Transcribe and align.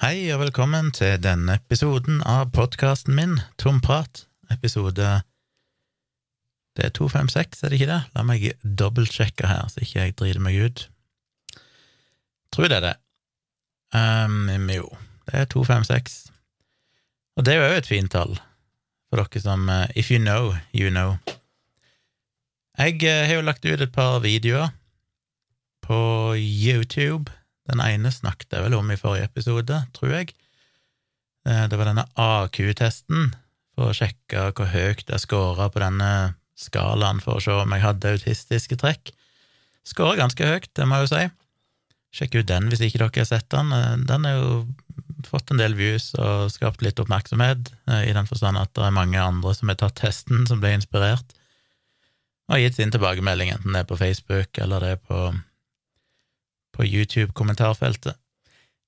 Hei 0.00 0.30
og 0.32 0.38
velkommen 0.40 0.86
til 0.96 1.18
denne 1.20 1.58
episoden 1.58 2.22
av 2.24 2.46
podkasten 2.56 3.12
min, 3.12 3.34
Tomprat. 3.60 4.22
Episode 4.48 5.08
Det 6.72 6.86
er 6.86 6.92
256, 6.96 7.58
er 7.60 7.68
det 7.68 7.76
ikke 7.76 7.88
det? 7.90 7.98
La 8.16 8.22
meg 8.24 8.46
dobbeltsjekke 8.64 9.44
her, 9.44 9.66
så 9.68 9.82
ikke 9.84 9.98
jeg 9.98 10.14
driter 10.16 10.40
meg 10.40 10.56
ut. 10.56 10.86
Tror 12.48 12.72
det 12.72 12.78
er 12.78 12.86
det. 12.86 12.94
Um, 13.92 14.70
jo, 14.72 14.88
det 15.28 15.42
er 15.42 15.50
256. 15.52 16.16
Og 17.36 17.44
det 17.44 17.52
er 17.52 17.60
jo 17.60 17.66
òg 17.66 17.76
et 17.82 17.90
fint 17.92 18.12
tall, 18.16 18.32
for 19.12 19.20
dere 19.20 19.42
som 19.44 19.68
uh, 19.68 19.84
If 19.92 20.08
you 20.08 20.22
know, 20.22 20.54
you 20.72 20.88
know. 20.88 21.18
Jeg 22.80 23.04
uh, 23.04 23.28
har 23.28 23.34
jo 23.34 23.44
lagt 23.44 23.68
ut 23.68 23.84
et 23.84 23.92
par 23.92 24.24
videoer 24.24 24.72
på 25.84 26.00
YouTube 26.40 27.28
den 27.70 27.82
ene 27.84 28.12
snakket 28.14 28.56
jeg 28.56 28.66
vel 28.66 28.76
om 28.78 28.90
i 28.92 28.98
forrige 29.00 29.30
episode, 29.30 29.82
tror 29.96 30.16
jeg. 30.16 30.34
Eh, 31.48 31.64
det 31.70 31.78
var 31.78 31.90
denne 31.90 32.06
AQ-testen, 32.20 33.32
for 33.76 33.90
å 33.90 33.96
sjekke 33.96 34.50
hvor 34.56 34.70
høyt 34.74 35.08
jeg 35.08 35.24
scora 35.24 35.70
på 35.72 35.82
denne 35.82 36.10
skalaen 36.60 37.22
for 37.24 37.38
å 37.38 37.42
se 37.42 37.54
om 37.56 37.72
jeg 37.72 37.84
hadde 37.84 38.14
autistiske 38.16 38.76
trekk. 38.80 39.12
Scora 39.86 40.18
ganske 40.18 40.44
høyt, 40.46 40.68
det 40.76 40.86
må 40.86 40.98
jeg 40.98 41.06
jo 41.06 41.12
si. 41.14 41.24
Sjekk 42.20 42.40
ut 42.40 42.50
den 42.50 42.68
hvis 42.68 42.82
ikke 42.84 43.00
dere 43.00 43.22
har 43.22 43.28
sett 43.28 43.48
den. 43.54 43.72
Eh, 43.72 43.98
den 44.10 44.28
har 44.28 44.38
jo 44.38 44.54
fått 45.26 45.52
en 45.52 45.60
del 45.60 45.76
views 45.78 46.10
og 46.18 46.48
skapt 46.52 46.82
litt 46.84 47.00
oppmerksomhet, 47.00 47.72
eh, 47.88 48.08
i 48.10 48.16
den 48.16 48.28
forstand 48.28 48.60
at 48.60 48.72
det 48.76 48.86
er 48.86 48.96
mange 48.96 49.20
andre 49.20 49.54
som 49.56 49.70
har 49.72 49.78
tatt 49.80 49.98
testen, 50.00 50.46
som 50.48 50.62
ble 50.62 50.74
inspirert, 50.76 51.36
og 52.50 52.58
gitt 52.58 52.80
sin 52.80 52.90
tilbakemelding, 52.90 53.52
enten 53.54 53.76
det 53.76 53.84
er 53.84 53.88
på 53.88 53.98
Facebook 54.00 54.58
eller 54.58 54.82
det 54.82 54.94
er 54.96 55.02
på 55.06 55.20
på 56.76 56.86
YouTube-kommentarfeltet. 56.86 58.18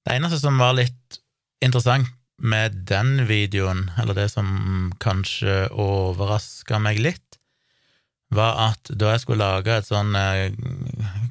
Det 0.03 0.17
eneste 0.17 0.41
som 0.43 0.59
var 0.59 0.77
litt 0.79 1.21
interessant 1.63 2.11
med 2.43 2.75
den 2.89 3.27
videoen, 3.29 3.87
eller 4.01 4.17
det 4.19 4.29
som 4.33 4.91
kanskje 5.03 5.69
overraska 5.71 6.81
meg 6.83 6.99
litt, 7.03 7.39
var 8.33 8.57
at 8.71 8.91
da 8.99 9.13
jeg 9.13 9.23
skulle 9.23 9.45
lage 9.45 9.75
et 9.77 9.87
sånn 9.87 10.15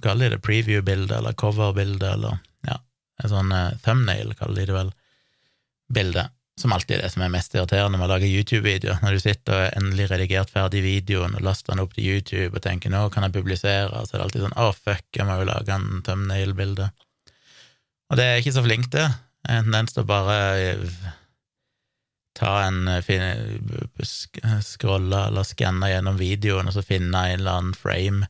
Kaller 0.02 0.30
de 0.30 0.38
det 0.38 0.44
preview-bilde, 0.46 1.18
eller 1.18 1.36
cover-bilde, 1.38 2.14
eller 2.16 2.38
ja, 2.66 2.78
et 3.22 3.30
sånn 3.30 3.52
eh, 3.54 3.76
thumbnail, 3.86 4.32
kaller 4.38 4.62
de 4.62 4.70
det 4.70 4.76
vel, 4.78 4.94
bilde, 5.94 6.24
som 6.60 6.74
alltid 6.76 6.98
er 6.98 7.06
det 7.06 7.12
som 7.14 7.24
er 7.24 7.32
mest 7.34 7.56
irriterende 7.56 7.98
med 7.98 8.10
å 8.10 8.12
lage 8.12 8.30
YouTube-videoer, 8.30 9.00
når 9.02 9.16
du 9.16 9.22
sitter 9.24 9.56
og 9.56 9.64
er 9.66 9.78
endelig 9.80 10.10
redigert 10.12 10.52
ferdig 10.52 10.84
videoen 10.84 11.38
og 11.38 11.46
laster 11.46 11.74
den 11.74 11.84
opp 11.84 11.96
til 11.96 12.10
YouTube 12.10 12.58
og 12.58 12.66
tenker 12.66 12.92
'nå 12.92 13.08
kan 13.14 13.24
jeg 13.24 13.34
publisere', 13.38 14.04
så 14.06 14.14
er 14.14 14.18
det 14.18 14.26
alltid 14.26 14.44
sånn 14.46 14.58
'å, 14.58 14.68
oh, 14.70 14.76
fuck, 14.76 15.06
jeg 15.16 15.26
må 15.26 15.40
jo 15.40 15.48
lage 15.48 15.72
en 15.74 16.04
thumbnail-bilde'. 16.06 16.92
Og 18.12 18.18
det 18.18 18.26
er 18.26 18.36
jeg 18.36 18.46
ikke 18.46 18.58
så 18.60 18.64
flink 18.68 18.92
til. 18.92 19.08
Jeg 19.08 19.50
har 19.50 19.58
en 19.58 19.72
tendens 19.72 19.94
til 19.94 20.04
å 20.04 20.12
bare 20.12 20.88
ta 22.36 22.68
en 22.68 22.88
scrolle 24.62 25.28
eller 25.28 25.44
skanne 25.44 25.90
gjennom 25.92 26.18
videoen 26.18 26.68
og 26.68 26.74
så 26.74 26.84
finne 26.86 27.26
en 27.28 27.40
eller 27.40 27.52
annen 27.52 27.74
frame 27.78 28.28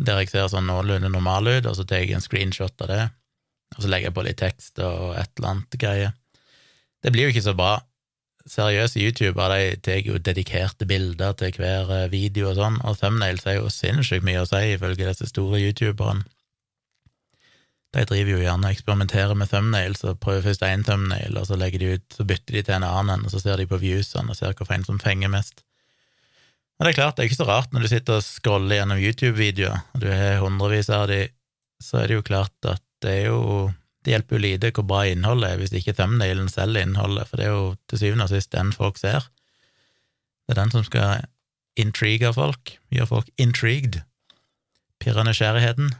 der 0.00 0.22
jeg 0.22 0.30
ser 0.32 0.48
sånn 0.48 0.68
noenlunde 0.70 1.10
normal 1.12 1.48
ut, 1.50 1.66
og 1.68 1.76
så 1.76 1.84
tar 1.84 2.00
jeg 2.00 2.14
en 2.16 2.24
screenshot 2.24 2.86
av 2.86 2.88
det, 2.88 3.02
og 3.76 3.82
så 3.82 3.90
legger 3.90 4.08
jeg 4.08 4.16
på 4.16 4.24
litt 4.24 4.40
tekst 4.40 4.80
og 4.80 5.12
et 5.20 5.32
eller 5.36 5.50
annet 5.50 5.76
greie. 5.82 6.12
Det 7.00 7.12
blir 7.12 7.28
jo 7.28 7.32
ikke 7.34 7.46
så 7.48 7.56
bra. 7.56 7.78
Seriøse 8.48 9.00
youtubere 9.00 9.56
de 9.60 9.78
tar 9.84 10.00
jo 10.04 10.18
dedikerte 10.18 10.86
bilder 10.88 11.34
til 11.36 11.56
hver 11.60 11.90
eh, 11.92 12.10
video 12.12 12.50
og 12.50 12.58
sånn, 12.58 12.78
og 12.88 12.96
thumbnails 13.00 13.46
er 13.48 13.58
jo 13.58 13.72
sinnssykt 13.72 14.24
mye 14.24 14.42
å 14.42 14.48
si, 14.48 14.62
ifølge 14.74 15.08
disse 15.08 15.28
store 15.28 15.60
youtuberne. 15.60 16.24
De 17.90 18.04
driver 18.06 18.36
jo 18.36 18.42
gjerne 18.44 18.68
og 18.68 18.76
eksperimenterer 18.76 19.34
med 19.34 19.50
thumbnails 19.50 20.04
og 20.06 20.20
prøver 20.22 20.44
først 20.46 20.62
én 20.62 20.84
thumbnail, 20.86 21.34
og 21.36 21.48
så, 21.48 21.58
legger 21.58 21.82
de 21.82 21.96
ut, 21.96 22.06
så 22.14 22.26
bytter 22.26 22.56
de 22.56 22.62
til 22.66 22.76
en 22.76 22.86
annen, 22.86 23.24
og 23.26 23.32
så 23.32 23.42
ser 23.42 23.58
de 23.58 23.66
på 23.70 23.80
viewsene 23.82 24.30
og 24.30 24.38
ser 24.38 24.54
hvilken 24.54 24.86
som 24.86 25.00
fenger 25.02 25.32
mest. 25.32 25.64
Men 26.78 26.86
det 26.86 26.92
er 26.94 27.00
klart, 27.00 27.16
det 27.16 27.24
er 27.24 27.28
ikke 27.28 27.42
så 27.42 27.48
rart 27.50 27.74
når 27.74 27.84
du 27.84 27.90
sitter 27.90 28.20
og 28.20 28.24
scroller 28.24 28.78
gjennom 28.78 29.02
YouTube-videoer, 29.02 29.82
og 29.92 30.04
du 30.04 30.06
har 30.08 30.40
hundrevis 30.40 30.88
av 30.94 31.10
de, 31.10 31.24
så 31.82 32.00
er 32.00 32.08
det 32.08 32.20
jo 32.20 32.28
klart 32.30 32.70
at 32.70 32.84
det 33.04 33.16
er 33.18 33.26
jo 33.32 33.42
det 34.04 34.14
hjelper 34.14 34.36
jo 34.36 34.42
lite 34.44 34.70
hvor 34.74 34.86
bra 34.88 35.00
innholdet 35.08 35.50
er 35.50 35.60
hvis 35.60 35.74
ikke 35.76 35.94
thumbnailen 35.98 36.48
selger 36.48 36.86
innholdet, 36.86 37.28
for 37.28 37.40
det 37.40 37.46
er 37.46 37.52
jo 37.52 37.66
til 37.90 38.00
syvende 38.00 38.26
og 38.26 38.32
sist 38.32 38.52
den 38.54 38.72
folk 38.72 39.00
ser. 39.00 39.26
Det 40.46 40.56
er 40.56 40.62
den 40.62 40.72
som 40.72 40.86
skal 40.86 41.26
intrige 41.80 42.32
folk, 42.34 42.76
gjøre 42.90 43.10
folk 43.10 43.28
intrigued, 43.40 44.00
pirre 45.00 45.24
nysgjerrigheten, 45.24 45.92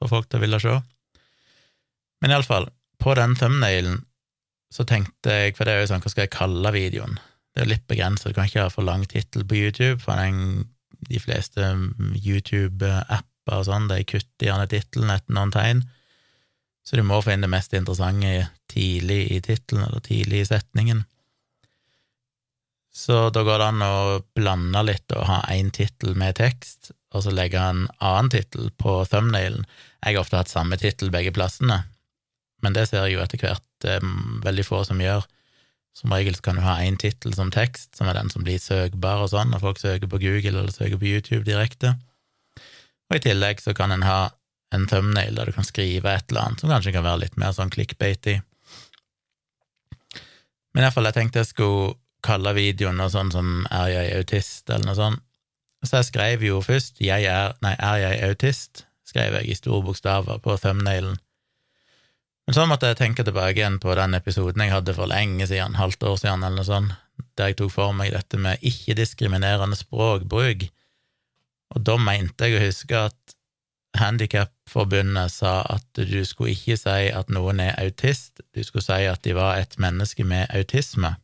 få 0.00 0.10
folk 0.12 0.28
til 0.28 0.40
å 0.40 0.44
ville 0.44 0.60
se. 0.62 0.76
Men 2.22 2.32
iallfall, 2.32 2.68
på 3.02 3.16
den 3.16 3.36
thumbnailen 3.38 4.04
så 4.72 4.84
tenkte 4.88 5.32
jeg, 5.32 5.56
for 5.56 5.66
det 5.66 5.74
er 5.74 5.82
jo 5.82 5.90
sånn, 5.92 6.04
hva 6.04 6.12
skal 6.12 6.26
jeg 6.26 6.34
kalle 6.36 6.72
videoen? 6.74 7.18
Det 7.56 7.64
er 7.64 7.70
litt 7.70 7.86
begrenset, 7.88 8.32
du 8.32 8.36
kan 8.36 8.48
ikke 8.48 8.66
ha 8.66 8.72
for 8.72 8.84
lang 8.84 9.04
tittel 9.08 9.46
på 9.48 9.56
YouTube, 9.56 10.00
for 10.04 10.18
den, 10.20 10.66
de 11.08 11.20
fleste 11.22 11.72
YouTube-apper 12.20 13.60
og 13.60 13.68
sånn, 13.68 13.88
de 13.88 14.02
kutter 14.08 14.50
gjerne 14.50 14.68
tittelen 14.68 15.12
etter 15.14 15.36
noen 15.36 15.54
tegn. 15.54 15.84
Så 16.86 16.96
du 16.96 17.02
må 17.02 17.18
finne 17.24 17.48
det 17.48 17.50
mest 17.50 17.74
interessante 17.74 18.46
tidlig 18.70 19.20
i 19.34 19.40
tittelen, 19.42 19.88
eller 19.88 20.02
tidlig 20.06 20.44
i 20.44 20.48
setningen. 20.52 21.02
Så 22.96 23.26
da 23.34 23.42
går 23.44 23.58
det 23.60 23.66
an 23.72 23.82
å 23.84 23.96
blande 24.38 24.82
litt 24.86 25.12
og 25.12 25.26
ha 25.28 25.40
én 25.52 25.72
tittel 25.74 26.14
med 26.16 26.38
tekst, 26.38 26.92
og 27.12 27.26
så 27.26 27.34
legge 27.34 27.60
en 27.60 27.84
annen 27.98 28.30
tittel 28.32 28.70
på 28.80 29.00
thumbnailen. 29.10 29.66
Jeg 30.00 30.16
har 30.16 30.22
ofte 30.22 30.38
hatt 30.38 30.52
samme 30.52 30.78
tittel 30.80 31.10
begge 31.12 31.34
plassene, 31.34 31.82
men 32.64 32.76
det 32.76 32.86
ser 32.88 33.04
jeg 33.04 33.16
jo 33.16 33.24
etter 33.24 33.42
hvert 33.42 33.88
er 33.90 34.06
veldig 34.46 34.64
få 34.64 34.80
som 34.88 35.02
gjør. 35.02 35.26
Som 35.96 36.12
regel 36.12 36.38
kan 36.44 36.56
du 36.56 36.64
ha 36.64 36.78
én 36.84 36.96
tittel 37.00 37.34
som 37.36 37.50
tekst, 37.52 37.94
som 37.98 38.08
er 38.08 38.16
den 38.18 38.30
som 38.32 38.44
blir 38.46 38.60
søkbar 38.62 39.24
og 39.24 39.30
sånn, 39.32 39.50
når 39.52 39.64
folk 39.64 39.82
søker 39.82 40.10
på 40.12 40.20
Google 40.22 40.60
eller 40.60 40.72
søker 40.72 41.00
på 41.00 41.08
YouTube 41.08 41.44
direkte. 41.48 41.96
Og 43.10 43.18
i 43.18 43.22
tillegg 43.26 43.62
så 43.64 43.74
kan 43.76 43.92
en 43.94 44.04
ha 44.06 44.20
en 44.76 44.86
thumbnail 44.90 45.38
der 45.38 45.48
du 45.48 45.56
kan 45.56 45.66
skrive 45.66 46.12
et 46.12 46.30
eller 46.30 46.46
annet 46.46 46.62
som 46.62 46.72
kanskje 46.72 46.94
kan 46.94 47.06
være 47.06 47.24
litt 47.24 47.38
mer 47.40 47.54
sånn 47.56 47.72
clickbaity. 47.72 48.38
Men 50.76 50.84
iallfall, 50.84 51.08
jeg 51.08 51.16
tenkte 51.16 51.40
jeg 51.40 51.52
skulle 51.54 51.94
kalle 52.26 52.52
videoen 52.56 52.98
noe 53.00 53.12
sånn 53.12 53.30
som 53.32 53.62
Er 53.70 53.88
jeg 53.92 54.18
autist, 54.18 54.68
eller 54.68 54.90
noe 54.90 54.98
sånt. 54.98 55.22
Så 55.86 56.00
jeg 56.00 56.08
skrev 56.08 56.42
jo 56.42 56.58
først 56.64 57.00
jeg 57.04 57.28
er, 57.30 57.54
nei, 57.62 57.76
Er 57.78 58.02
jeg 58.02 58.30
autist? 58.30 58.86
skrev 59.06 59.36
jeg 59.38 59.48
i 59.48 59.54
store 59.54 59.84
bokstaver 59.86 60.40
på 60.42 60.56
thumbnailen. 60.58 61.16
Men 62.46 62.54
så 62.54 62.64
måtte 62.66 62.90
jeg 62.90 62.98
tenke 63.00 63.24
tilbake 63.26 63.58
igjen 63.58 63.78
på 63.82 63.94
den 63.98 64.14
episoden 64.18 64.62
jeg 64.62 64.74
hadde 64.74 64.94
for 64.94 65.10
lenge 65.10 65.46
siden, 65.50 65.78
halvt 65.78 66.02
år 66.10 66.18
siden, 66.20 66.44
eller 66.46 66.60
noe 66.60 66.66
sånt, 66.66 66.96
der 67.38 67.50
jeg 67.50 67.58
tok 67.60 67.72
for 67.74 67.94
meg 67.96 68.12
dette 68.14 68.38
med 68.38 68.62
ikke-diskriminerende 68.66 69.78
språkbruk. 69.78 70.66
Og 71.74 71.86
da 71.86 71.96
mente 71.98 72.50
jeg 72.50 72.58
å 72.58 72.66
huske 72.66 73.06
at 73.08 73.36
Handikapforbundet 74.76 75.32
sa 75.32 75.62
at 75.62 75.84
du 75.94 76.24
skulle 76.24 76.52
ikke 76.52 76.76
si 76.76 77.08
at 77.08 77.30
noen 77.32 77.60
er 77.60 77.78
autist, 77.80 78.40
du 78.54 78.62
skulle 78.62 78.84
si 78.84 79.06
at 79.08 79.22
de 79.24 79.32
var 79.34 79.56
et 79.56 79.78
menneske 79.78 80.24
med 80.24 80.46
autisme. 80.52 81.16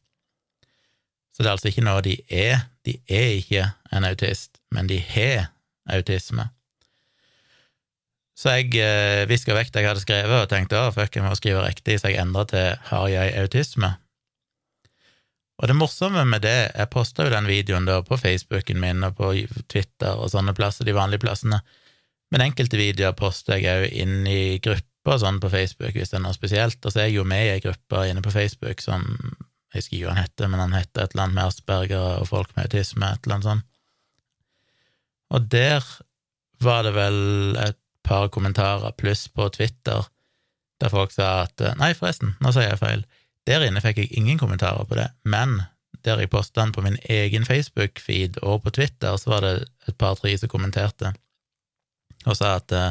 Så 1.32 1.42
det 1.42 1.48
er 1.48 1.52
altså 1.52 1.68
ikke 1.68 1.84
noe 1.84 2.00
de 2.02 2.16
er, 2.30 2.68
de 2.84 2.96
er 3.08 3.36
ikke 3.40 3.66
en 3.92 4.04
autist, 4.04 4.58
men 4.70 4.88
de 4.88 4.98
har 5.00 5.52
autisme. 5.86 6.48
Så 8.34 8.56
jeg 8.56 8.72
eh, 8.80 9.28
viska 9.28 9.54
vekk 9.54 9.72
det 9.72 9.82
jeg 9.82 9.88
hadde 9.88 10.02
skrevet, 10.02 10.42
og 10.42 10.48
tenkte 10.48 10.80
å, 10.80 10.92
fuck, 10.92 11.14
jeg 11.14 11.24
må 11.24 11.34
skrive 11.36 11.62
riktig, 11.62 12.00
så 12.00 12.08
jeg 12.08 12.22
endra 12.22 12.46
til 12.48 12.72
har 12.88 13.08
jeg 13.08 13.36
autisme? 13.42 13.92
Og 15.60 15.68
det 15.68 15.76
morsomme 15.76 16.24
med 16.24 16.42
det, 16.42 16.72
jeg 16.72 16.90
posta 16.90 17.26
jo 17.26 17.34
den 17.36 17.46
videoen 17.46 17.84
da 17.86 18.00
på 18.02 18.16
Facebooken 18.16 18.80
min 18.80 19.04
og 19.04 19.14
på 19.20 19.34
Twitter 19.68 20.16
og 20.16 20.32
sånne 20.32 20.56
plasser, 20.56 20.88
de 20.88 20.96
vanlige 20.96 21.22
plassene, 21.22 21.60
men 22.32 22.46
enkelte 22.46 22.80
videoer 22.80 23.16
poster 23.16 23.60
jeg 23.60 23.86
òg 23.86 23.96
inn 24.02 24.26
i 24.28 24.58
grupper 24.64 25.18
sånn 25.20 25.40
på 25.42 25.50
Facebook 25.52 25.96
hvis 25.98 26.12
det 26.12 26.18
er 26.18 26.24
noe 26.24 26.36
spesielt, 26.36 26.78
og 26.80 26.92
så 26.92 27.02
er 27.02 27.10
jeg 27.10 27.18
jo 27.18 27.26
med 27.28 27.44
i 27.44 27.50
ei 27.56 27.64
gruppe 27.64 28.06
inne 28.08 28.24
på 28.24 28.32
Facebook 28.32 28.80
som 28.84 29.04
jeg 29.72 29.80
husker 29.80 29.96
ikke 29.96 30.06
hva 30.06 30.14
han 30.14 30.24
heter, 30.26 30.48
men 30.52 30.60
han 30.60 30.74
heter 30.76 31.04
et 31.04 31.14
eller 31.14 31.26
annet 31.26 31.36
med 31.36 31.48
Asperger 31.48 32.08
og 32.20 32.28
folk 32.28 32.50
med 32.56 32.66
autisme, 32.68 33.08
et 33.08 33.24
eller 33.24 33.38
annet 33.38 33.48
sånt. 33.48 33.68
Og 35.32 35.46
der 35.52 35.86
var 36.60 36.82
det 36.84 36.92
vel 36.92 37.56
et 37.60 37.78
par 38.04 38.28
kommentarer 38.34 38.92
pluss 38.98 39.28
på 39.32 39.48
Twitter 39.54 40.04
der 40.82 40.90
folk 40.90 41.12
sa 41.14 41.44
at 41.44 41.62
Nei, 41.78 41.92
forresten, 41.94 42.34
nå 42.42 42.50
sier 42.52 42.72
jeg 42.72 42.80
feil. 42.80 43.04
Der 43.46 43.64
inne 43.64 43.80
fikk 43.82 44.00
jeg 44.02 44.10
ingen 44.18 44.40
kommentarer 44.40 44.86
på 44.88 44.98
det, 44.98 45.08
men 45.22 45.60
der 46.02 46.18
jeg 46.18 46.30
posta 46.32 46.60
den 46.60 46.72
på 46.74 46.82
min 46.82 46.98
egen 47.10 47.46
Facebook-feed 47.46 48.40
og 48.42 48.64
på 48.64 48.72
Twitter, 48.74 49.16
så 49.16 49.30
var 49.30 49.46
det 49.46 49.52
et 49.86 49.98
par-tre 49.98 50.34
som 50.38 50.50
kommenterte 50.50 51.12
og 52.26 52.36
sa 52.38 52.56
at 52.58 52.74
eh, 52.76 52.90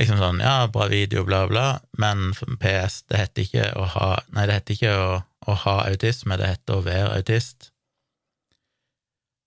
liksom 0.00 0.20
sånn, 0.20 0.42
ja, 0.44 0.66
bra 0.72 0.88
video, 0.92 1.24
bla, 1.28 1.44
bla, 1.50 1.66
men 2.00 2.30
PS, 2.60 3.02
det 3.10 3.22
heter 3.22 3.46
ikke 3.46 3.70
å 3.80 3.86
ha 3.96 4.10
Nei, 4.36 4.44
det 4.48 4.60
heter 4.60 4.76
ikke 4.76 4.92
å, 4.98 5.08
å 5.46 5.56
ha 5.64 5.78
autisme, 5.86 6.38
det 6.40 6.52
heter 6.52 6.78
å 6.78 6.84
være 6.84 7.16
autist. 7.16 7.70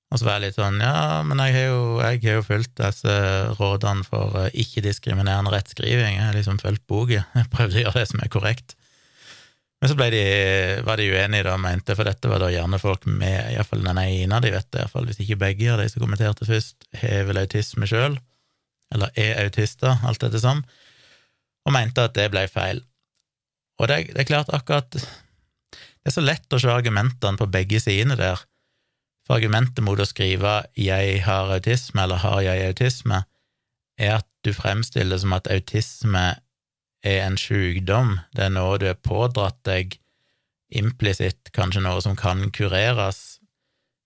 Og 0.10 0.18
så 0.18 0.26
var 0.26 0.40
jeg 0.40 0.48
litt 0.48 0.58
sånn, 0.58 0.80
ja, 0.82 1.22
men 1.22 1.38
jeg 1.44 1.54
har 1.54 1.66
jo, 1.68 1.82
jeg 2.02 2.22
har 2.24 2.40
jo 2.40 2.46
fulgt 2.48 2.80
disse 2.80 3.16
rådene 3.60 4.06
for 4.08 4.40
eh, 4.42 4.56
ikke-diskriminerende 4.64 5.54
rettskriving, 5.54 6.18
jeg 6.18 6.26
har 6.26 6.38
liksom 6.38 6.58
fulgt 6.62 6.88
boka, 6.90 7.28
jeg 7.38 7.52
prøvde 7.54 7.78
å 7.78 7.84
gjøre 7.86 8.00
det 8.02 8.10
som 8.10 8.24
er 8.26 8.34
korrekt. 8.34 8.76
Men 9.80 9.92
så 9.92 9.96
de, 9.96 10.24
var 10.84 11.00
de 11.00 11.06
uenige 11.08 11.46
da, 11.48 11.54
mente, 11.62 11.96
for 11.96 12.10
dette 12.10 12.28
var 12.28 12.42
da 12.44 12.50
gjerne 12.52 12.82
folk 12.82 13.06
med 13.08 13.54
iallfall 13.54 13.86
den 13.86 14.02
ene 14.02 14.42
de 14.44 14.52
vet 14.52 14.68
det, 14.74 14.82
iallfall 14.82 15.06
hvis 15.08 15.22
ikke 15.24 15.38
begge 15.40 15.70
av 15.72 15.80
de 15.80 15.86
som 15.88 16.04
kommenterte 16.04 16.48
først, 16.50 16.90
har 17.00 17.30
vel 17.30 17.40
autisme 17.40 17.88
sjøl, 17.88 18.18
eller 18.94 19.14
er 19.20 19.44
autister, 19.46 20.00
alt 20.06 20.22
dette 20.24 20.42
sånn, 20.42 20.62
og 21.66 21.76
mente 21.76 22.06
at 22.08 22.16
det 22.18 22.30
ble 22.34 22.46
feil. 22.50 22.82
Og 23.80 23.90
det, 23.92 24.00
det 24.14 24.24
er 24.24 24.30
klart, 24.30 24.54
akkurat 24.54 24.92
Det 26.00 26.08
er 26.08 26.16
så 26.16 26.24
lett 26.24 26.54
å 26.56 26.58
se 26.60 26.70
argumentene 26.72 27.38
på 27.38 27.50
begge 27.52 27.80
sidene 27.84 28.16
der, 28.18 28.40
for 29.28 29.38
argumentet 29.38 29.84
mot 29.86 30.00
å 30.00 30.08
skrive 30.08 30.64
'jeg 30.74 31.22
har 31.28 31.52
autisme' 31.54 32.02
eller 32.02 32.18
'har 32.18 32.42
jeg 32.42 32.68
autisme', 32.70 33.24
er 33.98 34.16
at 34.16 34.28
du 34.44 34.54
fremstiller 34.54 35.16
det 35.16 35.22
som 35.22 35.34
at 35.34 35.52
autisme 35.52 36.40
er 37.04 37.28
en 37.28 37.38
sykdom, 37.38 38.20
det 38.36 38.46
er 38.46 38.50
noe 38.50 38.78
du 38.80 38.88
har 38.88 38.96
pådratt 38.96 39.60
deg 39.64 40.00
implisitt, 40.70 41.52
kanskje 41.56 41.84
noe 41.84 42.02
som 42.02 42.16
kan 42.16 42.52
kureres, 42.52 43.40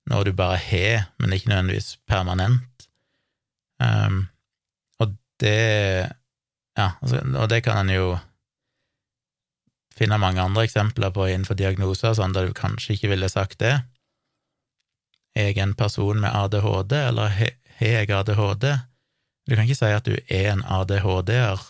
noe 0.10 0.24
du 0.24 0.34
bare 0.36 0.58
har, 0.58 1.10
men 1.20 1.36
ikke 1.36 1.52
nødvendigvis 1.52 1.98
permanent. 2.08 2.88
Um, 3.80 4.28
det 5.44 5.58
Ja, 6.74 6.96
altså, 7.04 7.20
og 7.22 7.50
det 7.52 7.60
kan 7.68 7.84
en 7.84 7.92
jo 7.94 8.06
finne 9.94 10.18
mange 10.18 10.42
andre 10.42 10.64
eksempler 10.66 11.14
på 11.14 11.28
innenfor 11.30 11.58
diagnoser, 11.60 12.16
sånn 12.18 12.34
der 12.34 12.50
du 12.50 12.56
kanskje 12.58 12.96
ikke 12.96 13.12
ville 13.12 13.30
sagt 13.30 13.60
det. 13.62 13.76
Er 15.38 15.52
jeg 15.52 15.62
en 15.62 15.76
person 15.78 16.18
med 16.22 16.34
ADHD, 16.34 16.96
eller 17.12 17.30
har 17.30 17.54
jeg 17.78 18.10
ADHD? 18.10 18.66
Du 19.46 19.56
kan 19.56 19.68
ikke 19.68 19.78
si 19.78 19.92
at 19.92 20.08
du 20.08 20.18
er 20.18 20.52
en 20.54 20.64
ADHD-er. 20.66 21.62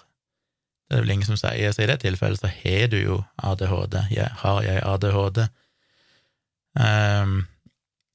Det 0.87 0.97
er 0.97 1.03
vel 1.03 1.13
ingen 1.15 1.27
som 1.27 1.39
sier, 1.39 1.71
så 1.73 1.83
i 1.83 1.89
det 1.89 2.01
tilfellet 2.03 2.39
så 2.39 2.51
har 2.51 2.87
du 2.91 2.99
jo 3.01 3.21
ADHD. 3.43 3.97
Jeg, 4.13 4.29
har 4.43 4.61
jeg 4.63 4.83
ADHD? 4.87 5.45
Um, 6.79 7.43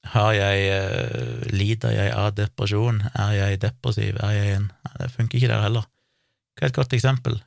har 0.07 0.33
jeg 0.33 0.69
uh, 0.71 1.43
Lider 1.53 1.93
jeg 1.93 2.15
av 2.15 2.33
depresjon? 2.37 3.03
Er 3.15 3.35
jeg 3.37 3.61
depressiv? 3.65 4.17
Er 4.23 4.33
jeg 4.37 4.57
en 4.57 4.71
Det 4.99 5.11
funker 5.15 5.39
ikke 5.39 5.51
der 5.51 5.63
heller. 5.63 5.85
Hva 6.57 6.67
er 6.67 6.73
et 6.73 6.79
godt 6.79 6.95
eksempel? 6.97 7.39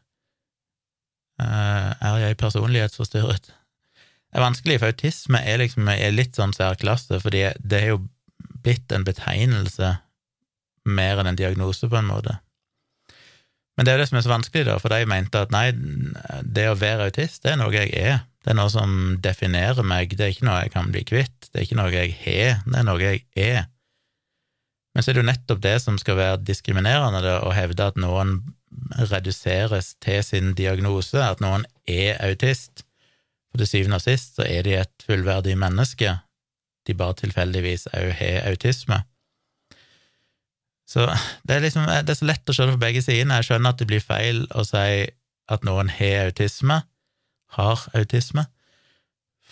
Uh, 1.41 1.91
er 1.97 2.19
jeg 2.27 2.37
personlighetsforstyrret? 2.37 3.51
Det 4.31 4.39
er 4.39 4.45
vanskelig, 4.45 4.79
for 4.79 4.93
autisme 4.93 5.41
er 5.43 5.59
liksom 5.59 5.89
er 5.91 6.13
litt 6.13 6.37
sånn 6.37 6.53
særklasse, 6.55 7.19
fordi 7.19 7.49
det 7.59 7.81
er 7.81 7.89
jo 7.89 7.97
blitt 8.63 8.93
en 8.95 9.03
betegnelse 9.03 9.89
mer 10.87 11.19
enn 11.19 11.33
en 11.33 11.39
diagnose, 11.39 11.89
på 11.89 11.99
en 11.99 12.07
måte. 12.07 12.37
Men 13.75 13.85
det 13.85 13.91
er 13.91 13.97
jo 13.97 14.03
det 14.03 14.09
som 14.11 14.19
er 14.19 14.25
så 14.25 14.31
vanskelig, 14.31 14.65
da, 14.69 14.77
for 14.79 14.93
de 14.93 15.09
mente 15.09 15.41
at 15.41 15.51
nei, 15.51 15.71
det 16.43 16.69
å 16.69 16.77
være 16.79 17.09
autist, 17.09 17.41
det 17.43 17.53
er 17.53 17.59
noe 17.59 17.75
jeg 17.75 17.91
er. 17.97 18.21
Det 18.41 18.53
er 18.53 18.57
noe 18.57 18.71
som 18.73 18.93
definerer 19.21 19.85
meg, 19.85 20.15
det 20.17 20.25
er 20.25 20.33
ikke 20.33 20.47
noe 20.47 20.63
jeg 20.63 20.73
kan 20.73 20.89
bli 20.93 21.03
kvitt, 21.05 21.51
det 21.51 21.59
er 21.59 21.67
ikke 21.67 21.77
noe 21.77 21.91
jeg 21.93 22.15
har, 22.23 22.63
det 22.65 22.79
er 22.79 22.87
noe 22.87 23.03
jeg 23.03 23.21
er. 23.37 23.67
Men 24.91 25.03
så 25.03 25.11
er 25.11 25.15
det 25.15 25.21
jo 25.21 25.29
nettopp 25.29 25.61
det 25.63 25.75
som 25.83 25.99
skal 26.01 26.17
være 26.17 26.41
diskriminerende, 26.47 27.21
det, 27.23 27.35
å 27.45 27.53
hevde 27.55 27.91
at 27.91 27.99
noen 28.01 28.39
reduseres 29.11 29.93
til 30.03 30.23
sin 30.25 30.55
diagnose, 30.57 31.21
at 31.21 31.43
noen 31.43 31.67
er 31.87 32.17
autist. 32.25 32.83
For 33.51 33.61
til 33.61 33.69
syvende 33.69 33.99
og 33.99 34.03
sist 34.03 34.39
så 34.39 34.47
er 34.47 34.65
de 34.65 34.75
et 34.79 35.05
fullverdig 35.05 35.55
menneske, 35.59 36.17
de 36.87 36.97
bare 36.97 37.19
tilfeldigvis 37.21 37.87
òg 37.93 38.13
har 38.19 38.49
autisme. 38.49 39.03
Så 40.89 41.05
det 41.47 41.55
er 41.55 41.63
liksom, 41.63 41.85
det 41.87 42.11
er 42.11 42.19
så 42.19 42.27
lett 42.27 42.51
å 42.51 42.55
det 42.57 42.73
på 42.73 42.81
begge 42.81 43.03
sidene. 43.03 43.37
Jeg 43.39 43.51
skjønner 43.51 43.71
at 43.71 43.79
det 43.79 43.87
blir 43.87 44.03
feil 44.03 44.43
å 44.51 44.65
si 44.67 45.05
at 45.51 45.67
noen 45.67 45.91
har 45.93 46.31
autisme, 46.31 46.81
har 47.57 47.85
autisme, 47.97 48.45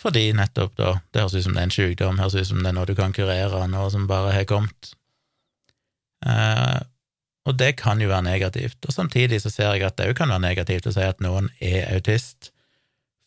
fordi 0.00 0.30
nettopp 0.32 0.76
da 0.78 0.92
det 1.12 1.24
høres 1.24 1.36
ut 1.36 1.44
som 1.44 1.56
det 1.56 1.60
er 1.60 1.68
en 1.68 1.74
sykdom, 1.74 2.20
høres 2.22 2.38
ut 2.38 2.48
som 2.48 2.62
det 2.62 2.70
er 2.70 2.76
noe 2.78 2.88
du 2.88 2.94
kan 2.96 3.12
kurere, 3.12 3.66
noe 3.68 3.90
som 3.92 4.06
bare 4.08 4.32
har 4.32 4.46
kommet. 4.48 4.94
Eh, 6.24 6.80
og 7.48 7.56
det 7.60 7.74
kan 7.80 8.00
jo 8.00 8.08
være 8.10 8.26
negativt. 8.28 8.78
Og 8.86 8.94
samtidig 8.94 9.40
så 9.42 9.52
ser 9.52 9.74
jeg 9.74 9.84
at 9.84 9.98
det 9.98 10.10
òg 10.10 10.16
kan 10.16 10.32
være 10.32 10.44
negativt 10.44 10.88
å 10.88 10.94
si 10.94 11.04
at 11.04 11.20
noen 11.24 11.50
er 11.60 11.88
autist, 11.94 12.52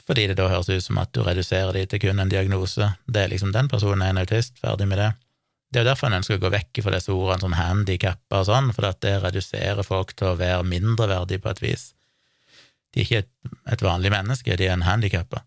fordi 0.03 0.27
det 0.29 0.37
da 0.39 0.49
høres 0.51 0.69
ut 0.69 0.83
som 0.83 0.99
at 0.99 1.13
du 1.15 1.21
reduserer 1.23 1.77
de 1.77 1.85
til 1.87 2.01
kun 2.03 2.19
en 2.19 2.31
diagnose. 2.31 2.89
Det 3.07 3.21
er 3.21 3.31
liksom 3.31 3.53
den 3.55 3.69
personen 3.71 4.03
er 4.03 4.13
en 4.13 4.23
autist, 4.23 4.57
ferdig 4.61 4.89
med 4.89 4.99
det. 4.99 5.11
Det 5.73 5.79
er 5.79 5.85
jo 5.85 5.89
derfor 5.89 6.09
en 6.09 6.19
ønsker 6.19 6.37
å 6.37 6.43
gå 6.43 6.51
vekk 6.53 6.83
fra 6.85 6.93
disse 6.93 7.13
ordene 7.13 7.41
sånn 7.41 7.55
handikappa 7.57 8.43
og 8.43 8.49
sånn, 8.49 8.73
for 8.75 8.89
at 8.89 8.99
det 9.01 9.15
reduserer 9.23 9.85
folk 9.87 10.13
til 10.13 10.29
å 10.29 10.37
være 10.37 10.67
mindreverdige 10.69 11.41
på 11.41 11.49
et 11.49 11.61
vis. 11.63 11.85
De 12.93 13.01
er 13.01 13.07
ikke 13.07 13.23
et, 13.23 13.31
et 13.73 13.83
vanlig 13.83 14.11
menneske, 14.13 14.57
de 14.57 14.67
er 14.67 14.75
en 14.75 14.85
handikappa. 14.85 15.43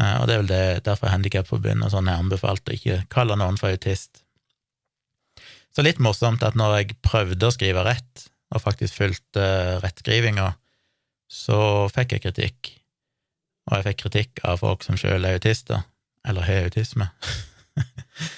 Eh, 0.00 0.16
og 0.20 0.26
det 0.26 0.34
er 0.34 0.42
vel 0.42 0.50
det, 0.50 0.64
derfor 0.88 1.12
Handikapforbundet 1.12 1.86
og 1.86 1.94
sånn 1.94 2.10
er 2.10 2.20
anbefalt 2.20 2.68
å 2.68 2.76
ikke 2.76 3.04
kalle 3.12 3.38
noen 3.38 3.58
for 3.60 3.72
autist. 3.72 4.24
Så 5.70 5.84
litt 5.86 6.00
morsomt 6.02 6.42
at 6.42 6.56
når 6.58 6.76
jeg 6.80 6.98
prøvde 7.06 7.46
å 7.46 7.54
skrive 7.54 7.84
rett, 7.86 8.26
og 8.50 8.64
faktisk 8.64 8.96
fulgte 8.98 9.44
rettskrivinga, 9.84 10.48
så 11.30 11.86
fikk 11.94 12.16
jeg 12.16 12.24
kritikk. 12.24 12.72
Og 13.70 13.76
jeg 13.78 13.86
fikk 13.86 14.00
kritikk 14.02 14.42
av 14.50 14.58
folk 14.64 14.82
som 14.82 14.98
sjøl 14.98 15.28
er 15.28 15.38
autister, 15.38 15.84
eller 16.26 16.48
har 16.48 16.66
autisme. 16.66 17.06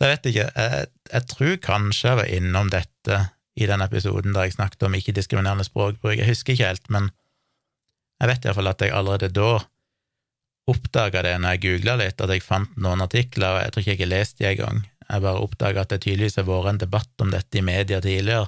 Så 0.00 0.06
jeg 0.06 0.14
vet 0.14 0.28
ikke, 0.30 0.44
jeg, 0.48 0.84
jeg, 1.10 1.24
tror 1.28 1.56
kanskje 1.60 2.06
jeg 2.08 2.18
var 2.22 2.30
innom 2.32 2.70
dette 2.72 3.16
i 3.60 3.66
den 3.68 3.82
episoden 3.84 4.32
der 4.32 4.46
jeg 4.46 4.54
snakket 4.54 4.86
om 4.86 4.94
ikke-diskriminerende 4.96 5.66
språkbruk, 5.66 6.14
jeg 6.16 6.28
husker 6.30 6.54
ikke 6.54 6.70
helt, 6.70 6.86
men 6.94 7.10
jeg 8.20 8.28
vet 8.28 8.46
iallfall 8.46 8.70
at 8.70 8.84
jeg 8.84 8.92
allerede 8.92 9.30
da 9.32 9.52
oppdaga 10.70 11.22
det 11.24 11.36
når 11.40 11.56
jeg 11.56 11.62
googla 11.64 11.96
litt, 12.00 12.20
at 12.20 12.32
jeg 12.34 12.44
fant 12.44 12.76
noen 12.78 13.02
artikler, 13.02 13.56
og 13.56 13.62
jeg 13.64 13.72
tror 13.72 13.84
ikke 13.84 13.94
jeg 13.94 14.02
har 14.04 14.12
lest 14.12 14.38
de 14.38 14.48
engang. 14.50 14.82
Jeg 15.08 15.24
bare 15.24 15.42
oppdaga 15.42 15.84
at 15.84 15.94
det 15.94 16.02
tydeligvis 16.04 16.38
har 16.38 16.46
vært 16.46 16.72
en 16.74 16.82
debatt 16.84 17.24
om 17.24 17.32
dette 17.32 17.58
i 17.58 17.64
media 17.66 17.98
tidligere, 18.04 18.46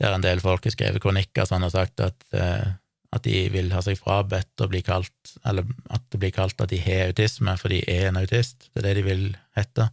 der 0.00 0.16
en 0.16 0.24
del 0.24 0.42
folk 0.42 0.66
har 0.66 0.74
skrevet 0.74 1.02
kronikker 1.02 1.48
sånn 1.48 1.64
og 1.64 1.72
sagt 1.74 2.02
at, 2.04 2.16
uh, 2.34 2.72
at 3.14 3.24
de 3.24 3.46
vil 3.52 3.70
ha 3.74 3.82
seg 3.84 3.98
frabedt 4.00 4.64
å 4.64 4.68
bli 4.72 4.82
kalt, 4.84 5.34
eller 5.48 5.68
at 5.92 6.04
det 6.12 6.20
blir 6.20 6.34
kalt 6.34 6.60
at 6.60 6.72
de 6.72 6.80
har 6.82 7.10
autisme, 7.12 7.56
for 7.60 7.72
de 7.72 7.82
er 7.88 8.08
en 8.08 8.20
autist. 8.20 8.68
Det 8.72 8.82
er 8.82 8.88
det 8.90 8.94
de 9.00 9.06
vil 9.08 9.24
hete. 9.56 9.90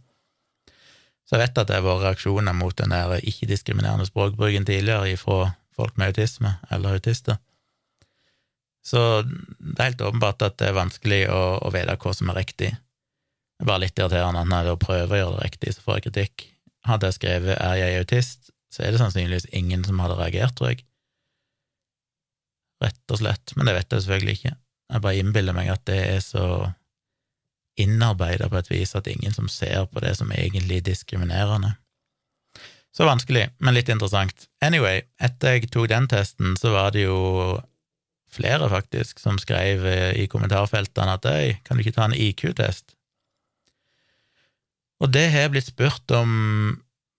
Så 1.28 1.36
jeg 1.36 1.44
vet 1.44 1.60
at 1.60 1.68
det 1.68 1.76
har 1.76 1.84
vært 1.84 2.06
reaksjoner 2.06 2.56
mot 2.56 2.76
den 2.76 2.94
der 2.94 3.18
ikke-diskriminerende 3.20 4.08
språkbruken 4.08 4.64
tidligere 4.68 5.16
fra 5.20 5.52
folk 5.76 5.98
med 6.00 6.14
autisme 6.14 6.56
eller 6.72 6.96
autister. 6.96 7.36
Så 8.88 9.00
det 9.26 9.76
er 9.76 9.90
helt 9.90 10.04
åpenbart 10.04 10.44
at 10.46 10.56
det 10.60 10.70
er 10.70 10.78
vanskelig 10.78 11.24
å, 11.32 11.40
å 11.60 11.72
vite 11.74 11.96
hva 12.00 12.12
som 12.16 12.30
er 12.32 12.40
riktig. 12.40 12.70
Det 13.58 13.66
er 13.66 13.68
bare 13.68 13.84
litt 13.84 13.98
irriterende 13.98 14.44
at 14.44 14.50
når 14.52 14.70
jeg 14.70 14.80
prøver 14.84 15.14
å 15.14 15.20
gjøre 15.22 15.34
det 15.36 15.48
riktig, 15.48 15.74
så 15.74 15.84
får 15.84 15.98
jeg 15.98 16.06
kritikk. 16.06 16.46
Hadde 16.88 17.10
jeg 17.10 17.18
skrevet 17.18 17.58
'er 17.58 17.74
jeg 17.76 18.00
autist', 18.00 18.50
så 18.72 18.82
er 18.82 18.92
det 18.92 19.00
sannsynligvis 19.02 19.48
ingen 19.52 19.84
som 19.84 19.98
hadde 19.98 20.16
reagert, 20.16 20.54
tror 20.56 20.72
jeg. 20.72 20.84
Rett 22.82 23.12
og 23.12 23.18
slett. 23.18 23.56
Men 23.56 23.66
det 23.66 23.74
vet 23.74 23.92
jeg 23.92 24.02
selvfølgelig 24.02 24.36
ikke. 24.38 24.54
Jeg 24.92 25.02
bare 25.04 25.18
innbiller 25.20 25.56
meg 25.56 25.68
at 25.68 25.84
det 25.84 25.98
er 25.98 26.20
så 26.24 26.44
innarbeida 27.78 28.48
på 28.48 28.58
et 28.58 28.70
vis 28.70 28.94
at 28.94 29.06
ingen 29.10 29.34
som 29.34 29.48
ser 29.48 29.84
på 29.86 30.00
det 30.00 30.16
som 30.16 30.32
egentlig 30.32 30.84
diskriminerende. 30.86 31.74
Så 32.94 33.04
vanskelig, 33.04 33.50
men 33.58 33.76
litt 33.76 33.90
interessant. 33.92 34.48
Anyway, 34.64 35.02
etter 35.20 35.58
jeg 35.58 35.70
tok 35.70 35.90
den 35.90 36.08
testen, 36.10 36.56
så 36.56 36.72
var 36.74 36.94
det 36.94 37.04
jo 37.04 37.18
flere, 38.32 38.68
faktisk, 38.70 39.20
som 39.22 39.38
skrev 39.40 39.84
i 40.16 40.26
kommentarfeltene 40.30 41.16
at 41.16 41.26
øy, 41.28 41.56
kan 41.64 41.76
du 41.78 41.84
ikke 41.84 41.96
ta 41.96 42.08
en 42.08 42.16
IQ-test? 42.16 42.94
Og 44.98 45.12
det 45.14 45.28
har 45.30 45.46
jeg 45.46 45.54
blitt 45.54 45.70
spurt 45.70 46.14
om 46.16 46.32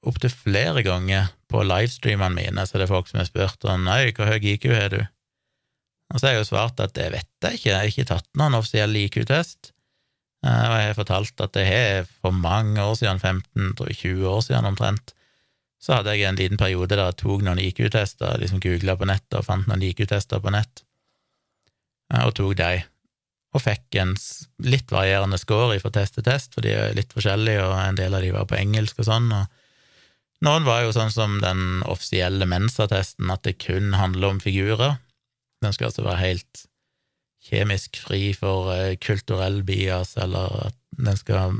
opptil 0.07 0.31
flere 0.31 0.83
ganger 0.83 1.31
på 1.51 1.63
livestreamene 1.65 2.35
mine, 2.35 2.65
så 2.67 2.77
det 2.77 2.87
er 2.87 2.93
folk 2.93 3.09
som 3.09 3.21
har 3.21 3.27
spurt 3.27 3.65
om 3.67 3.87
øy, 3.87 4.11
hvor 4.15 4.29
høy 4.29 4.39
IQ 4.53 4.69
har 4.75 4.91
du? 4.93 5.01
Og 6.09 6.19
så 6.19 6.27
har 6.27 6.37
jeg 6.37 6.43
jo 6.43 6.49
svart 6.49 6.81
at 6.81 6.95
det 6.97 7.11
vet 7.13 7.45
jeg 7.45 7.59
ikke, 7.59 7.69
jeg 7.69 7.77
har 7.77 7.91
ikke 7.91 8.09
tatt 8.09 8.27
noen 8.39 8.57
offisiell 8.57 8.95
IQ-test. 8.97 9.71
Eh, 10.45 10.65
og 10.65 10.75
jeg 10.79 10.89
har 10.89 10.97
fortalt 10.97 11.43
at 11.45 11.55
det 11.55 11.65
har 11.67 12.09
for 12.23 12.35
mange 12.35 12.81
år 12.81 12.95
siden, 12.97 13.19
15-20 13.19 14.25
år 14.29 14.43
siden 14.45 14.69
omtrent, 14.71 15.13
så 15.79 15.99
hadde 15.99 16.15
jeg 16.15 16.27
en 16.27 16.39
liten 16.39 16.59
periode 16.59 16.91
der 16.91 17.11
jeg 17.11 17.19
tok 17.21 17.43
noen 17.45 17.61
IQ-tester, 17.63 18.39
liksom 18.41 18.61
googla 18.63 18.97
på 18.99 19.07
nettet 19.07 19.39
og 19.39 19.47
fant 19.47 19.69
noen 19.69 19.83
IQ-tester 19.85 20.41
på 20.43 20.53
nett, 20.55 20.83
eh, 20.83 20.88
og 22.09 22.33
tok 22.37 22.55
de, 22.57 22.83
og 23.53 23.63
fikk 23.63 23.97
en 24.01 24.15
litt 24.65 24.91
varierende 24.93 25.39
score 25.41 25.79
fra 25.81 25.91
test 25.93 26.17
til 26.17 26.25
test, 26.25 26.53
for 26.53 26.65
de 26.65 26.73
er 26.73 26.97
litt 26.97 27.13
forskjellige, 27.15 27.65
og 27.65 27.75
en 27.81 27.97
del 27.97 28.17
av 28.17 28.25
de 28.25 28.33
var 28.35 28.47
på 28.49 28.57
engelsk 28.59 29.01
og 29.01 29.09
sånn, 29.09 29.29
og 29.33 30.45
noen 30.45 30.65
var 30.67 30.85
jo 30.85 30.93
sånn 30.95 31.11
som 31.11 31.39
den 31.43 31.83
offisielle 31.89 32.47
Mensa-testen, 32.47 33.29
at 33.33 33.43
det 33.43 33.57
kun 33.59 33.91
handler 33.99 34.35
om 34.35 34.39
figurer. 34.39 34.95
Den 35.59 35.75
skal 35.75 35.89
altså 35.89 36.05
være 36.05 36.21
helt 36.23 36.63
kjemisk 37.49 37.99
fri 38.05 38.29
for 38.37 38.71
eh, 38.71 38.95
kulturell 39.01 39.61
bias, 39.67 40.15
eller 40.21 40.69
at 40.69 40.77
den 40.99 41.19
skal 41.19 41.57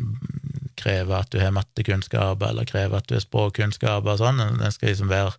kreve 0.80 1.18
at 1.18 1.32
du 1.34 1.42
har 1.42 1.52
mattekunnskaper, 1.56 2.54
eller 2.54 2.68
kreve 2.68 3.00
at 3.00 3.10
du 3.10 3.18
har 3.18 3.26
språkkunnskaper 3.26 4.16
og 4.16 4.22
sånn. 4.22 4.40
Den 4.62 4.76
skal 4.76 4.94
liksom 4.94 5.12
være 5.12 5.36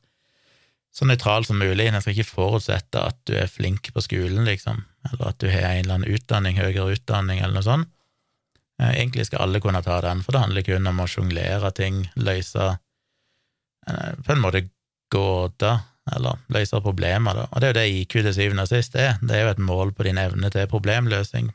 så 0.93 1.07
nøytral 1.07 1.47
som 1.47 1.61
mulig. 1.61 1.89
Den 1.89 2.03
skal 2.03 2.17
ikke 2.17 2.33
forutsette 2.35 3.09
at 3.13 3.19
du 3.29 3.37
er 3.41 3.49
flink 3.49 3.93
på 3.95 4.05
skolen, 4.05 4.45
liksom. 4.49 4.83
Eller 5.09 5.31
at 5.31 5.39
du 5.41 5.49
har 5.49 5.71
en 5.71 5.85
eller 5.85 5.97
annen 5.97 6.17
utdanning, 6.17 6.59
høyere 6.61 6.97
utdanning, 6.97 7.41
eller 7.41 7.57
noe 7.57 7.67
sånt. 7.67 7.93
Eh, 8.81 8.95
egentlig 9.03 9.29
skal 9.29 9.47
alle 9.47 9.61
kunne 9.61 9.83
ta 9.85 10.01
den, 10.05 10.25
for 10.25 10.37
det 10.37 10.45
handler 10.45 10.67
kun 10.67 10.91
om 10.91 11.01
å 11.03 11.09
sjonglere 11.11 11.73
ting, 11.77 12.03
løse 12.21 12.67
eh, 12.73 14.11
på 14.25 14.35
en 14.35 14.43
måte 14.43 14.67
gåter, 15.13 15.87
eller 16.11 16.43
løse 16.53 16.81
problemer, 16.83 17.37
da. 17.37 17.47
Og 17.51 17.61
det 17.61 17.69
er 17.69 17.73
jo 17.73 17.79
det 17.79 17.89
IQ 18.01 18.19
til 18.19 18.35
syvende 18.35 18.67
og 18.67 18.71
sist 18.71 18.97
er. 18.99 19.17
Det 19.23 19.37
er 19.37 19.45
jo 19.45 19.55
et 19.55 19.63
mål 19.63 19.95
på 19.95 20.07
din 20.07 20.19
evne 20.19 20.51
til 20.53 20.69
problemløsning. 20.71 21.53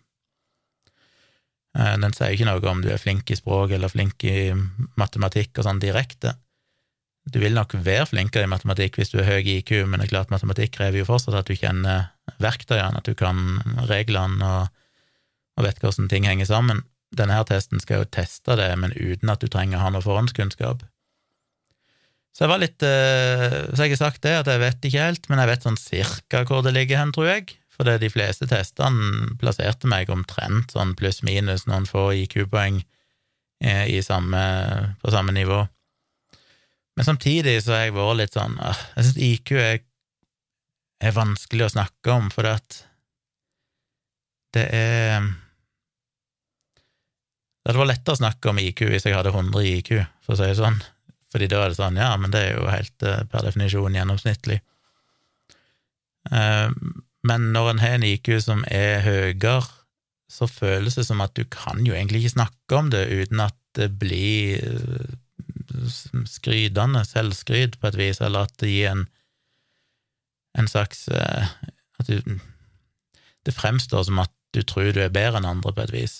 Den 1.76 2.14
sier 2.16 2.32
ikke 2.32 2.46
noe 2.48 2.62
om 2.72 2.80
du 2.80 2.88
er 2.88 3.02
flink 3.02 3.28
i 3.28 3.36
språk 3.36 3.74
eller 3.76 3.92
flink 3.92 4.24
i 4.24 4.54
matematikk 4.96 5.60
og 5.60 5.66
sånn 5.68 5.82
direkte. 5.84 6.32
Du 7.28 7.42
vil 7.42 7.58
nok 7.58 7.74
være 7.84 8.06
flinkere 8.14 8.48
i 8.48 8.52
matematikk 8.52 9.00
hvis 9.00 9.12
du 9.12 9.18
er 9.20 9.28
høy 9.28 9.42
i 9.42 9.58
IQ, 9.60 9.74
men 9.84 10.00
det 10.00 10.08
er 10.08 10.14
klart 10.14 10.32
matematikk 10.32 10.78
krever 10.78 11.02
jo 11.02 11.10
fortsatt 11.10 11.36
at 11.42 11.50
du 11.50 11.58
kjenner 11.58 12.14
verktøyene, 12.44 13.00
at 13.00 13.08
du 13.08 13.16
kan 13.18 13.62
reglene 13.90 14.44
og, 14.44 14.84
og 15.56 15.68
vet 15.68 15.80
hvordan 15.82 16.10
ting 16.12 16.28
henger 16.28 16.50
sammen. 16.50 16.84
Denne 17.16 17.38
her 17.38 17.48
testen 17.48 17.80
skal 17.82 18.04
jo 18.04 18.12
teste 18.12 18.58
det, 18.60 18.72
men 18.82 18.96
uten 18.96 19.32
at 19.32 19.44
du 19.44 19.48
trenger 19.52 19.80
å 19.80 19.86
ha 19.86 19.94
noe 19.94 20.04
forhåndskunnskap. 20.06 20.84
Så 22.36 22.44
jeg 22.44 22.52
var 22.52 22.60
litt 22.60 22.84
eh, 22.84 23.62
Så 23.72 23.86
jeg 23.86 23.94
har 23.94 24.02
sagt 24.02 24.26
det, 24.26 24.34
at 24.42 24.50
jeg 24.52 24.60
vet 24.60 24.88
ikke 24.88 25.06
helt, 25.06 25.30
men 25.32 25.40
jeg 25.40 25.52
vet 25.54 25.68
sånn 25.68 25.80
cirka 25.80 26.44
hvor 26.48 26.66
det 26.66 26.76
ligger 26.76 27.00
hen, 27.00 27.14
tror 27.16 27.30
jeg. 27.32 27.56
For 27.76 27.88
de 28.00 28.10
fleste 28.12 28.48
testene 28.48 29.36
plasserte 29.40 29.88
meg 29.92 30.12
omtrent 30.12 30.72
sånn 30.72 30.94
pluss-minus 31.00 31.66
noen 31.68 31.88
få 31.88 32.10
IQ-poeng 32.24 32.82
eh, 33.64 33.88
på 33.96 35.16
samme 35.16 35.36
nivå. 35.36 35.64
Men 36.96 37.08
samtidig 37.08 37.58
så 37.64 37.76
har 37.76 37.86
jeg 37.86 37.96
vært 37.98 38.20
litt 38.22 38.38
sånn 38.38 38.54
Jeg 38.62 39.04
syns 39.04 39.18
IQ 39.20 39.52
er, 39.60 39.82
er, 41.02 41.16
vanskelig 41.16 41.68
å 41.68 41.74
snakke 41.78 42.14
om, 42.14 42.30
for 42.34 42.48
at 42.50 42.82
det 44.56 44.66
er 44.72 45.26
Det 47.66 47.72
hadde 47.72 47.82
vært 47.82 47.90
lettere 47.90 48.14
å 48.14 48.22
snakke 48.22 48.52
om 48.52 48.60
IQ 48.62 48.84
hvis 48.92 49.08
jeg 49.08 49.16
hadde 49.18 49.34
100 49.34 49.64
IQ, 49.66 49.90
for 50.22 50.36
å 50.36 50.38
si 50.38 50.52
det 50.52 50.60
sånn. 50.60 50.78
Fordi 51.34 51.48
da 51.50 51.64
er 51.64 51.74
det 51.74 51.80
sånn, 51.80 51.98
ja, 51.98 52.12
men 52.22 52.32
det 52.32 52.44
er 52.46 52.60
jo 52.60 52.68
helt 52.70 53.04
eh, 53.04 53.24
per 53.32 53.48
definisjon 53.48 53.98
gjennomsnittlig. 53.98 54.60
Eh, 56.30 56.70
men 57.26 57.48
når 57.56 57.72
en 57.72 57.82
har 57.82 57.98
en 57.98 58.06
IQ 58.06 58.30
som 58.46 58.62
er 58.70 59.02
høyere, 59.02 59.58
så 60.30 60.48
føles 60.50 60.98
det 60.98 61.08
som 61.08 61.24
at 61.26 61.34
du 61.38 61.44
kan 61.50 61.82
jo 61.86 61.98
egentlig 61.98 62.24
ikke 62.24 62.36
snakke 62.38 62.78
om 62.78 62.94
det 62.94 63.04
uten 63.10 63.42
at 63.44 63.58
det 63.78 63.90
blir 64.00 64.62
skrytende, 66.30 67.04
selvskryt 67.06 67.80
på 67.80 67.90
et 67.90 67.98
vis, 68.00 68.22
eller 68.24 68.48
at 68.48 68.56
det 68.62 68.72
gir 68.72 68.92
en, 68.92 69.06
en 70.56 70.68
slags 70.72 71.08
eh, 71.08 71.48
At 72.00 72.10
du, 72.10 72.40
det 73.46 73.54
fremstår 73.56 74.04
som 74.08 74.20
at 74.20 74.32
du 74.56 74.62
tror 74.64 74.92
du 74.96 75.02
er 75.04 75.14
bedre 75.14 75.40
enn 75.40 75.48
andre, 75.48 75.72
på 75.72 75.84
et 75.84 75.94
vis. 75.94 76.16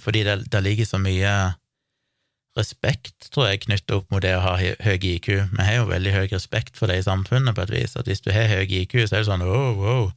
Fordi 0.00 0.24
det, 0.24 0.36
det 0.52 0.62
ligger 0.64 0.88
så 0.88 1.00
mye 1.00 1.32
respekt, 2.58 3.30
tror 3.30 3.50
jeg, 3.50 3.62
knyttet 3.64 3.94
opp 3.94 4.10
mot 4.12 4.22
det 4.24 4.32
å 4.36 4.42
ha 4.42 4.54
høy 4.58 4.96
IQ. 5.12 5.28
Vi 5.52 5.64
har 5.64 5.78
jo 5.78 5.90
veldig 5.90 6.14
høy 6.16 6.26
respekt 6.32 6.76
for 6.76 6.90
det 6.90 6.98
i 7.00 7.06
samfunnet, 7.06 7.54
på 7.56 7.64
et 7.64 7.74
vis, 7.74 7.96
at 7.96 8.08
hvis 8.10 8.24
du 8.24 8.32
har 8.34 8.50
høy 8.50 8.64
IQ, 8.64 8.96
så 9.04 9.20
er 9.20 9.22
det 9.22 9.28
sånn 9.30 9.46
wow, 9.46 9.76
wow, 9.78 10.10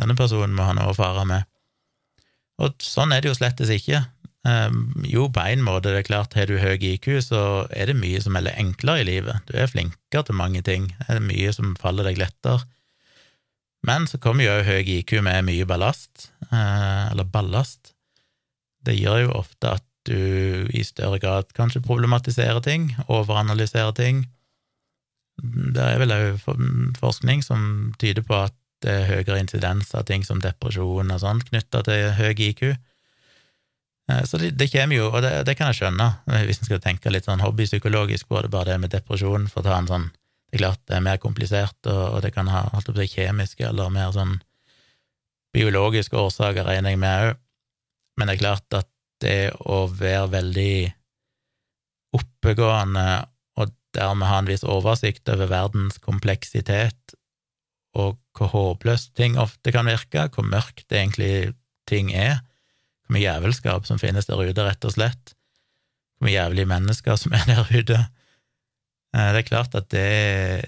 denne 0.00 0.16
personen 0.18 0.56
må 0.56 0.66
ha 0.66 0.74
noe 0.76 0.90
å 0.90 0.96
fare 0.96 1.26
med. 1.28 1.46
Og 2.60 2.76
sånn 2.84 3.14
er 3.14 3.22
det 3.22 3.30
jo 3.30 3.38
slettes 3.38 3.72
ikke. 3.72 4.02
Um, 4.40 5.02
jo, 5.04 5.26
på 5.28 5.42
en 5.44 5.60
måte, 5.60 5.90
det 5.92 6.00
er 6.00 6.06
klart, 6.08 6.34
har 6.38 6.48
du 6.48 6.56
høy 6.62 6.78
IQ, 6.94 7.10
så 7.26 7.66
er 7.76 7.90
det 7.90 7.98
mye 8.00 8.22
som 8.24 8.38
er 8.38 8.48
enklere 8.54 9.02
i 9.02 9.08
livet. 9.08 9.42
Du 9.50 9.52
er 9.52 9.68
flinkere 9.68 10.24
til 10.24 10.38
mange 10.38 10.62
ting, 10.64 10.88
det 11.08 11.18
er 11.18 11.24
mye 11.24 11.52
som 11.52 11.74
faller 11.80 12.08
deg 12.08 12.20
lettere. 12.22 12.64
Men 13.84 14.06
så 14.08 14.20
kommer 14.20 14.44
jo 14.44 14.64
høy 14.64 14.80
IQ 15.00 15.18
med 15.24 15.44
mye 15.48 15.68
ballast, 15.68 16.30
uh, 16.48 17.12
eller 17.12 17.28
ballast. 17.28 17.92
Det 18.84 18.96
gjør 18.96 19.26
jo 19.26 19.38
ofte 19.42 19.76
at 19.76 19.86
du 20.08 20.66
i 20.72 20.82
større 20.84 21.20
grad 21.20 21.52
kanskje 21.56 21.84
problematiserer 21.84 22.62
ting, 22.64 22.94
overanalyserer 23.12 23.92
ting. 23.92 24.24
Det 25.40 25.84
er 25.84 26.00
vel 26.00 26.14
òg 26.14 26.40
forskning 26.96 27.44
som 27.44 27.92
tyder 28.00 28.24
på 28.24 28.38
at 28.46 28.56
det 28.80 28.94
er 28.94 29.08
høyere 29.10 29.42
insidens 29.42 29.92
av 29.96 30.06
ting 30.08 30.24
som 30.24 30.40
depresjon 30.40 31.12
og 31.12 31.20
sånt 31.20 31.50
knytta 31.50 31.82
til 31.84 32.14
høy 32.16 32.32
IQ. 32.32 32.62
Eh, 34.10 34.24
så 34.24 34.38
det, 34.38 34.50
det, 34.50 34.68
kommer 34.72 34.96
jo, 34.96 35.08
og 35.10 35.22
det, 35.24 35.32
det, 35.46 35.56
kan 35.58 35.70
jeg 35.70 35.80
skjønne, 35.80 36.08
hvis 36.48 36.62
en 36.62 36.68
skal 36.68 36.82
tenke 36.82 37.12
litt 37.12 37.28
sånn 37.28 37.42
hobbypsykologisk 37.44 38.30
på 38.30 38.42
det, 38.42 38.52
bare 38.52 38.72
det 38.72 38.80
med 38.82 38.94
depresjon, 38.94 39.48
for 39.50 39.62
å 39.62 39.70
ta 39.70 39.78
en 39.78 39.90
sånn 39.90 40.10
Det 40.50 40.58
er 40.58 40.64
klart 40.64 40.80
det 40.90 40.96
er 40.96 41.02
mer 41.06 41.18
komplisert, 41.22 41.78
og, 41.86 42.04
og 42.16 42.22
det 42.24 42.32
kan 42.34 42.48
ha 42.50 42.64
holdt 42.72 42.88
på 42.90 43.04
å 43.04 43.06
kjemiske 43.06 43.68
eller 43.68 43.92
mer 43.94 44.10
sånn 44.16 44.40
biologiske 45.54 46.16
årsaker, 46.18 46.66
regner 46.66 46.90
jeg 46.90 46.98
med 46.98 47.26
òg, 47.28 47.38
men 48.18 48.26
det 48.26 48.34
er 48.34 48.40
klart 48.40 48.74
at 48.74 48.88
det 49.22 49.52
å 49.62 49.84
være 49.86 50.26
veldig 50.32 50.74
oppegående 52.18 53.06
og 53.60 53.70
dermed 53.94 54.26
ha 54.26 54.40
en 54.40 54.50
viss 54.50 54.66
oversikt 54.66 55.30
over 55.30 55.50
verdens 55.50 56.02
kompleksitet 56.02 57.14
og 57.94 58.18
hvor 58.34 58.50
håpløst 58.54 59.14
ting 59.18 59.38
ofte 59.38 59.70
kan 59.74 59.86
virke, 59.90 60.26
hvor 60.34 60.46
mørkt 60.46 60.90
egentlig 60.90 61.52
ting 61.90 62.10
er, 62.14 62.40
hvor 63.10 63.18
mye 63.18 63.26
jævelskap 63.26 63.86
som 63.88 63.98
finnes 63.98 64.28
der 64.30 64.38
ute, 64.38 64.62
rett 64.62 64.86
og 64.86 64.94
slett, 64.94 65.32
hvor 66.16 66.28
mye 66.28 66.36
jævlige 66.36 66.70
mennesker 66.70 67.18
som 67.18 67.34
er 67.34 67.46
der 67.48 67.66
ute. 67.74 67.98
Eh, 69.10 69.30
det 69.34 69.40
er 69.42 69.48
klart 69.48 69.74
at 69.74 69.88
det, 69.90 70.06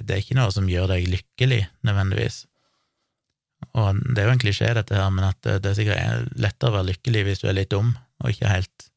det 0.03 0.17
er 0.17 0.25
ikke 0.25 0.39
noe 0.41 0.51
som 0.51 0.67
gjør 0.67 0.91
deg 0.91 1.07
lykkelig, 1.13 1.63
nødvendigvis. 1.87 2.43
Og 3.79 4.01
det 4.11 4.19
er 4.19 4.27
jo 4.27 4.35
en 4.35 4.43
klisjé, 4.43 4.73
dette 4.75 4.99
her, 4.99 5.11
men 5.15 5.29
at 5.31 5.39
det 5.47 5.71
er 5.71 5.77
sikkert 5.79 6.33
lettere 6.35 6.73
å 6.73 6.81
være 6.81 6.91
lykkelig 6.91 7.23
hvis 7.29 7.45
du 7.45 7.47
er 7.47 7.61
litt 7.61 7.71
dum, 7.71 7.95
og 8.19 8.35
ikke 8.35 8.51
helt 8.51 8.89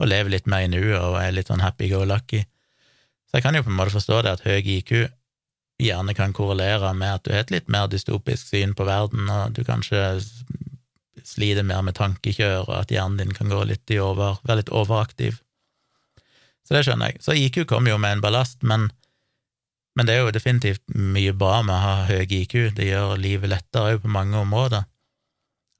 og 0.00 0.08
lever 0.08 0.32
litt 0.32 0.48
mer 0.48 0.64
i 0.64 0.70
nuet 0.72 0.96
og 0.96 1.18
er 1.20 1.32
litt 1.34 1.50
sånn 1.50 1.64
happy 1.64 1.90
go 1.90 2.02
lucky. 2.08 2.42
Så 3.28 3.38
jeg 3.38 3.44
kan 3.44 3.56
jo 3.56 3.64
på 3.64 3.72
en 3.72 3.78
måte 3.78 3.94
forstå 3.94 4.22
det 4.24 4.36
at 4.36 4.44
høy 4.46 4.60
IQ 4.78 4.92
gjerne 5.80 6.14
kan 6.16 6.32
korrelere 6.36 6.92
med 6.96 7.18
at 7.18 7.24
du 7.24 7.32
har 7.32 7.44
et 7.44 7.52
litt 7.52 7.68
mer 7.72 7.88
dystopisk 7.88 8.52
syn 8.52 8.72
på 8.76 8.84
verden, 8.88 9.28
og 9.32 9.56
du 9.56 9.62
kanskje 9.64 10.00
sliter 11.30 11.66
mer 11.66 11.84
med 11.86 11.96
tankekjør, 11.98 12.66
og 12.68 12.74
at 12.82 12.94
hjernen 12.94 13.20
din 13.20 13.36
kan 13.36 13.52
gå 13.52 13.62
litt 13.68 13.90
i 13.92 14.00
over, 14.02 14.40
være 14.46 14.62
litt 14.62 14.72
overaktiv. 14.74 15.38
Så 16.66 16.76
det 16.76 16.84
skjønner 16.86 17.12
jeg. 17.12 17.22
Så 17.24 17.36
IQ 17.38 17.64
kommer 17.70 17.94
jo 17.94 18.00
med 18.02 18.18
en 18.18 18.24
ballast, 18.24 18.60
men, 18.62 18.88
men 19.98 20.08
det 20.08 20.16
er 20.16 20.24
jo 20.24 20.34
definitivt 20.34 20.84
mye 20.94 21.34
bra 21.34 21.60
med 21.66 21.74
å 21.74 21.82
ha 21.82 21.94
høy 22.10 22.24
IQ. 22.24 22.56
Det 22.76 22.86
gjør 22.90 23.16
livet 23.18 23.50
lettere 23.50 23.96
òg 23.96 24.04
på 24.04 24.12
mange 24.12 24.38
områder. 24.38 24.86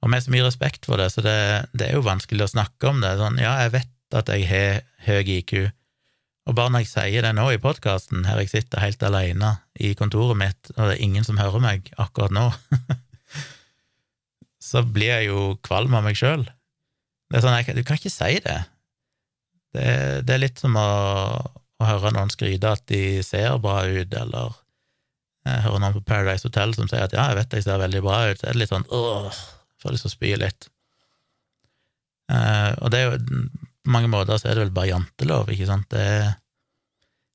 Og 0.01 0.09
har 0.09 0.23
så 0.25 0.33
mye 0.33 0.47
respekt 0.47 0.87
for 0.89 0.97
det, 0.97 1.11
så 1.13 1.21
det, 1.21 1.37
det, 1.77 1.87
er 1.87 1.99
jo 1.99 2.07
vanskelig 2.07 2.47
å 2.47 2.53
snakke 2.55 2.89
om 2.89 3.03
det. 3.03 3.13
Sånn, 3.19 3.37
ja, 3.39 3.53
jeg 3.61 3.75
vet 3.77 4.17
at 4.17 4.31
jeg 4.33 4.47
har 4.49 4.81
høy 5.05 5.37
IQ, 5.37 5.53
og 6.49 6.57
bare 6.57 6.73
når 6.73 6.83
jeg 6.83 6.89
sier 6.89 7.25
det 7.25 7.35
nå 7.37 7.45
i 7.53 7.61
podkasten, 7.61 8.25
her 8.25 8.41
jeg 8.41 8.49
sitter 8.51 8.81
helt 8.81 9.03
alene 9.05 9.53
i 9.79 9.93
kontoret 9.97 10.39
mitt, 10.39 10.73
og 10.73 10.89
det 10.89 10.95
er 10.95 11.05
ingen 11.05 11.27
som 11.27 11.39
hører 11.39 11.61
meg 11.63 11.91
akkurat 12.01 12.33
nå 12.33 12.49
så 14.71 14.83
blir 14.87 15.11
jeg 15.11 15.29
jo 15.31 15.55
kvalm 15.65 15.95
av 15.97 16.05
meg 16.05 16.17
sjøl. 16.19 16.45
Sånn, 17.31 17.75
Du 17.75 17.83
kan 17.87 17.99
ikke 17.99 18.11
si 18.11 18.39
det. 18.43 18.59
Det, 19.75 19.87
det 20.27 20.35
er 20.35 20.43
litt 20.43 20.59
som 20.59 20.75
å, 20.79 20.89
å, 21.79 21.85
høre 21.87 22.11
noen 22.15 22.31
skryte 22.31 22.73
at 22.75 22.83
de 22.91 23.21
ser 23.23 23.55
bra 23.63 23.83
ut, 23.87 24.11
eller 24.11 24.57
jeg 25.47 25.63
hører 25.65 25.81
noen 25.81 25.95
på 25.95 26.03
Paradise 26.05 26.45
Hotel 26.45 26.75
som 26.75 26.89
sier 26.91 27.07
at 27.07 27.15
ja, 27.15 27.29
jeg 27.31 27.39
vet 27.39 27.55
jeg 27.55 27.65
ser 27.65 27.79
veldig 27.81 28.01
bra 28.03 28.19
ut, 28.29 28.37
så 28.39 28.49
er 28.49 28.53
det 28.53 28.61
litt 28.61 28.73
sånn 28.73 28.85
åh, 28.93 29.39
får 29.81 29.95
lyst 29.95 30.05
til 30.05 30.11
å 30.11 30.13
spy 30.13 30.33
litt. 30.37 30.67
Uh, 32.31 32.71
og 32.83 32.91
det 32.93 32.99
er 32.99 33.07
jo 33.07 33.39
på 33.81 33.95
mange 33.95 34.11
måter 34.11 34.37
så 34.37 34.51
er 34.51 34.59
det 34.59 34.67
vel 34.67 34.75
bare 34.75 34.91
jantelov, 34.91 35.49
ikke 35.51 35.67
sant. 35.71 35.87
Det, 35.91 36.05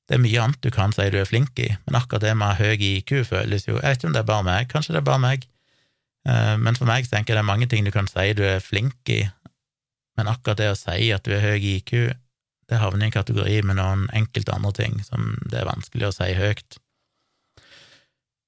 det 0.07 0.15
er 0.15 0.23
mye 0.23 0.45
annet 0.45 0.61
du 0.63 0.71
kan 0.73 0.93
si 0.95 1.09
du 1.11 1.19
er 1.19 1.27
flink 1.27 1.57
i, 1.61 1.67
men 1.89 1.99
akkurat 1.99 2.23
det 2.23 2.37
med 2.37 2.61
høy 2.61 2.77
IQ 2.77 3.17
føles 3.27 3.67
jo 3.67 3.75
Jeg 3.81 3.83
vet 3.83 3.99
ikke 3.99 4.11
om 4.13 4.15
det 4.15 4.23
er 4.23 4.31
bare 4.31 4.47
meg, 4.47 4.69
kanskje 4.71 4.95
det 4.95 5.01
er 5.01 5.09
bare 5.09 5.25
meg, 5.25 5.49
Eh, 5.49 5.56
men 6.27 6.75
for 6.75 6.89
meg 6.89 7.05
tenker 7.07 7.31
jeg 7.31 7.37
det 7.37 7.43
er 7.45 7.47
mange 7.47 7.67
ting 7.71 7.85
du 7.85 7.91
kan 7.95 8.09
si 8.11 8.33
du 8.35 8.41
er 8.43 8.63
flink 8.63 9.11
i, 9.13 9.21
men 10.19 10.27
akkurat 10.27 10.59
det 10.59 10.71
å 10.73 10.79
si 10.79 11.11
at 11.15 11.23
du 11.23 11.31
er 11.35 11.45
høy 11.45 11.67
IQ, 11.77 11.93
det 12.67 12.81
havner 12.81 13.05
i 13.05 13.07
en 13.07 13.15
kategori 13.15 13.61
med 13.63 13.77
noen 13.79 14.07
enkelte 14.17 14.51
andre 14.51 14.73
ting 14.75 14.99
som 15.05 15.35
det 15.47 15.61
er 15.61 15.69
vanskelig 15.69 16.09
å 16.09 16.15
si 16.17 16.33
høyt. 16.35 16.79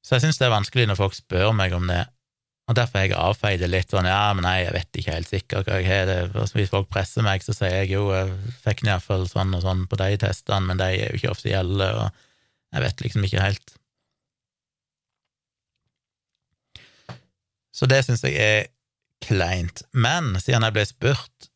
Så 0.03 0.17
jeg 0.17 0.25
syns 0.25 0.41
det 0.41 0.49
er 0.49 0.55
vanskelig 0.57 0.89
når 0.89 0.99
folk 0.99 1.15
spør 1.15 1.53
meg 1.55 1.75
om 1.77 1.87
det, 1.87 2.03
og 2.69 2.77
derfor 2.77 3.01
jeg 3.01 3.15
avfeid 3.17 3.63
det 3.63 3.71
litt 3.71 3.89
sånn 3.93 4.05
ja, 4.05 4.29
men 4.37 4.45
nei, 4.45 4.59
jeg 4.61 4.75
vet 4.75 4.99
ikke 5.01 5.15
helt 5.15 5.31
sikkert 5.31 5.69
hva 5.69 5.79
jeg 5.79 5.89
har. 5.89 6.05
Det. 6.05 6.45
Hvis 6.53 6.69
folk 6.69 6.89
presser 6.93 7.25
meg, 7.25 7.41
så 7.41 7.55
sier 7.57 7.79
jeg 7.79 7.95
jo 7.95 8.11
jeg 8.13 8.35
fikk 8.61 8.83
iallfall 8.85 9.25
sånn 9.29 9.55
og 9.57 9.63
sånn 9.63 9.87
på 9.89 9.97
de 9.97 10.19
testene, 10.21 10.67
men 10.67 10.81
de 10.81 10.89
er 10.91 11.09
jo 11.09 11.17
ikke 11.17 11.31
offisielle, 11.33 11.87
og 11.97 12.75
jeg 12.75 12.85
vet 12.85 13.03
liksom 13.05 13.25
ikke 13.25 13.47
helt. 13.47 13.73
Så 17.79 17.87
det 17.87 18.01
syns 18.03 18.25
jeg 18.27 18.35
er 18.35 18.67
kleint. 19.23 19.85
Men 19.95 20.33
siden 20.41 20.65
jeg 20.67 20.75
ble 20.75 20.83
spurt, 20.87 21.49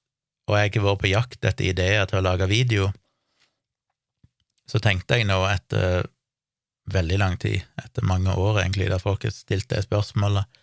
og 0.48 0.56
jeg 0.60 0.72
har 0.77 0.86
vært 0.86 1.01
på 1.01 1.12
jakt 1.12 1.48
etter 1.48 1.68
ideer 1.68 2.08
til 2.08 2.22
å 2.22 2.24
lage 2.24 2.48
video, 2.51 2.92
så 4.68 4.80
tenkte 4.80 5.20
jeg 5.20 5.27
nå 5.27 5.42
etter 5.50 6.08
veldig 6.94 7.18
lang 7.20 7.36
tid, 7.39 7.63
etter 7.80 8.08
mange 8.08 8.32
år 8.39 8.62
egentlig, 8.63 8.88
da 8.92 9.00
folk 9.00 9.24
har 9.27 9.36
stilt 9.36 9.70
det 9.72 9.84
spørsmålet, 9.88 10.60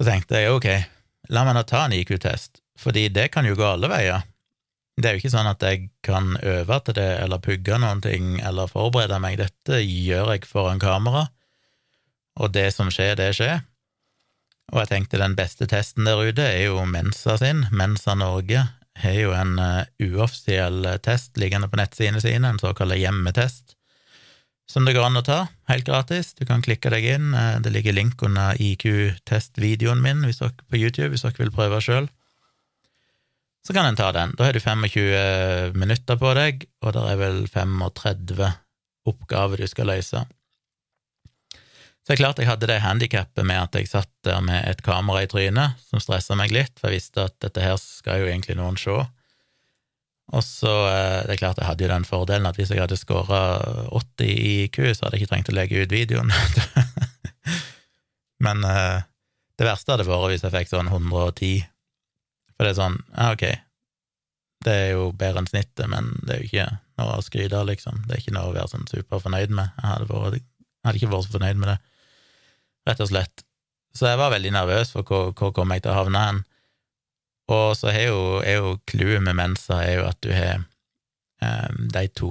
Så 0.00 0.06
tenkte 0.06 0.38
jeg 0.40 0.48
ok, 0.48 0.66
la 1.28 1.42
meg 1.44 1.52
nå 1.52 1.62
ta 1.68 1.82
en 1.84 1.92
IQ-test, 1.92 2.62
fordi 2.80 3.10
det 3.12 3.26
kan 3.34 3.44
jo 3.44 3.52
gå 3.52 3.66
alle 3.66 3.90
veier. 3.92 4.22
Det 4.96 5.10
er 5.10 5.12
jo 5.12 5.20
ikke 5.20 5.32
sånn 5.34 5.50
at 5.50 5.60
jeg 5.60 5.90
kan 6.00 6.38
øve 6.40 6.78
til 6.86 6.96
det 6.96 7.08
eller 7.20 7.42
pugge 7.44 7.76
noen 7.76 8.00
ting 8.00 8.38
eller 8.40 8.70
forberede 8.72 9.18
meg. 9.20 9.36
Dette 9.36 9.82
gjør 9.84 10.32
jeg 10.32 10.48
foran 10.48 10.80
kamera, 10.80 11.26
og 12.40 12.54
det 12.56 12.70
som 12.72 12.88
skjer, 12.88 13.12
det 13.20 13.34
skjer. 13.36 13.60
Og 14.70 14.82
jeg 14.82 14.90
tenkte 14.92 15.20
den 15.20 15.34
beste 15.38 15.66
testen 15.70 16.06
der 16.06 16.20
ute 16.20 16.44
er 16.46 16.68
jo 16.68 16.84
Mensa 16.86 17.36
sin. 17.40 17.64
Mensa 17.74 18.14
Norge 18.18 18.62
har 19.00 19.16
jo 19.16 19.34
en 19.34 19.56
uh, 19.58 19.82
uoffisiell 20.02 20.86
test 21.02 21.38
liggende 21.40 21.70
på 21.70 21.80
nettsidene 21.80 22.22
sine, 22.22 22.50
en 22.50 22.60
såkalt 22.62 22.98
hjemmetest, 22.98 23.74
som 24.70 24.86
det 24.86 24.94
går 24.94 25.08
an 25.08 25.18
å 25.18 25.24
ta, 25.26 25.40
helt 25.70 25.88
gratis. 25.88 26.34
Du 26.38 26.44
kan 26.46 26.62
klikke 26.62 26.92
deg 26.92 27.08
inn. 27.16 27.34
Uh, 27.34 27.58
det 27.64 27.74
ligger 27.74 27.96
link 27.96 28.22
under 28.22 28.54
IQ-testvideoen 28.60 30.02
min 30.04 30.22
på 30.26 30.78
YouTube 30.78 31.10
hvis 31.14 31.26
dere 31.26 31.42
vil 31.42 31.54
prøve 31.54 31.82
sjøl 31.84 32.10
så 33.66 33.76
kan 33.76 33.86
en 33.86 33.98
ta 33.98 34.10
den. 34.12 34.32
Da 34.38 34.46
har 34.46 34.56
du 34.56 34.60
25 34.60 35.76
minutter 35.78 36.18
på 36.18 36.32
deg, 36.36 36.64
og 36.80 36.94
det 36.96 37.06
er 37.12 37.18
vel 37.20 37.40
35 37.50 38.46
oppgaver 39.10 39.60
du 39.60 39.68
skal 39.68 39.90
løse. 39.92 40.24
Så 42.10 42.16
det 42.16 42.18
er 42.18 42.24
klart 42.24 42.40
jeg 42.42 42.48
hadde 42.48 42.66
det 42.66 42.80
handikappet 42.82 43.46
med 43.46 43.54
at 43.54 43.76
jeg 43.78 43.86
satt 43.86 44.10
der 44.26 44.40
med 44.42 44.64
et 44.66 44.80
kamera 44.82 45.20
i 45.22 45.28
trynet, 45.30 45.78
som 45.86 46.02
stressa 46.02 46.34
meg 46.34 46.50
litt, 46.50 46.72
for 46.74 46.90
jeg 46.90 46.98
visste 46.98 47.28
at 47.28 47.36
dette 47.38 47.62
her 47.62 47.76
skal 47.78 48.24
jo 48.24 48.26
egentlig 48.26 48.56
noen 48.58 48.74
se. 48.74 48.96
Og 50.34 50.42
så 50.42 50.72
eh, 50.88 51.20
Det 51.28 51.36
er 51.36 51.38
klart 51.38 51.60
jeg 51.62 51.68
hadde 51.68 51.84
jo 51.86 51.90
den 51.92 52.06
fordelen 52.08 52.48
at 52.50 52.58
hvis 52.58 52.72
jeg 52.74 52.82
hadde 52.82 52.98
skåra 52.98 53.38
80 53.94 54.26
i 54.26 54.50
IQ, 54.64 54.80
så 54.90 55.06
hadde 55.06 55.20
jeg 55.20 55.22
ikke 55.22 55.30
trengt 55.36 55.52
å 55.52 55.54
legge 55.54 55.84
ut 55.84 55.94
videoen. 55.94 56.34
Men 58.44 58.66
eh, 58.66 59.06
det 59.62 59.70
verste 59.70 59.94
hadde 59.94 60.08
vært 60.10 60.32
hvis 60.32 60.42
jeg 60.48 60.54
fikk 60.56 60.72
sånn 60.72 60.90
110 60.90 61.62
for 62.56 62.66
det 62.66 62.72
er 62.74 62.80
sånn, 62.80 62.98
ja, 63.14 63.30
ok, 63.36 63.46
det 64.66 64.74
er 64.80 64.90
jo 64.96 65.06
bedre 65.14 65.44
enn 65.44 65.48
snittet, 65.48 65.86
men 65.88 66.10
det 66.26 66.34
er 66.34 66.42
jo 66.42 66.48
ikke 66.50 66.66
noe 67.00 67.14
å 67.16 67.22
skryte 67.24 67.56
av, 67.56 67.70
liksom. 67.70 68.02
Det 68.04 68.12
er 68.12 68.20
ikke 68.20 68.34
noe 68.36 68.50
å 68.50 68.52
være 68.52 68.68
sånn 68.74 68.84
superfornøyd 68.90 69.54
med. 69.56 69.70
Jeg 69.78 69.86
hadde, 69.88 70.08
vært, 70.10 70.44
hadde, 70.84 71.00
ikke 71.00 71.08
vært 71.14 71.24
så 71.24 71.32
fornøyd 71.38 71.62
med 71.62 71.70
det, 71.70 71.78
rett 72.88 73.02
og 73.02 73.10
slett. 73.10 73.44
Så 73.96 74.06
jeg 74.06 74.20
var 74.20 74.32
veldig 74.34 74.52
nervøs 74.54 74.92
for 74.94 75.06
hvor, 75.06 75.32
hvor 75.36 75.52
kom 75.56 75.72
jeg 75.74 75.84
til 75.84 75.92
å 75.92 76.00
havne 76.02 76.24
hen. 76.24 76.42
Og 77.50 77.74
så 77.78 77.90
er 77.90 78.10
jo, 78.12 78.20
er 78.46 78.60
jo 78.60 78.76
clouet 78.86 79.24
med 79.26 79.38
Mensa 79.38 79.80
er 79.82 79.96
jo 79.98 80.06
at 80.06 80.20
du 80.22 80.30
har 80.30 80.62
um, 81.42 81.88
de 81.90 82.04
to 82.14 82.30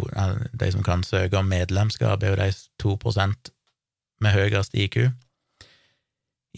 De 0.55 0.69
som 0.71 0.83
kan 0.85 1.03
søke 1.03 1.37
om 1.37 1.49
medlemskap, 1.51 2.23
er 2.23 2.31
jo 2.33 2.39
de 2.39 2.51
to 2.79 2.95
prosent 3.01 3.51
med 4.23 4.35
høyest 4.35 4.75
IQ 4.75 5.09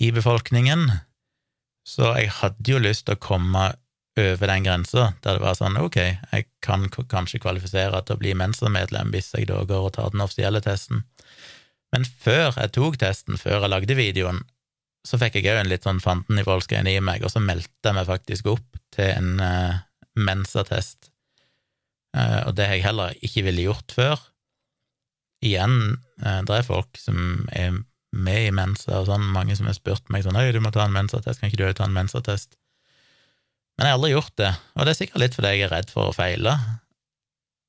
i 0.01 0.11
befolkningen. 0.13 0.91
Så 1.85 2.13
jeg 2.17 2.29
hadde 2.37 2.71
jo 2.71 2.81
lyst 2.81 3.07
til 3.07 3.17
å 3.17 3.21
komme 3.21 3.71
over 4.19 4.47
den 4.51 4.65
grensa 4.65 5.13
der 5.23 5.37
det 5.37 5.43
var 5.43 5.55
sånn 5.55 5.77
ok, 5.79 5.97
jeg 5.97 6.47
kan 6.63 6.89
kanskje 6.91 7.39
kvalifisere 7.41 8.01
til 8.03 8.17
å 8.17 8.21
bli 8.21 8.33
Mensa-medlem 8.37 9.13
hvis 9.13 9.31
jeg 9.37 9.47
da 9.49 9.61
går 9.67 9.87
og 9.87 9.93
tar 9.95 10.11
den 10.13 10.23
offisielle 10.25 10.61
testen. 10.63 11.05
Men 11.91 12.07
før 12.07 12.55
jeg 12.55 12.71
tok 12.77 12.97
testen, 13.01 13.39
før 13.39 13.65
jeg 13.65 13.73
lagde 13.73 13.97
videoen, 13.99 14.41
så 15.07 15.17
fikk 15.19 15.39
jeg 15.39 15.49
òg 15.51 15.63
en 15.63 15.71
litt 15.71 15.85
sånn 15.87 16.01
fanten 16.03 16.39
i 16.39 16.45
voldsgreien 16.45 16.89
i 16.89 16.99
meg, 17.03 17.23
og 17.25 17.33
så 17.33 17.41
meldte 17.43 17.89
jeg 17.89 17.97
meg 17.97 18.09
faktisk 18.09 18.51
opp 18.53 18.81
til 18.93 19.09
en 19.09 19.41
uh, 19.41 19.79
Mensa-test. 20.19 21.09
Uh, 22.15 22.49
og 22.49 22.55
det 22.57 22.67
har 22.67 22.77
jeg 22.77 22.85
heller 22.85 23.15
ikke 23.25 23.45
ville 23.47 23.65
gjort 23.65 23.95
før. 23.95 24.21
Igjen, 25.41 25.97
uh, 26.21 26.41
det 26.47 26.59
er 26.59 26.67
folk 26.67 27.01
som 27.01 27.47
er 27.49 27.81
med 28.11 28.47
i 28.49 28.53
Mensa 28.53 28.99
og 28.99 29.07
sånn, 29.07 29.25
mange 29.33 29.55
som 29.57 29.69
har 29.69 29.77
spurt 29.77 30.09
meg 30.11 30.25
sånn 30.25 30.35
'Øy, 30.35 30.51
du 30.51 30.59
må 30.61 30.71
ta 30.75 30.83
en 30.85 30.95
Mensa-test, 30.95 31.39
kan 31.39 31.49
ikke 31.49 31.63
du 31.63 31.73
ta 31.73 31.87
en 31.87 31.95
Mensa-test?' 31.95 32.57
Men 33.79 33.87
jeg 33.87 33.93
har 33.93 33.97
aldri 33.97 34.11
gjort 34.11 34.35
det, 34.37 34.51
og 34.75 34.85
det 34.85 34.91
er 34.91 34.99
sikkert 34.99 35.21
litt 35.23 35.35
fordi 35.37 35.51
jeg 35.55 35.65
er 35.65 35.71
redd 35.73 35.89
for 35.89 36.11
å 36.11 36.13
feile. 36.13 36.53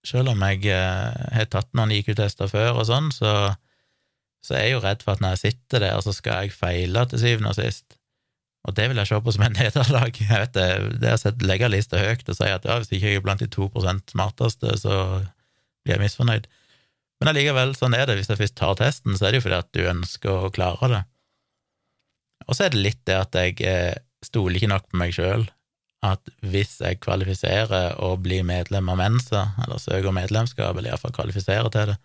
Selv 0.05 0.35
om 0.35 0.43
jeg 0.43 0.67
uh, 0.75 1.15
har 1.33 1.47
tatt 1.49 1.71
noen 1.79 1.95
IQ-tester 1.95 2.51
før 2.51 2.83
og 2.83 2.89
sånn, 2.91 3.13
så, 3.15 3.55
så 4.43 4.57
er 4.59 4.65
jeg 4.67 4.77
jo 4.77 4.83
redd 4.83 5.05
for 5.05 5.15
at 5.15 5.23
når 5.23 5.37
jeg 5.37 5.43
sitter 5.43 5.85
der, 5.85 6.01
så 6.03 6.15
skal 6.15 6.47
jeg 6.47 6.57
feile 6.57 7.05
til 7.11 7.21
syvende 7.23 7.53
og 7.53 7.59
sist. 7.59 7.99
Og 8.67 8.75
det 8.79 8.89
vil 8.91 8.99
jeg 9.01 9.11
se 9.11 9.21
på 9.23 9.35
som 9.35 9.45
et 9.47 9.55
nederlag. 9.61 10.19
Jeg 10.19 10.43
vet 10.45 10.57
det, 10.57 10.67
det 11.03 11.15
å 11.15 11.33
legge 11.47 11.71
lista 11.71 12.01
høyt 12.03 12.29
og 12.29 12.39
si 12.39 12.51
at 12.51 12.67
ja, 12.67 12.79
hvis 12.79 12.91
ikke 12.91 13.15
jeg 13.15 13.21
er 13.21 13.25
blant 13.25 13.43
de 13.43 13.51
to 13.51 13.69
prosent 13.73 14.15
smarteste, 14.15 14.75
så 14.83 14.99
blir 15.83 15.97
jeg 15.97 16.05
misfornøyd. 16.05 16.51
Men 17.23 17.31
allikevel, 17.31 17.75
sånn 17.79 17.95
er 17.95 18.09
det. 18.09 18.19
Hvis 18.19 18.31
jeg 18.33 18.41
først 18.41 18.59
tar 18.59 18.79
testen, 18.79 19.17
så 19.19 19.29
er 19.29 19.35
det 19.35 19.43
jo 19.43 19.47
fordi 19.47 19.59
at 19.61 19.75
du 19.75 19.83
ønsker 19.87 20.47
å 20.47 20.53
klare 20.55 20.91
det. 20.91 21.03
Og 22.49 22.57
så 22.59 22.67
er 22.67 22.73
det 22.75 22.83
litt 22.83 23.03
det 23.07 23.19
at 23.19 23.37
jeg 23.39 23.61
eh, 23.67 23.99
stoler 24.27 24.59
ikke 24.59 24.71
nok 24.73 24.89
på 24.91 24.99
meg 24.99 25.15
sjøl. 25.15 25.45
At 26.03 26.33
hvis 26.43 26.81
jeg 26.83 26.99
kvalifiserer 27.03 28.01
og 28.03 28.25
blir 28.25 28.43
medlem 28.47 28.91
av 28.91 28.99
Mensa, 28.99 29.45
eller 29.63 29.79
søker 29.79 30.15
medlemskap, 30.15 30.75
eller 30.75 30.91
iallfall 30.91 31.15
kvalifiserer 31.15 31.71
til 31.71 31.93
det, 31.93 31.99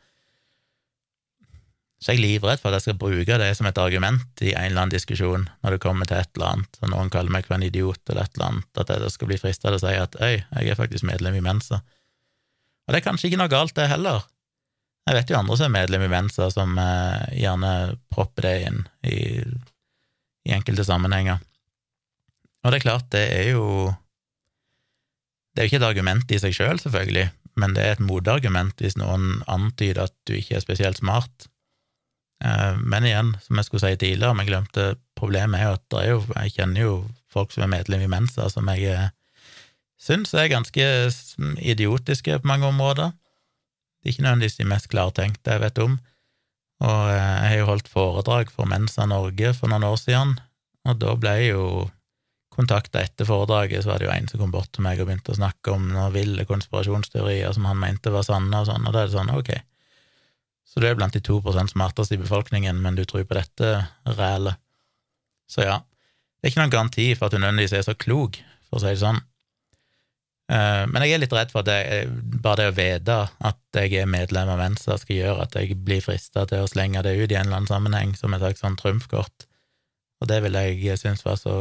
så 1.98 2.14
jeg 2.14 2.20
er 2.20 2.26
livredd 2.28 2.62
for 2.62 2.70
at 2.70 2.78
jeg 2.78 2.92
skal 2.92 3.00
bruke 3.02 3.38
det 3.42 3.50
som 3.58 3.66
et 3.66 3.80
argument 3.82 4.42
i 4.46 4.52
en 4.52 4.68
eller 4.70 4.84
annen 4.84 4.94
diskusjon 4.94 5.48
når 5.66 5.76
det 5.76 5.82
kommer 5.82 6.06
til 6.06 6.20
et 6.20 6.30
eller 6.38 6.52
annet, 6.52 6.80
og 6.84 6.92
noen 6.94 7.10
kaller 7.14 7.34
meg 7.34 7.48
for 7.48 7.58
en 7.58 7.66
idiot 7.66 8.02
eller 8.12 8.28
et 8.28 8.38
eller 8.38 8.52
annet, 8.52 8.82
at 8.84 8.92
jeg 8.94 9.14
skal 9.16 9.32
bli 9.32 9.40
frista 9.42 9.72
til 9.72 9.80
å 9.80 9.82
si 9.82 9.94
at 9.98 10.18
øy, 10.22 10.36
jeg 10.38 10.74
er 10.74 10.78
faktisk 10.78 11.08
medlem 11.10 11.40
i 11.40 11.46
Mensa. 11.46 11.82
Og 12.86 12.94
det 12.94 13.02
er 13.02 13.08
kanskje 13.08 13.32
ikke 13.32 13.42
noe 13.42 13.52
galt, 13.52 13.74
det 13.76 13.90
heller. 13.90 14.22
Jeg 15.08 15.18
vet 15.18 15.32
jo 15.32 15.40
andre 15.40 15.58
som 15.58 15.68
er 15.70 15.74
medlem 15.74 16.06
i 16.06 16.12
Mensa, 16.12 16.52
som 16.54 16.78
eh, 16.84 17.26
gjerne 17.42 17.74
propper 18.14 18.46
det 18.46 18.56
inn 18.68 18.80
i, 19.08 19.20
i, 20.46 20.54
enkelte 20.54 20.86
sammenhenger. 20.86 21.42
Og 22.62 22.72
det 22.74 22.80
er 22.80 22.86
klart, 22.86 23.10
det 23.16 23.26
er 23.32 23.54
jo 23.56 23.94
Det 25.56 25.64
er 25.64 25.66
jo 25.66 25.72
ikke 25.72 25.82
et 25.82 25.90
argument 25.90 26.32
i 26.32 26.38
seg 26.38 26.54
sjøl, 26.54 26.76
selv, 26.76 26.84
selvfølgelig, 26.86 27.30
men 27.58 27.74
det 27.74 27.82
er 27.84 27.96
et 27.96 28.04
motargument 28.06 28.78
hvis 28.78 29.00
noen 29.02 29.40
antyder 29.50 30.04
at 30.04 30.14
du 30.30 30.36
ikke 30.38 30.60
er 30.60 30.62
spesielt 30.62 31.00
smart. 31.02 31.48
Eh, 32.46 32.78
men 32.78 33.06
igjen, 33.08 33.34
som 33.42 33.58
jeg 33.58 33.68
skulle 33.68 33.84
si 33.86 34.00
tidligere, 34.00 34.36
jeg 34.42 34.52
glemte 34.52 34.88
problemet, 35.18 35.60
er 35.60 35.70
jo 35.70 35.78
at 35.78 35.98
er 36.02 36.10
jo, 36.12 36.20
jeg 36.36 36.56
kjenner 36.58 36.84
jo 36.84 36.98
folk 37.34 37.54
som 37.54 37.66
er 37.66 37.74
medlem 37.74 38.04
i 38.06 38.12
Mensa, 38.12 38.50
som 38.54 38.70
jeg 38.74 38.92
eh, 38.94 39.10
syns 39.98 40.34
er 40.38 40.52
ganske 40.52 40.86
idiotiske 41.58 42.40
på 42.42 42.50
mange 42.50 42.70
områder. 42.70 43.16
Det 43.98 44.12
er 44.12 44.16
ikke 44.16 44.28
nødvendigvis 44.28 44.60
de 44.60 44.70
mest 44.70 44.90
klartenkte 44.94 45.56
jeg 45.56 45.66
vet 45.66 45.82
om. 45.84 45.98
Og 46.86 47.04
eh, 47.10 47.18
jeg 47.18 47.52
har 47.52 47.60
jo 47.62 47.70
holdt 47.72 47.92
foredrag 47.92 48.54
for 48.54 48.70
Mensa 48.70 49.08
Norge 49.10 49.54
for 49.58 49.74
noen 49.74 49.88
år 49.88 49.98
siden, 50.02 50.38
og 50.88 51.00
da 51.02 51.16
ble 51.20 51.34
jeg 51.40 51.56
jo 51.56 51.88
kontakta 52.58 53.04
etter 53.06 53.28
foredraget, 53.30 53.84
så 53.84 53.92
var 53.92 54.02
det 54.02 54.08
jo 54.08 54.14
en 54.14 54.30
som 54.30 54.42
kom 54.42 54.54
bort 54.54 54.72
til 54.74 54.86
meg 54.86 55.02
og 55.02 55.10
begynte 55.10 55.34
å 55.34 55.38
snakke 55.38 55.74
om 55.76 55.92
noen 55.92 56.14
ville 56.16 56.46
konspirasjonsteorier 56.50 57.54
som 57.54 57.68
han 57.70 57.78
mente 57.82 58.14
var 58.14 58.26
sanne, 58.26 58.62
og 58.62 58.70
sånn, 58.70 58.88
og 58.88 58.96
da 58.96 59.04
er 59.04 59.10
det 59.10 59.14
sånn, 59.14 59.34
ok, 59.34 59.52
så 60.78 60.82
du 60.84 60.86
er 60.86 60.94
blant 60.94 61.16
de 61.18 61.24
to 61.26 61.40
prosent 61.42 61.72
smarteste 61.74 62.14
i 62.14 62.20
befolkningen, 62.22 62.78
men 62.78 62.94
du 62.94 63.02
tror 63.10 63.24
på 63.26 63.34
dette 63.34 63.70
rælet. 64.06 64.60
Så 65.50 65.64
ja, 65.66 65.80
det 65.82 66.46
er 66.46 66.52
ikke 66.52 66.62
noen 66.62 66.74
garanti 66.76 67.08
for 67.18 67.26
at 67.26 67.34
du 67.34 67.40
nødvendigvis 67.42 67.74
er 67.80 67.88
så 67.88 67.96
klok, 67.98 68.38
for 68.70 68.78
å 68.78 68.84
si 68.84 68.92
det 68.92 69.02
sånn. 69.02 69.18
Eh, 70.54 70.84
men 70.92 71.02
jeg 71.02 71.16
er 71.16 71.24
litt 71.24 71.34
redd 71.34 71.50
for 71.50 71.66
at 71.66 71.72
jeg, 71.74 72.12
bare 72.44 72.60
det 72.62 72.68
å 72.70 72.76
vite 72.78 73.18
at 73.50 73.80
jeg 73.82 74.04
er 74.04 74.12
medlem 74.12 74.54
av 74.54 74.62
Venstre, 74.62 75.00
skal 75.02 75.18
gjøre 75.18 75.48
at 75.48 75.58
jeg 75.58 75.80
blir 75.88 76.06
frista 76.06 76.46
til 76.46 76.62
å 76.62 76.70
slenge 76.70 77.02
det 77.08 77.16
ut 77.18 77.32
i 77.32 77.40
en 77.40 77.48
eller 77.48 77.64
annen 77.64 77.72
sammenheng 77.72 78.14
som 78.20 78.38
et 78.38 78.44
slags 78.46 78.62
sånn 78.62 78.78
trumfkort. 78.78 79.48
Og 80.22 80.30
det 80.30 80.44
vil 80.46 80.62
jeg 80.62 81.02
synes 81.02 81.26
var 81.26 81.42
så 81.42 81.58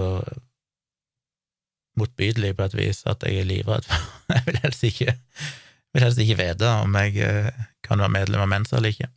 motbydelig 1.96 2.52
på 2.57 2.68
et 2.68 2.76
vis 2.76 3.00
at 3.09 3.24
jeg 3.24 3.40
er 3.40 3.48
livredd 3.48 3.88
for 3.88 4.12
Jeg 4.37 4.44
vil 4.50 4.61
helst 4.61 4.85
ikke, 4.92 5.16
vil 5.94 6.05
helst 6.05 6.22
ikke 6.22 6.38
vite 6.40 6.72
om 6.83 6.96
jeg 6.99 7.20
eh, 7.25 7.62
kan 7.87 8.03
være 8.03 8.14
medlem 8.14 8.42
av 8.44 8.51
Mensa 8.51 8.79
eller 8.79 8.94
ikke. 8.94 9.11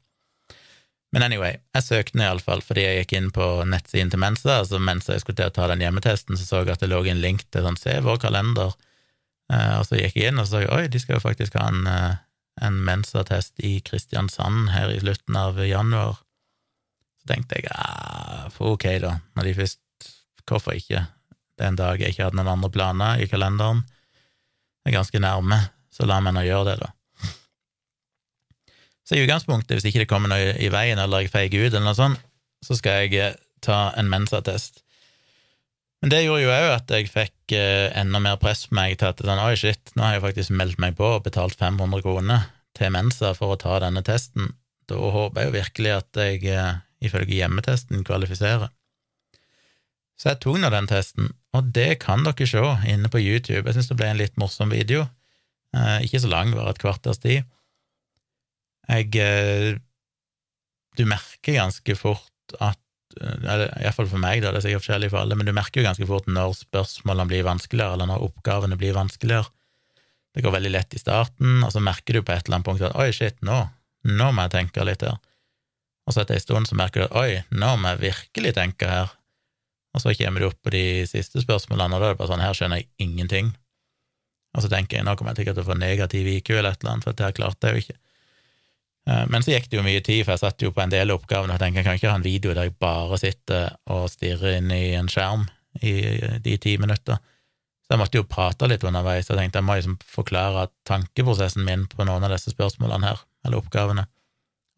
Men 1.10 1.26
anyway, 1.26 1.56
jeg 1.74 1.86
søkte 1.88 2.14
den 2.14 2.28
iallfall 2.28 2.62
fordi 2.62 2.84
jeg 2.86 3.00
gikk 3.02 3.16
inn 3.18 3.32
på 3.34 3.48
nettsiden 3.66 4.12
til 4.14 4.22
Mensa, 4.22 4.60
altså 4.60 4.78
mens 4.78 5.10
jeg 5.10 5.24
skulle 5.24 5.40
til 5.40 5.50
å 5.50 5.56
ta 5.56 5.72
den 5.72 5.82
hjemmetesten, 5.82 6.38
så 6.38 6.46
så 6.46 6.62
jeg 6.62 6.76
at 6.76 6.84
det 6.86 6.92
lå 6.92 7.02
en 7.10 7.24
link 7.24 7.48
til 7.50 7.66
sånn 7.66 7.80
Se 7.82 7.96
vår 8.06 8.22
kalender 8.22 8.76
Eh, 9.50 9.76
og 9.80 9.86
så 9.88 9.98
gikk 9.98 10.18
jeg 10.20 10.32
inn 10.32 10.42
og 10.42 10.48
så 10.50 10.62
oi, 10.70 10.86
de 10.92 11.02
skal 11.02 11.18
jo 11.18 11.26
faktisk 11.26 11.58
ha 11.58 11.70
en, 11.72 11.86
eh, 11.90 12.18
en 12.66 12.80
Mensa-test 12.86 13.62
i 13.66 13.80
Kristiansand 13.86 14.70
her 14.76 14.92
i 14.94 15.00
slutten 15.02 15.38
av 15.40 15.58
januar. 15.66 16.20
Så 17.20 17.32
tenkte 17.34 17.58
jeg 17.58 17.70
ja, 17.70 18.50
for 18.54 18.76
ok, 18.76 18.86
da, 19.02 19.20
når 19.36 19.50
de 19.50 19.60
først 19.64 19.84
Hvorfor 20.50 20.74
ikke? 20.74 21.04
Det 21.54 21.62
er 21.62 21.68
en 21.70 21.76
dag 21.78 22.00
jeg 22.02 22.16
ikke 22.16 22.24
hadde 22.26 22.40
noen 22.40 22.48
andre 22.50 22.72
planer 22.74 23.20
i 23.22 23.28
kalenderen. 23.30 23.84
Det 24.82 24.90
er 24.90 24.96
ganske 24.96 25.20
nærme, 25.22 25.60
så 26.00 26.08
la 26.08 26.22
meg 26.24 26.36
nå 26.36 26.46
gjøre 26.48 26.72
det, 26.72 26.78
da. 26.86 26.94
Så 29.04 29.18
i 29.18 29.24
utgangspunktet, 29.26 29.74
hvis 29.76 29.90
ikke 29.90 30.04
det 30.04 30.10
kommer 30.12 30.30
noe 30.32 30.54
i 30.62 30.70
veien, 30.72 31.00
eller 31.02 31.26
jeg 31.26 31.34
feiger 31.34 31.66
ut, 31.66 31.74
eller 31.74 31.88
noe 31.90 31.98
sånt, 31.98 32.22
så 32.64 32.78
skal 32.78 33.04
jeg 33.04 33.18
eh, 33.18 33.40
ta 33.66 33.90
en 33.98 34.10
Mensa-test. 34.12 34.84
Men 36.00 36.14
det 36.14 36.22
gjorde 36.24 36.44
jo 36.46 36.52
òg 36.54 36.68
at 36.78 36.94
jeg 36.94 37.10
fikk 37.12 37.56
eh, 37.58 37.90
enda 38.00 38.22
mer 38.24 38.38
press 38.40 38.68
på 38.70 38.78
meg 38.78 39.00
til 39.02 39.10
at 39.10 39.24
sånn, 39.26 39.42
oi, 39.42 39.56
shit, 39.60 39.92
nå 39.98 40.06
har 40.06 40.16
jeg 40.16 40.26
faktisk 40.28 40.54
meldt 40.56 40.80
meg 40.80 40.96
på 41.00 41.10
og 41.18 41.26
betalt 41.26 41.58
500 41.60 42.06
kroner 42.06 42.46
til 42.78 42.94
Mensa 42.96 43.34
for 43.36 43.56
å 43.56 43.60
ta 43.60 43.82
denne 43.84 44.06
testen. 44.06 44.54
Da 44.88 44.96
håper 44.96 45.42
jeg 45.42 45.50
jo 45.50 45.58
virkelig 45.58 45.96
at 45.98 46.22
jeg, 46.22 46.46
eh, 46.54 46.80
ifølge 47.10 47.42
hjemmetesten, 47.42 48.06
kvalifiserer. 48.08 48.70
Så 50.20 50.32
jeg 50.32 50.42
tok 50.44 50.62
nå 50.62 50.70
den 50.70 50.88
testen, 50.92 51.34
og 51.56 51.74
det 51.76 52.02
kan 52.04 52.24
dere 52.28 52.48
se 52.48 52.62
inne 52.92 53.10
på 53.10 53.22
YouTube. 53.24 53.66
Jeg 53.66 53.80
syns 53.80 53.90
det 53.90 53.98
ble 54.00 54.14
en 54.14 54.22
litt 54.22 54.38
morsom 54.38 54.70
video. 54.70 55.08
Eh, 55.78 56.06
ikke 56.06 56.22
så 56.24 56.32
lang, 56.32 56.54
bare 56.56 56.74
et 56.74 56.82
kvarters 56.82 57.22
tid. 57.22 57.46
Jeg 58.90 59.14
eh, 59.22 59.78
Du 60.98 61.06
merker 61.06 61.60
ganske 61.60 61.96
fort 61.96 62.56
at 62.60 62.80
eh, 63.22 63.68
Iallfall 63.84 64.10
for 64.10 64.22
meg, 64.22 64.42
da, 64.42 64.52
det 64.52 64.64
er 64.64 64.68
sikkert 64.68 64.86
forskjellig 64.86 65.12
for 65.14 65.22
alle, 65.22 65.38
men 65.38 65.48
du 65.48 65.54
merker 65.56 65.82
jo 65.82 65.88
ganske 65.88 66.08
fort 66.10 66.28
når 66.28 66.58
spørsmålene 66.64 67.30
blir 67.30 67.48
vanskeligere, 67.48 67.96
eller 67.96 68.10
når 68.10 68.26
oppgavene 68.30 68.80
blir 68.80 68.98
vanskeligere. 68.98 69.52
Det 70.34 70.44
går 70.46 70.56
veldig 70.58 70.74
lett 70.74 70.94
i 70.94 71.02
starten, 71.02 71.62
og 71.66 71.72
så 71.74 71.82
merker 71.82 72.18
du 72.18 72.24
på 72.26 72.34
et 72.34 72.46
eller 72.46 72.60
annet 72.60 72.68
punkt 72.68 72.86
at 72.86 72.98
oi, 72.98 73.10
shit, 73.16 73.38
nå, 73.46 73.62
nå 74.10 74.32
må 74.34 74.46
jeg 74.46 74.56
tenke 74.58 74.86
litt 74.86 75.06
her. 75.06 75.18
Og 76.10 76.14
så 76.14 76.24
etter 76.24 76.38
en 76.38 76.44
stund 76.44 76.70
så 76.70 76.78
merker 76.78 77.04
du 77.04 77.08
at 77.08 77.18
oi, 77.22 77.42
nå 77.54 77.76
må 77.78 77.94
jeg 77.94 78.04
virkelig 78.10 78.56
tenke 78.58 78.90
her. 78.90 79.14
Og 79.94 80.02
så 80.02 80.14
kommer 80.18 80.42
du 80.42 80.50
opp 80.50 80.60
på 80.66 80.74
de 80.74 80.84
siste 81.10 81.42
spørsmålene, 81.42 81.98
og 81.98 82.02
da 82.02 82.10
er 82.10 82.16
det 82.16 82.22
bare 82.22 82.32
sånn, 82.32 82.46
her 82.46 82.58
skjønner 82.58 82.82
jeg 82.82 82.90
ingenting. 83.06 83.54
Og 84.56 84.66
så 84.66 84.70
tenker 84.72 84.98
jeg 84.98 85.06
nå 85.06 85.14
kommer 85.16 85.36
jeg 85.36 85.44
sikkert 85.44 85.60
til 85.60 85.66
å 85.68 85.70
få 85.70 85.78
negativ 85.78 86.28
IQ 86.28 86.54
eller 86.56 86.74
et 86.74 86.84
eller 86.84 86.96
annet, 86.96 87.06
for 87.06 87.18
det 87.18 87.28
her 87.28 87.36
klarte 87.38 87.70
jeg 87.70 87.76
jo 87.76 87.84
ikke. 87.86 87.98
Eh, 89.10 89.26
men 89.30 89.46
så 89.46 89.54
gikk 89.54 89.70
det 89.70 89.80
jo 89.80 89.86
mye 89.86 90.04
tid, 90.06 90.24
for 90.24 90.36
jeg 90.36 90.44
satt 90.44 90.66
jo 90.66 90.74
på 90.76 90.84
en 90.84 90.94
del 90.94 91.14
oppgaver 91.16 91.50
og 91.50 91.62
tenkte 91.62 91.82
jeg 91.82 91.88
kan 91.88 92.00
ikke 92.00 92.12
ha 92.12 92.20
en 92.20 92.26
video 92.26 92.54
der 92.58 92.70
jeg 92.70 92.78
bare 92.82 93.20
sitter 93.22 93.74
og 93.94 94.10
stirrer 94.14 94.60
inn 94.60 94.72
i 94.74 94.84
en 95.00 95.10
skjerm 95.12 95.48
i 95.86 95.94
de 96.44 96.56
ti 96.62 96.76
minutter. 96.82 97.20
Så 97.86 97.96
jeg 97.96 98.02
måtte 98.02 98.20
jo 98.20 98.30
prate 98.30 98.68
litt 98.70 98.86
underveis, 98.86 99.30
og 99.30 99.40
tenkte 99.40 99.62
jeg 99.62 99.66
må 99.66 99.78
liksom 99.80 99.98
forklare 100.06 100.68
tankeprosessen 100.86 101.66
min 101.66 101.88
på 101.90 102.06
noen 102.06 102.26
av 102.26 102.34
disse 102.36 102.54
spørsmålene 102.54 103.10
her, 103.10 103.24
eller 103.46 103.62
oppgavene. 103.62 104.06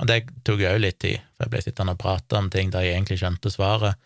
Og 0.01 0.07
det 0.09 0.21
tok 0.47 0.63
jo 0.63 0.71
litt 0.79 0.99
tid, 1.03 1.19
for 1.35 1.45
jeg 1.45 1.53
ble 1.53 1.63
sittende 1.65 1.95
og 1.97 2.01
prate 2.01 2.39
om 2.39 2.47
ting 2.53 2.71
der 2.73 2.85
jeg 2.85 2.95
egentlig 2.95 3.19
skjønte 3.21 3.51
svaret, 3.53 3.99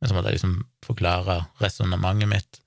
men 0.00 0.08
så 0.08 0.16
måtte 0.16 0.32
jeg 0.32 0.40
liksom 0.40 0.56
forklare 0.84 1.36
resonnementet 1.60 2.30
mitt. 2.30 2.60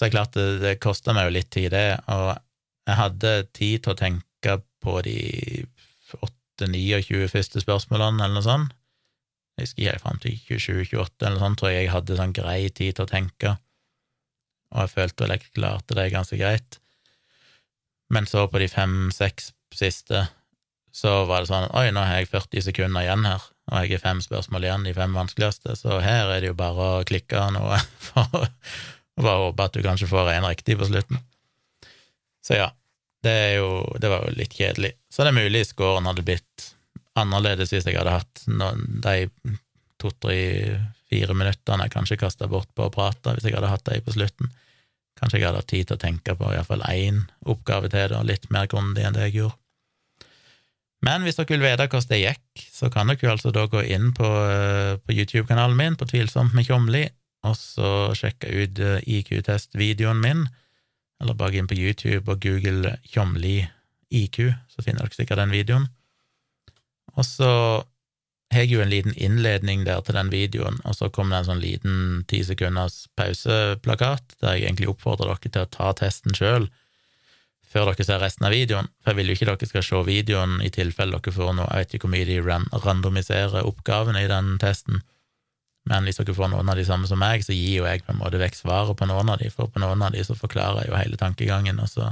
Så 0.00 0.06
er 0.06 0.14
klart 0.14 0.32
det, 0.32 0.62
det 0.62 0.78
kosta 0.80 1.12
meg 1.12 1.26
jo 1.28 1.32
litt 1.34 1.50
tid, 1.52 1.74
det, 1.74 1.98
og 2.08 2.30
jeg 2.88 2.96
hadde 2.96 3.32
tid 3.52 3.82
til 3.84 3.92
å 3.92 3.98
tenke 3.98 4.54
på 4.80 4.94
de 5.04 5.16
8-29 6.16 7.26
første 7.28 7.60
spørsmålene, 7.60 8.22
eller 8.24 8.38
noe 8.38 8.46
sånt. 8.46 8.72
Jeg 9.58 9.66
husker 9.66 9.82
ikke 9.82 9.92
helt 9.92 10.04
fram 10.06 10.20
til 10.22 10.38
27-28 10.46 11.26
eller 11.26 11.34
noe 11.36 11.42
sånt, 11.42 11.60
tror 11.60 11.68
jeg 11.68 11.82
jeg 11.82 11.90
hadde 11.92 12.16
sånn 12.16 12.32
grei 12.38 12.60
tid 12.70 12.96
til 12.96 13.04
å 13.04 13.10
tenke, 13.10 13.50
og 14.72 14.86
jeg 14.86 14.92
følte 14.94 15.26
vel 15.26 15.34
jeg 15.34 15.50
klarte 15.58 15.96
det 15.98 16.06
ganske 16.14 16.38
greit. 16.40 16.78
Men 18.08 18.28
så 18.30 18.46
på 18.48 18.62
de 18.62 18.70
fem-seks 18.72 19.50
siste, 19.76 20.22
så 20.96 21.12
var 21.28 21.44
det 21.44 21.50
sånn 21.50 21.68
oi, 21.76 21.90
nå 21.92 22.06
har 22.08 22.22
jeg 22.22 22.30
40 22.32 22.64
sekunder 22.70 23.04
igjen 23.04 23.28
her, 23.28 23.44
og 23.68 23.84
jeg 23.84 23.98
har 23.98 24.04
fem 24.06 24.24
spørsmål 24.24 24.64
igjen, 24.64 24.88
de 24.88 24.96
fem 24.96 25.12
vanskeligste, 25.20 25.76
så 25.76 26.00
her 26.00 26.32
er 26.32 26.40
det 26.40 26.54
jo 26.54 26.56
bare 26.56 26.88
å 26.96 27.04
klikke 27.04 27.44
noe 27.52 27.82
for 28.08 28.48
og 29.18 29.24
bare 29.26 29.42
håpe 29.46 29.66
at 29.66 29.76
du 29.76 29.82
kanskje 29.84 30.10
får 30.10 30.32
en 30.34 30.48
riktig 30.48 30.76
på 30.80 30.88
slutten. 30.88 31.20
Så 32.44 32.56
ja, 32.56 32.70
det, 33.22 33.36
jo, 33.58 33.82
det 34.00 34.10
var 34.12 34.24
jo 34.24 34.36
litt 34.36 34.54
kjedelig. 34.56 34.94
Så 35.12 35.24
det 35.24 35.32
er 35.32 35.40
mulig 35.42 35.66
scoren 35.68 36.08
hadde 36.08 36.24
blitt 36.24 36.70
annerledes 37.18 37.74
hvis 37.74 37.88
jeg 37.88 37.98
hadde 37.98 38.16
hatt 38.16 38.44
noen, 38.48 39.02
de 39.04 39.28
to-tre, 40.00 40.38
fire 41.10 41.36
minuttene 41.36 41.86
jeg 41.86 41.92
kanskje 41.92 42.20
kasta 42.20 42.48
bort 42.48 42.70
på 42.76 42.86
å 42.86 42.92
prate, 42.94 43.34
hvis 43.36 43.48
jeg 43.48 43.58
hadde 43.58 43.72
hatt 43.72 43.88
de 43.88 44.00
på 44.04 44.14
slutten. 44.14 44.52
Kanskje 45.20 45.40
jeg 45.40 45.50
hadde 45.50 45.60
hatt 45.60 45.72
tid 45.72 45.88
til 45.88 45.98
å 45.98 46.00
tenke 46.00 46.36
på 46.38 46.52
iallfall 46.54 46.84
én 46.88 47.26
oppgave 47.44 47.90
til, 47.92 48.14
da, 48.14 48.22
litt 48.24 48.48
mer 48.54 48.70
grundig 48.70 49.04
enn 49.04 49.16
det 49.16 49.28
jeg 49.28 49.40
gjorde. 49.42 49.58
Men 51.04 51.24
hvis 51.24 51.38
dere 51.38 51.56
vil 51.56 51.64
vite 51.64 51.86
hvordan 51.88 52.10
det 52.10 52.20
gikk, 52.20 52.64
så 52.72 52.90
kan 52.92 53.08
dere 53.08 53.32
altså 53.32 53.52
da 53.56 53.64
gå 53.72 53.82
inn 53.88 54.10
på, 54.16 54.28
eh, 54.28 54.96
på 55.00 55.16
YouTube-kanalen 55.16 55.76
min, 55.76 55.96
på 55.96 56.08
Tvilsomt 56.08 56.56
med 56.56 56.68
Tjomli, 56.68 57.06
og 57.46 57.56
så 57.56 57.90
sjekka 58.16 58.50
ut 58.50 58.80
eh, 58.84 59.06
IQ-test-videoen 59.18 60.20
min, 60.20 60.46
eller 61.20 61.36
bare 61.36 61.60
inn 61.60 61.68
på 61.70 61.78
YouTube 61.78 62.32
og 62.32 62.42
google 62.44 62.96
Tjomli 63.06 63.62
IQ, 64.10 64.42
så 64.72 64.84
finner 64.84 65.06
dere 65.06 65.16
sikkert 65.16 65.42
den 65.42 65.54
videoen. 65.54 65.88
Og 67.16 67.26
så 67.26 67.50
har 68.50 68.64
jeg 68.64 68.72
jo 68.72 68.82
en 68.82 68.90
liten 68.90 69.14
innledning 69.14 69.84
der 69.86 70.02
til 70.04 70.16
den 70.18 70.32
videoen, 70.32 70.80
og 70.84 70.96
så 70.98 71.10
kommer 71.12 71.36
det 71.36 71.40
en 71.42 71.50
sånn 71.52 71.62
liten 71.62 71.96
ti 72.30 72.42
sekunders 72.46 73.04
pauseplakat 73.18 74.36
der 74.40 74.56
jeg 74.56 74.66
egentlig 74.66 74.90
oppfordrer 74.90 75.30
dere 75.30 75.52
til 75.52 75.66
å 75.66 75.70
ta 75.70 75.92
testen 76.00 76.34
sjøl 76.36 76.70
før 77.70 77.92
dere 77.92 78.06
ser 78.06 78.18
resten 78.18 78.48
av 78.48 78.54
videoen, 78.54 78.88
for 78.98 79.12
jeg 79.12 79.20
vil 79.20 79.30
jo 79.30 79.36
ikke 79.36 79.48
dere 79.52 79.70
skal 79.70 79.84
se 79.86 80.02
videoen 80.08 80.58
i 80.66 80.72
tilfelle 80.74 81.20
dere 81.20 81.34
får 81.34 81.52
noe 81.54 81.68
Jeg 81.70 81.84
vet 81.84 81.94
ikke 81.94 82.08
hvor 82.08 82.14
mye 82.16 82.26
de 82.26 82.38
randomiserer 82.86 83.68
oppgavene 83.68 84.24
i 84.24 84.30
den 84.30 84.56
testen, 84.62 85.04
men 85.88 86.04
hvis 86.04 86.20
dere 86.20 86.36
får 86.36 86.50
noen 86.52 86.68
av 86.68 86.76
de 86.76 86.84
samme 86.84 87.08
som 87.08 87.20
meg, 87.20 87.44
så 87.44 87.56
gir 87.56 87.80
jo 87.80 87.86
jeg 87.88 88.04
på 88.04 88.12
en 88.12 88.20
måte 88.20 88.40
vekk 88.40 88.58
svaret 88.58 88.98
på 88.98 89.08
noen 89.08 89.32
av 89.32 89.40
de, 89.40 89.48
for 89.54 89.70
på 89.72 89.80
noen 89.82 90.02
av 90.04 90.12
de 90.14 90.24
så 90.26 90.36
forklarer 90.36 90.84
jeg 90.84 90.92
jo 90.92 90.98
hele 90.98 91.20
tankegangen, 91.20 91.80
og 91.80 91.88
så 91.88 92.10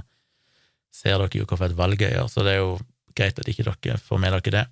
ser 0.94 1.20
dere 1.20 1.42
jo 1.42 1.46
hvorfor 1.46 1.68
et 1.68 1.78
valg 1.78 2.00
jeg 2.00 2.16
gjør, 2.16 2.30
så 2.32 2.44
det 2.46 2.56
er 2.56 2.62
jo 2.62 2.78
greit 3.18 3.38
at 3.38 3.50
ikke 3.50 3.66
dere 3.68 4.00
får 4.00 4.22
med 4.22 4.34
dere 4.38 4.54
det. 4.56 4.66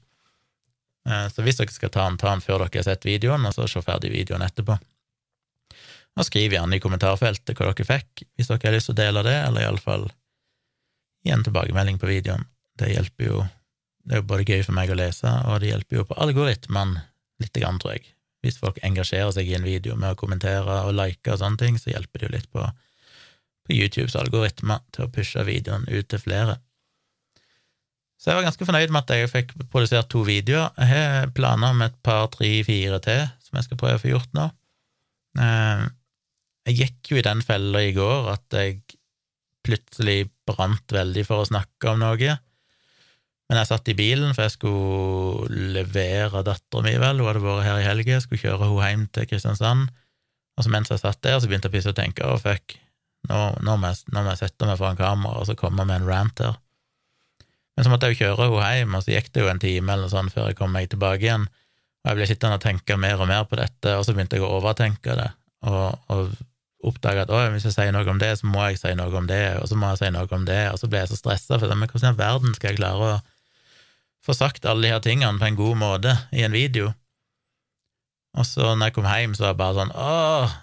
Eh, 1.07 1.27
så 1.33 1.45
hvis 1.45 1.61
dere 1.61 1.75
skal 1.75 1.93
ta 1.93 2.07
den, 2.09 2.19
ta 2.21 2.33
den 2.33 2.45
før 2.45 2.65
dere 2.65 2.81
har 2.81 2.89
sett 2.89 3.09
videoen, 3.09 3.47
og 3.47 3.55
så 3.55 3.69
se 3.71 3.83
ferdig 3.85 4.13
videoen 4.15 4.45
etterpå. 4.47 4.79
Og 6.17 6.25
skriv 6.25 6.57
gjerne 6.57 6.79
i 6.79 6.83
kommentarfeltet 6.83 7.59
hva 7.59 7.71
dere 7.71 7.89
fikk, 7.89 8.25
hvis 8.35 8.49
dere 8.49 8.65
har 8.65 8.79
lyst 8.79 8.91
til 8.91 8.97
å 8.97 9.03
dele 9.03 9.27
det, 9.27 9.37
eller 9.51 9.67
iallfall 9.67 10.09
gi 11.27 11.35
en 11.35 11.45
tilbakemelding 11.45 12.01
på 12.01 12.09
videoen. 12.11 12.47
Det 12.79 12.93
hjelper 12.95 13.31
jo 13.31 13.45
Det 14.07 14.15
er 14.15 14.21
jo 14.21 14.27
både 14.31 14.45
gøy 14.47 14.61
for 14.63 14.77
meg 14.77 14.91
å 14.95 14.95
lese, 14.95 15.27
og 15.51 15.57
det 15.59 15.73
hjelper 15.73 15.97
jo 15.97 16.05
på 16.07 16.15
algoritmen 16.23 16.93
lite 17.43 17.59
grann, 17.59 17.81
tror 17.83 17.97
jeg. 17.97 18.05
Hvis 18.47 18.61
folk 18.63 18.79
engasjerer 18.87 19.33
seg 19.35 19.49
i 19.51 19.57
en 19.59 19.67
video 19.67 19.97
med 19.99 20.15
å 20.15 20.19
kommentere 20.19 20.83
og 20.87 20.95
like 20.95 21.33
og 21.33 21.41
sånne 21.43 21.59
ting, 21.61 21.81
så 21.83 21.91
hjelper 21.91 22.23
det 22.23 22.29
jo 22.29 22.35
litt 22.37 22.51
på, 22.55 22.63
på 23.67 23.75
YouTubes 23.75 24.15
algoritmer 24.21 24.85
til 24.95 25.07
å 25.07 25.13
pushe 25.13 25.43
videoen 25.49 25.89
ut 25.91 26.07
til 26.13 26.23
flere. 26.23 26.61
Så 28.17 28.31
jeg 28.31 28.39
var 28.39 28.47
ganske 28.47 28.67
fornøyd 28.67 28.93
med 28.95 29.05
at 29.05 29.13
jeg 29.13 29.31
fikk 29.33 29.53
produsert 29.73 30.09
to 30.13 30.23
videoer. 30.27 30.71
Jeg 30.81 30.89
har 30.89 31.33
planer 31.37 31.75
om 31.75 31.83
et 31.85 31.97
par, 32.07 32.31
tre, 32.33 32.49
fire 32.67 33.01
til 33.05 33.27
som 33.45 33.59
jeg 33.59 33.67
skal 33.69 33.81
prøve 33.81 33.99
å 33.99 34.03
få 34.03 34.13
gjort 34.15 34.33
nå. 34.39 34.47
Eh, 35.43 35.83
jeg 36.67 36.79
gikk 36.81 37.13
jo 37.13 37.21
i 37.21 37.27
den 37.27 37.43
fella 37.47 37.83
i 37.85 37.93
går 37.95 38.31
at 38.33 38.57
jeg 38.57 38.81
plutselig 39.67 40.31
brant 40.49 40.95
veldig 40.95 41.27
for 41.27 41.43
å 41.43 41.49
snakke 41.49 41.93
om 41.93 42.03
noe. 42.03 42.39
Men 43.47 43.61
jeg 43.61 43.69
satt 43.69 43.89
i 43.93 43.95
bilen, 43.95 44.33
for 44.35 44.47
jeg 44.47 44.57
skulle 44.57 45.61
levere 45.77 46.43
dattera 46.47 46.83
mi, 46.83 46.97
vel, 46.99 47.21
hun 47.23 47.31
hadde 47.31 47.45
vært 47.45 47.67
her 47.67 47.79
i 47.79 47.87
helga, 47.87 48.19
skulle 48.23 48.43
kjøre 48.43 48.67
henne 48.67 48.89
hjem 48.91 49.05
til 49.15 49.29
Kristiansand. 49.31 49.93
Og 50.57 50.67
så 50.67 50.73
mens 50.73 50.91
jeg 50.91 51.03
satt 51.03 51.21
der, 51.23 51.39
så 51.39 51.47
begynte 51.47 51.69
jeg 51.69 51.77
plutselig 51.77 51.95
å 51.95 52.01
tenke 52.01 52.27
å, 52.27 52.39
fuck, 52.43 52.75
nå, 53.31 53.43
nå, 53.63 53.77
må 53.79 53.93
jeg, 53.93 54.03
nå, 54.11 54.23
må 54.23 54.33
jeg, 54.33 54.41
sette 54.43 54.67
meg 54.67 54.81
foran 54.81 54.99
kamera 54.99 55.39
og 55.39 55.47
så 55.47 55.55
komme 55.59 55.87
med 55.87 56.01
en 56.01 56.09
rant 56.09 56.43
her. 56.43 56.59
Men 57.77 57.87
så 57.87 57.93
måtte 57.93 58.09
jeg 58.09 58.17
jo 58.17 58.25
kjøre 58.25 58.49
henne 58.49 58.73
hjem, 58.81 58.99
og 58.99 59.05
så 59.05 59.15
gikk 59.15 59.31
det 59.31 59.45
jo 59.45 59.53
en 59.53 59.63
time 59.63 59.95
eller 59.95 60.11
sånn 60.11 60.33
før 60.33 60.51
jeg 60.51 60.59
kom 60.59 60.75
meg 60.75 60.91
tilbake 60.91 61.27
igjen. 61.29 61.47
Og 61.47 62.11
jeg 62.11 62.19
ble 62.19 62.29
sittende 62.33 62.59
og 62.59 62.65
tenke 62.65 62.99
mer 62.99 63.23
og 63.23 63.31
mer 63.31 63.47
på 63.47 63.61
dette, 63.61 63.95
og 63.95 64.07
så 64.07 64.17
begynte 64.17 64.41
jeg 64.41 64.47
å 64.47 64.53
overtenke 64.59 65.19
det, 65.19 65.31
og, 65.69 65.99
og 66.11 66.35
oppdage 66.87 67.27
at 67.27 67.33
å, 67.35 67.41
hvis 67.53 67.67
jeg 67.69 67.77
sier 67.77 67.95
noe 67.95 68.07
om 68.11 68.19
det, 68.23 68.33
så 68.41 68.49
må 68.49 68.65
jeg 68.71 68.81
si 68.81 68.93
noe 68.97 69.13
om 69.21 69.27
det, 69.29 69.43
og 69.61 69.69
så 69.69 69.79
må 69.79 69.93
jeg 69.93 70.03
si 70.03 70.13
noe 70.15 70.29
om 70.39 70.45
det, 70.49 70.61
og 70.73 70.81
så 70.81 70.91
ble 70.91 71.03
jeg 71.03 71.13
så 71.13 71.19
stressa, 71.21 71.59
for 71.61 71.67
hvordan 71.69 72.15
i 72.15 72.19
verden 72.19 72.57
skal 72.57 72.73
jeg 72.73 72.81
klare 72.81 73.11
å 73.11 73.17
få 74.27 74.35
sagt 74.35 74.67
alle 74.67 74.87
de 74.87 74.93
her 74.95 75.03
tingene 75.05 75.39
på 75.39 75.49
en 75.49 75.59
god 75.59 75.77
måte 75.79 76.15
i 76.35 76.43
en 76.47 76.55
video. 76.55 76.91
Og 78.37 78.47
så 78.47 78.75
når 78.75 78.91
jeg 78.91 78.97
kom 78.97 79.09
hjem, 79.09 79.37
så 79.37 79.47
var 79.47 79.53
jeg 79.53 79.61
bare 79.61 79.77
sånn 79.79 79.95
åh, 79.97 80.57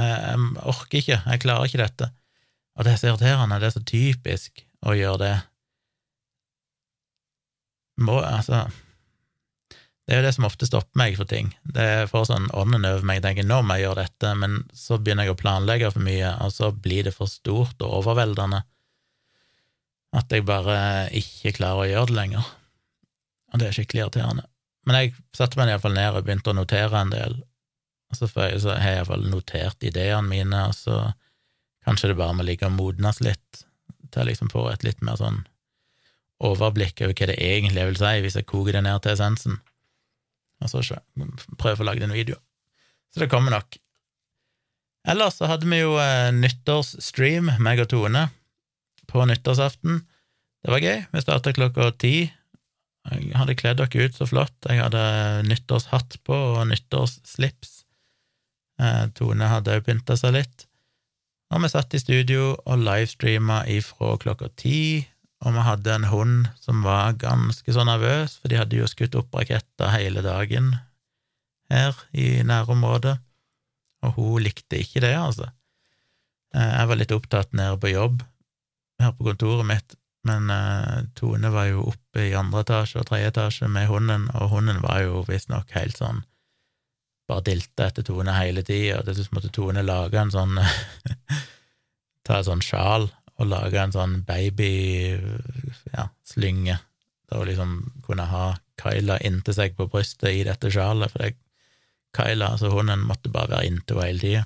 jeg 0.00 0.50
orker 0.72 1.00
ikke, 1.00 1.22
jeg 1.24 1.42
klarer 1.42 1.68
ikke 1.70 1.82
dette. 1.82 2.10
Og 2.78 2.86
det 2.86 2.92
er 2.92 3.00
så 3.00 3.10
irriterende, 3.10 3.58
det 3.60 3.70
er 3.70 3.74
så 3.74 3.82
typisk 3.84 4.62
å 4.86 4.94
gjøre 4.96 5.22
det. 5.24 5.34
Må, 8.00 8.20
altså 8.24 8.68
Det 10.06 10.16
er 10.16 10.22
jo 10.22 10.24
det 10.24 10.32
som 10.34 10.46
ofte 10.48 10.66
stopper 10.66 10.96
meg 10.98 11.18
for 11.18 11.28
ting. 11.28 11.50
Det 11.62 12.08
får 12.10 12.30
sånn 12.30 12.48
ånden 12.56 12.86
over 12.88 13.04
meg, 13.06 13.20
jeg 13.20 13.26
tenker 13.28 13.46
nå 13.46 13.60
må 13.62 13.76
jeg 13.76 13.88
gjøre 13.88 14.06
dette, 14.06 14.32
men 14.42 14.56
så 14.74 14.98
begynner 14.98 15.28
jeg 15.28 15.36
å 15.36 15.40
planlegge 15.42 15.90
for 15.92 16.04
mye, 16.06 16.32
og 16.44 16.54
så 16.54 16.70
blir 16.74 17.06
det 17.06 17.14
for 17.14 17.30
stort 17.30 17.84
og 17.84 18.00
overveldende 18.00 18.64
at 20.16 20.32
jeg 20.34 20.42
bare 20.42 20.78
ikke 21.14 21.52
klarer 21.60 21.84
å 21.84 21.90
gjøre 21.92 22.10
det 22.10 22.16
lenger 22.16 22.48
og 23.50 23.60
det 23.60 23.68
er 23.68 23.76
skikkelig 23.76 24.04
irriterende. 24.04 24.46
Men 24.88 24.96
jeg 24.96 25.14
satte 25.36 25.58
meg 25.60 25.70
iallfall 25.70 25.94
ned 25.96 26.16
og 26.16 26.26
begynte 26.26 26.52
å 26.52 26.56
notere 26.56 27.00
en 27.00 27.12
del, 27.12 27.40
og 28.10 28.18
så, 28.18 28.26
har 28.34 28.54
jeg 28.56 28.98
iallfall 28.98 29.26
notert 29.30 29.86
ideene 29.86 30.26
mine, 30.26 30.62
og 30.70 30.74
så 30.74 31.00
kanskje 31.86 32.10
det 32.10 32.18
bare 32.18 32.36
må 32.36 32.46
ligge 32.46 32.66
og 32.66 32.74
modnes 32.76 33.20
litt, 33.24 33.64
til 34.10 34.24
jeg 34.24 34.32
liksom 34.32 34.50
får 34.50 34.72
et 34.72 34.86
litt 34.88 35.04
mer 35.06 35.20
sånn 35.20 35.44
overblikk 36.42 37.04
over 37.04 37.14
hva 37.14 37.28
det 37.30 37.36
egentlig 37.44 37.84
vil 37.90 38.00
si, 38.00 38.14
hvis 38.24 38.38
jeg 38.40 38.48
koker 38.48 38.78
det 38.78 38.84
ned 38.86 39.04
til 39.04 39.14
essensen, 39.14 39.60
og 40.60 40.72
så 40.72 40.82
prøve 41.60 41.84
å 41.84 41.88
lage 41.88 42.04
en 42.04 42.16
video. 42.16 42.40
Så 43.14 43.22
det 43.22 43.30
kommer 43.32 43.54
nok. 43.54 43.78
Ellers 45.08 45.38
så 45.38 45.48
hadde 45.48 45.68
vi 45.68 45.80
jo 45.80 45.94
eh, 46.00 46.28
nyttårsstream, 46.36 47.54
meg 47.62 47.80
og 47.84 47.88
Tone, 47.92 48.26
på 49.10 49.24
nyttårsaften. 49.26 50.02
Det 50.60 50.74
var 50.74 50.84
gøy. 50.84 50.98
Vi 51.14 51.22
starta 51.24 51.54
klokka 51.56 51.88
ti 51.98 52.14
jeg 53.08 53.32
hadde 53.38 53.56
kledd 53.56 53.80
dere 53.80 54.06
ut 54.06 54.16
så 54.16 54.26
flott. 54.28 54.56
Jeg 54.68 54.82
hadde 54.82 55.02
nyttårshatt 55.48 56.18
på 56.26 56.36
og 56.36 56.66
nyttårsslips. 56.68 57.80
Eh, 58.80 59.06
Tone 59.16 59.48
hadde 59.48 59.78
òg 59.78 59.86
pynta 59.86 60.16
seg 60.20 60.36
litt. 60.36 60.66
Og 61.50 61.64
vi 61.64 61.70
satt 61.72 61.96
i 61.96 62.02
studio 62.02 62.52
og 62.60 62.84
livestreama 62.84 63.64
ifra 63.72 64.14
klokka 64.22 64.50
ti, 64.60 65.08
og 65.40 65.56
vi 65.56 65.64
hadde 65.66 65.94
en 65.96 66.06
hund 66.12 66.50
som 66.62 66.84
var 66.84 67.16
ganske 67.18 67.74
så 67.74 67.84
nervøs, 67.88 68.36
for 68.38 68.52
de 68.52 68.60
hadde 68.60 68.78
jo 68.78 68.88
skutt 68.90 69.16
opp 69.18 69.34
raketter 69.34 69.90
hele 69.96 70.22
dagen 70.22 70.74
her 71.70 71.96
i 72.12 72.42
nærområdet, 72.46 73.16
og 74.04 74.14
hun 74.18 74.44
likte 74.44 74.78
ikke 74.78 75.02
det, 75.02 75.14
altså. 75.16 75.48
Eh, 76.54 76.70
jeg 76.76 76.90
var 76.90 77.00
litt 77.00 77.16
opptatt 77.16 77.56
nede 77.56 77.80
på 77.80 77.92
jobb 77.94 78.22
her 79.00 79.16
på 79.16 79.26
kontoret 79.30 79.66
mitt, 79.66 79.96
men 80.28 80.50
uh, 80.52 81.00
Tone 81.16 81.50
var 81.52 81.70
jo 81.70 81.86
oppe 81.92 82.26
i 82.28 82.34
andre 82.36 82.60
etasje 82.64 83.00
og 83.00 83.06
tredje 83.08 83.30
etasje 83.32 83.68
med 83.72 83.88
hunden, 83.88 84.28
og 84.36 84.52
hunden 84.52 84.82
var 84.84 84.98
jo 85.04 85.24
visstnok 85.28 85.72
helt 85.76 85.96
sånn 86.00 86.20
bare 87.30 87.46
dilta 87.46 87.86
etter 87.86 88.02
Tone 88.06 88.32
hele 88.34 88.62
tida, 88.66 88.98
og 88.98 89.04
til 89.06 89.14
slutt 89.20 89.34
måtte 89.36 89.52
Tone 89.54 89.82
lage 89.86 90.18
en 90.20 90.32
sånn 90.34 90.54
Ta 92.26 92.32
et 92.40 92.48
sånn 92.48 92.64
sjal 92.64 93.04
og 93.40 93.46
lage 93.48 93.78
en 93.80 93.94
sånn 93.94 94.14
babyslynge, 94.28 95.24
ja, 96.74 96.78
der 97.30 97.38
hun 97.40 97.48
liksom 97.48 97.70
kunne 98.04 98.26
ha 98.28 98.46
Kyla 98.80 99.16
inntil 99.24 99.54
seg 99.56 99.76
på 99.78 99.88
brystet 99.92 100.32
i 100.34 100.44
dette 100.44 100.68
sjalet, 100.72 101.08
for 101.12 101.18
det, 101.24 101.30
Kyla, 102.16 102.46
altså 102.56 102.68
hunden, 102.74 103.06
måtte 103.08 103.32
bare 103.32 103.52
være 103.54 103.66
inntil 103.70 103.96
henne 103.96 104.08
hele 104.10 104.22
tida. 104.24 104.42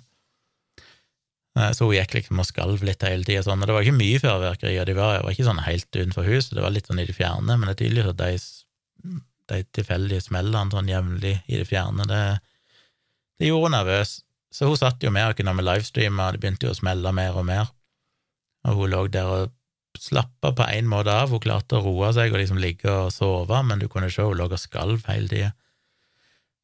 Eh, 1.58 1.70
så 1.76 1.86
hun 1.86 1.94
gikk 1.94 2.16
liksom 2.16 2.42
og 2.42 2.48
skalv 2.48 2.82
litt 2.86 3.04
hele 3.06 3.26
tida, 3.26 3.44
sånn, 3.46 3.62
og 3.62 3.70
det 3.70 3.76
var 3.76 3.86
ikke 3.86 4.00
mye 4.00 4.20
fyrverkeri, 4.22 4.74
og 4.82 4.88
de 4.90 4.96
var, 4.98 5.20
var 5.22 5.36
ikke 5.36 5.46
sånn 5.46 5.62
helt 5.66 5.90
utenfor 5.92 6.26
huset, 6.26 6.56
det 6.56 6.64
var 6.64 6.74
litt 6.74 6.90
sånn 6.90 7.02
i 7.02 7.06
det 7.08 7.16
fjerne, 7.16 7.56
men 7.56 7.68
det 7.68 7.76
er 7.76 7.80
tydelig 7.84 8.06
at 8.10 8.20
de, 8.20 9.20
de 9.52 9.62
tilfeldige 9.78 10.26
smellene 10.26 10.74
sånn 10.74 10.90
jevnlig 10.90 11.36
i 11.46 11.60
det 11.60 11.68
fjerne, 11.70 12.08
det, 12.10 12.22
det 13.38 13.50
gjorde 13.50 13.70
henne 13.70 13.82
nervøs. 13.84 14.20
Så 14.54 14.68
hun 14.70 14.78
satt 14.78 15.02
jo 15.02 15.10
med 15.14 15.26
og 15.30 15.38
kunne 15.38 15.54
med 15.58 15.66
livestreama, 15.66 16.30
det 16.34 16.42
begynte 16.42 16.68
jo 16.68 16.74
å 16.74 16.78
smelle 16.78 17.14
mer 17.14 17.38
og 17.38 17.46
mer, 17.46 17.70
og 18.64 18.80
hun 18.80 18.90
lå 18.90 19.06
der 19.12 19.30
og 19.30 19.54
slappa 20.00 20.50
på 20.58 20.66
en 20.74 20.88
måte 20.90 21.12
av, 21.14 21.30
hun 21.30 21.42
klarte 21.42 21.78
å 21.78 21.84
roe 21.84 22.10
seg 22.16 22.32
og 22.34 22.40
liksom 22.40 22.58
ligge 22.58 22.90
og 22.90 23.12
sove, 23.14 23.60
men 23.66 23.78
du 23.78 23.86
kunne 23.90 24.10
se 24.10 24.26
hun 24.26 24.38
lå 24.38 24.48
og 24.50 24.58
skalv 24.58 25.06
hele 25.06 25.30
tida. 25.30 25.52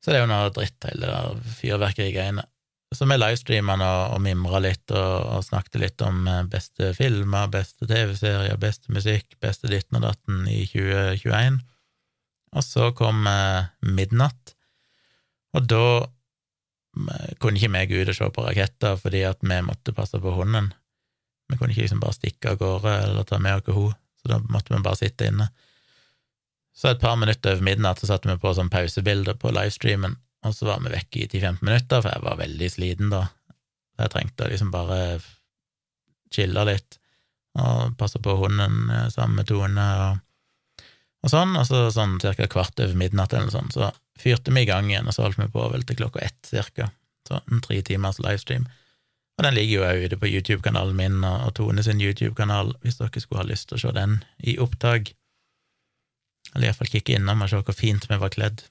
Så 0.00 0.10
det 0.10 0.18
er 0.18 0.24
jo 0.24 0.30
noe 0.30 0.50
dritt, 0.54 0.78
hele 0.88 1.04
det 1.04 1.12
der 1.12 1.54
fyrverkerigreiene. 1.60 2.44
Så 2.90 3.06
vi 3.06 3.16
livestreama 3.16 3.76
og, 3.78 4.14
og 4.16 4.22
mimra 4.24 4.58
litt 4.64 4.90
og, 4.90 5.12
og, 5.30 5.44
snakket 5.46 5.78
litt 5.78 6.02
om 6.02 6.24
eh, 6.26 6.42
beste 6.50 6.90
filmer, 6.98 7.50
beste 7.52 7.86
TV-serier, 7.86 8.58
beste 8.58 8.90
musikk, 8.90 9.36
beste 9.42 9.70
ditten 9.70 10.00
og 10.00 10.08
datten 10.08 10.42
i 10.50 10.64
2021. 10.66 11.60
Og 12.50 12.66
så 12.66 12.88
kom 12.98 13.28
eh, 13.30 13.70
midnatt, 13.86 14.56
og 15.54 15.68
da 15.70 15.84
eh, 16.02 17.30
kunne 17.38 17.60
ikke 17.60 17.70
meg 17.76 17.94
ut 17.94 18.10
og 18.10 18.18
se 18.18 18.30
på 18.34 18.46
raketter 18.48 18.98
fordi 18.98 19.22
at 19.28 19.38
vi 19.46 19.62
måtte 19.62 19.94
passe 19.94 20.18
på 20.18 20.34
hunden. 20.34 20.72
Vi 21.50 21.58
kunne 21.58 21.70
ikke 21.70 21.86
liksom 21.86 22.02
bare 22.02 22.18
stikke 22.18 22.56
av 22.56 22.58
gårde 22.58 22.96
eller 23.04 23.26
ta 23.26 23.38
med 23.38 23.62
oss 23.62 23.70
henne, 23.70 23.94
så 24.20 24.32
da 24.34 24.40
måtte 24.50 24.74
vi 24.74 24.82
bare 24.82 24.98
sitte 24.98 25.30
inne. 25.30 25.46
Så 26.74 26.90
et 26.90 27.00
par 27.02 27.14
minutter 27.18 27.54
over 27.54 27.66
midnatt 27.70 28.02
så 28.02 28.10
satte 28.10 28.30
vi 28.30 28.38
på 28.40 28.50
sånn 28.56 28.70
pausebilder 28.72 29.38
på 29.38 29.54
livestreamen, 29.54 30.18
og 30.46 30.56
så 30.56 30.68
var 30.68 30.80
vi 30.84 30.94
vekke 30.94 31.24
i 31.24 31.28
10-15 31.28 31.66
minutter, 31.66 32.00
for 32.00 32.14
jeg 32.14 32.24
var 32.24 32.40
veldig 32.40 32.70
sliten 32.72 33.12
da. 33.12 33.26
Jeg 34.00 34.12
trengte 34.14 34.48
liksom 34.48 34.72
bare 34.72 35.20
chille 36.32 36.64
litt 36.68 36.96
og 37.60 37.96
passe 37.98 38.20
på 38.22 38.36
hunden 38.38 38.90
eh, 38.94 39.08
sammen 39.10 39.40
med 39.40 39.48
Tone 39.50 39.86
og, 40.04 40.20
og 41.24 41.32
sånn, 41.32 41.56
og 41.58 41.66
så 41.66 41.88
sånn 41.92 42.20
cirka 42.22 42.46
kvart 42.48 42.78
over 42.80 42.94
midnatt 42.96 43.34
eller 43.34 43.50
sånn, 43.52 43.72
så 43.74 43.90
fyrte 44.20 44.54
vi 44.54 44.62
i 44.62 44.68
gang 44.68 44.88
igjen, 44.88 45.08
og 45.10 45.16
så 45.16 45.26
holdt 45.26 45.40
vi 45.40 45.48
på 45.52 45.66
vel 45.72 45.82
til 45.86 45.98
klokka 45.98 46.22
ett 46.24 46.38
cirka, 46.46 46.92
så 47.28 47.40
en 47.42 47.62
tre 47.64 47.80
timers 47.84 48.20
livestream. 48.22 48.68
Og 49.40 49.46
den 49.46 49.56
ligger 49.56 49.74
jo 49.74 49.84
òg 49.88 50.02
ute 50.04 50.18
på 50.20 50.28
YouTube-kanalen 50.28 50.96
min 50.98 51.22
og 51.24 51.54
Tone 51.56 51.82
sin 51.84 52.00
YouTube-kanal, 52.02 52.74
hvis 52.82 52.98
dere 53.00 53.22
skulle 53.22 53.40
ha 53.40 53.48
lyst 53.48 53.70
til 53.70 53.78
å 53.78 53.82
se 53.86 53.92
den 53.96 54.18
i 54.44 54.58
opptak. 54.60 55.14
Eller 56.52 56.68
iallfall 56.68 56.90
kikke 56.92 57.16
innom 57.16 57.46
og 57.46 57.48
se 57.48 57.60
hvor 57.64 57.76
fint 57.76 58.04
vi 58.10 58.18
var 58.20 58.34
kledd. 58.34 58.66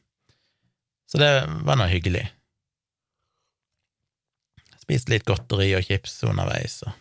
Så 1.10 1.18
det 1.18 1.32
var 1.66 1.80
nå 1.80 1.88
hyggelig. 1.90 2.28
Spiste 4.78 5.14
litt 5.14 5.26
godteri 5.26 5.72
og 5.78 5.86
chips 5.86 6.20
underveis, 6.28 6.84
og 6.86 6.94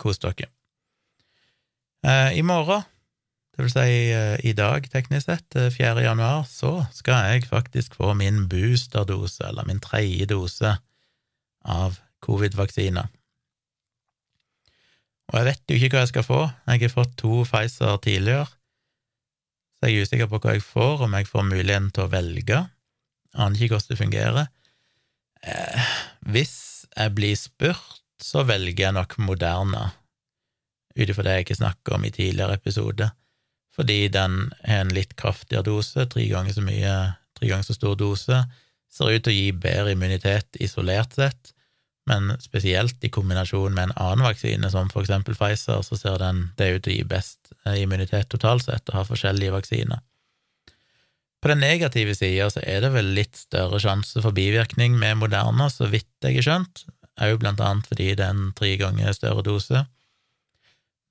kos 0.00 0.20
dere. 0.22 0.48
Eh, 2.04 2.38
I 2.40 2.42
morgen, 2.44 2.84
det 3.54 3.64
vil 3.64 3.72
si 3.72 3.90
eh, 4.12 4.36
i 4.44 4.52
dag, 4.56 4.88
teknisk 4.92 5.28
sett, 5.28 5.56
4. 5.56 5.92
Eh, 5.92 6.04
januar, 6.04 6.44
så 6.48 6.86
skal 6.92 7.30
jeg 7.32 7.48
faktisk 7.48 7.96
få 8.00 8.12
min 8.16 8.46
boosterdose, 8.48 9.44
eller 9.48 9.68
min 9.68 9.80
tredje 9.80 10.28
dose, 10.32 10.74
av 11.64 12.00
covid-vaksina. 12.24 13.06
Og 15.32 15.38
jeg 15.38 15.48
vet 15.48 15.72
jo 15.72 15.78
ikke 15.78 15.96
hva 15.96 16.02
jeg 16.04 16.12
skal 16.12 16.26
få. 16.26 16.40
Jeg 16.68 16.82
har 16.82 16.92
fått 16.92 17.16
to 17.20 17.44
Pfizer 17.48 17.96
tidligere, 18.04 18.48
så 19.78 19.88
jeg 19.88 19.96
er 19.96 20.08
usikker 20.08 20.28
på 20.32 20.40
hva 20.40 20.56
jeg 20.56 20.64
får, 20.64 21.06
om 21.06 21.16
jeg 21.16 21.28
får 21.28 21.46
muligheten 21.48 21.88
til 21.92 22.04
å 22.04 22.12
velge. 22.12 22.60
Aner 23.34 23.60
ikke 23.60 23.76
hvordan 23.76 23.92
det 23.92 24.00
fungerer. 24.00 24.46
Eh, 25.44 25.92
hvis 26.32 26.56
jeg 26.94 27.14
blir 27.16 27.36
spurt, 27.38 28.00
så 28.20 28.44
velger 28.46 28.86
jeg 28.86 28.96
nok 28.96 29.18
Moderna, 29.18 29.90
ut 30.94 31.10
ifra 31.10 31.24
det 31.26 31.34
jeg 31.34 31.46
ikke 31.46 31.58
snakket 31.58 31.96
om 31.96 32.04
i 32.06 32.12
tidligere 32.14 32.58
episode, 32.60 33.10
fordi 33.74 34.06
den 34.14 34.38
har 34.62 34.84
en 34.84 34.92
litt 34.94 35.16
kraftigere 35.18 35.66
dose, 35.66 36.06
tre 36.06 36.28
ganger 36.30 36.54
så 36.54 36.62
mye, 36.62 36.94
tre 37.34 37.50
ganger 37.50 37.66
så 37.66 37.74
stor 37.74 37.98
dose, 37.98 38.38
ser 38.94 39.10
ut 39.10 39.26
til 39.26 39.32
å 39.32 39.36
gi 39.36 39.50
bedre 39.64 39.96
immunitet 39.96 40.60
isolert 40.62 41.18
sett, 41.18 41.50
men 42.06 42.34
spesielt 42.40 43.02
i 43.04 43.10
kombinasjon 43.10 43.74
med 43.74 43.88
en 43.88 43.96
annen 43.96 44.26
vaksine, 44.28 44.70
som 44.70 44.90
for 44.92 45.02
eksempel 45.02 45.36
Pfizer, 45.36 45.82
så 45.82 45.98
ser 45.98 46.20
den 46.22 46.46
det 46.58 46.70
ut 46.76 46.84
til 46.84 46.92
å 46.92 46.96
gi 46.98 47.06
best 47.08 47.54
eh, 47.64 47.80
immunitet 47.82 48.28
totalt 48.30 48.68
sett, 48.68 48.88
å 48.92 49.00
ha 49.00 49.06
forskjellige 49.08 49.56
vaksiner. 49.56 50.04
På 51.44 51.50
den 51.52 51.60
negative 51.60 52.14
sida 52.16 52.46
så 52.48 52.62
er 52.64 52.80
det 52.80 52.88
vel 52.94 53.10
litt 53.12 53.36
større 53.36 53.76
sjanse 53.76 54.22
for 54.24 54.32
bivirkning 54.32 54.94
med 54.96 55.18
Moderna, 55.20 55.66
så 55.68 55.90
vidt 55.92 56.08
jeg 56.24 56.38
har 56.38 56.46
skjønt, 56.46 56.86
òg 57.20 57.36
blant 57.42 57.60
annet 57.60 57.90
fordi 57.90 58.06
det 58.16 58.24
er 58.24 58.32
en 58.32 58.54
tre 58.56 58.70
ganger 58.80 59.12
større 59.12 59.44
dose. 59.44 59.82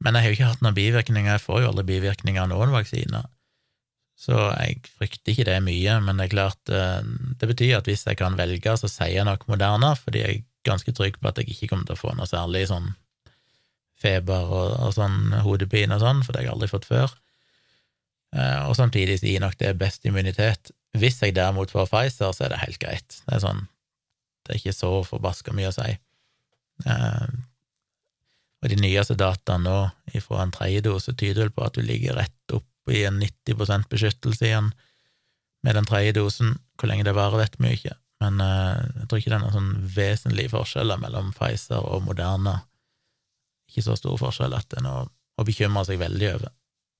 Men 0.02 0.18
jeg 0.18 0.26
har 0.26 0.32
jo 0.32 0.38
ikke 0.40 0.50
hatt 0.56 0.66
noen 0.66 0.80
bivirkninger, 0.80 1.36
jeg 1.36 1.44
får 1.46 1.62
jo 1.62 1.70
aldri 1.70 1.86
bivirkninger 1.92 2.42
av 2.42 2.50
noen 2.50 2.74
vaksiner, 2.74 3.30
så 4.24 4.40
jeg 4.56 4.82
frykter 4.98 5.36
ikke 5.36 5.46
det 5.52 5.60
mye, 5.70 6.00
men 6.02 6.18
det 6.18 6.26
er 6.26 6.34
klart, 6.34 6.74
eh, 6.82 7.06
det 7.38 7.54
betyr 7.54 7.78
at 7.78 7.94
hvis 7.94 8.08
jeg 8.10 8.18
kan 8.18 8.38
velge, 8.40 8.74
så 8.82 8.90
sier 8.90 9.20
jeg 9.20 9.30
nok 9.30 9.46
Moderna, 9.54 9.94
fordi 10.00 10.26
jeg 10.26 10.40
er 10.40 10.46
ganske 10.66 10.98
trygg 10.98 11.22
på 11.22 11.30
at 11.30 11.44
jeg 11.44 11.54
ikke 11.54 11.76
kommer 11.76 11.86
til 11.86 11.94
å 11.94 12.02
få 12.08 12.18
noe 12.18 12.26
særlig 12.26 12.66
sånn 12.74 12.96
feber 14.02 14.50
og, 14.50 14.80
og 14.82 14.98
sånn 14.98 15.30
hodepine 15.46 16.02
og 16.02 16.02
sånn, 16.02 16.26
for 16.26 16.34
det 16.34 16.42
har 16.42 16.50
jeg 16.50 16.58
aldri 16.58 16.74
fått 16.74 16.90
før. 16.90 17.14
Eh, 18.34 18.62
og 18.66 18.76
samtidig 18.78 19.20
sier 19.22 19.44
nok 19.44 19.58
det 19.62 19.76
best 19.78 20.06
immunitet. 20.10 20.74
Hvis 20.98 21.22
jeg 21.22 21.36
derimot 21.38 21.74
får 21.74 21.90
Pfizer, 21.90 22.34
så 22.34 22.46
er 22.46 22.54
det 22.54 22.64
helt 22.64 22.82
greit. 22.82 23.18
Det 23.26 23.38
er 23.38 23.44
sånn, 23.44 23.66
det 24.44 24.54
er 24.54 24.62
ikke 24.62 24.78
så 24.78 24.92
forbaska 25.06 25.54
mye 25.54 25.70
å 25.70 25.76
si. 25.76 25.90
Eh, 26.90 27.28
og 28.64 28.72
de 28.72 28.80
nyeste 28.80 29.18
dataene 29.20 29.68
nå 29.68 30.22
fra 30.24 30.44
en 30.44 30.54
tredje 30.56 30.86
dose 30.86 31.14
tyder 31.20 31.44
vel 31.44 31.54
på 31.54 31.66
at 31.66 31.76
du 31.76 31.84
ligger 31.84 32.16
rett 32.18 32.56
opp 32.56 32.92
i 32.92 33.04
en 33.08 33.20
90% 33.22 33.90
beskyttelse 33.92 34.48
igjen 34.48 34.72
med 35.64 35.78
den 35.78 35.88
tredje 35.88 36.16
dosen. 36.18 36.58
Hvor 36.80 36.90
lenge 36.90 37.06
det 37.06 37.16
varer, 37.16 37.44
vet 37.44 37.60
vi 37.60 37.76
ikke, 37.78 37.94
men 38.24 38.42
eh, 38.42 38.82
jeg 39.02 39.10
tror 39.10 39.22
ikke 39.22 39.34
det 39.34 39.38
er 39.38 39.46
noen 39.46 39.58
sånn 39.60 39.74
vesentlige 39.94 40.54
forskjeller 40.56 41.02
mellom 41.06 41.34
Pfizer 41.38 41.86
og 41.86 42.08
Moderna. 42.08 42.58
Ikke 43.70 43.86
så 43.86 43.98
stor 44.00 44.18
forskjell 44.22 44.58
at 44.58 44.72
det 44.72 44.82
er 44.82 44.88
noe 44.88 45.06
å 45.38 45.46
bekymre 45.46 45.86
seg 45.86 46.02
veldig 46.02 46.34
over 46.34 46.52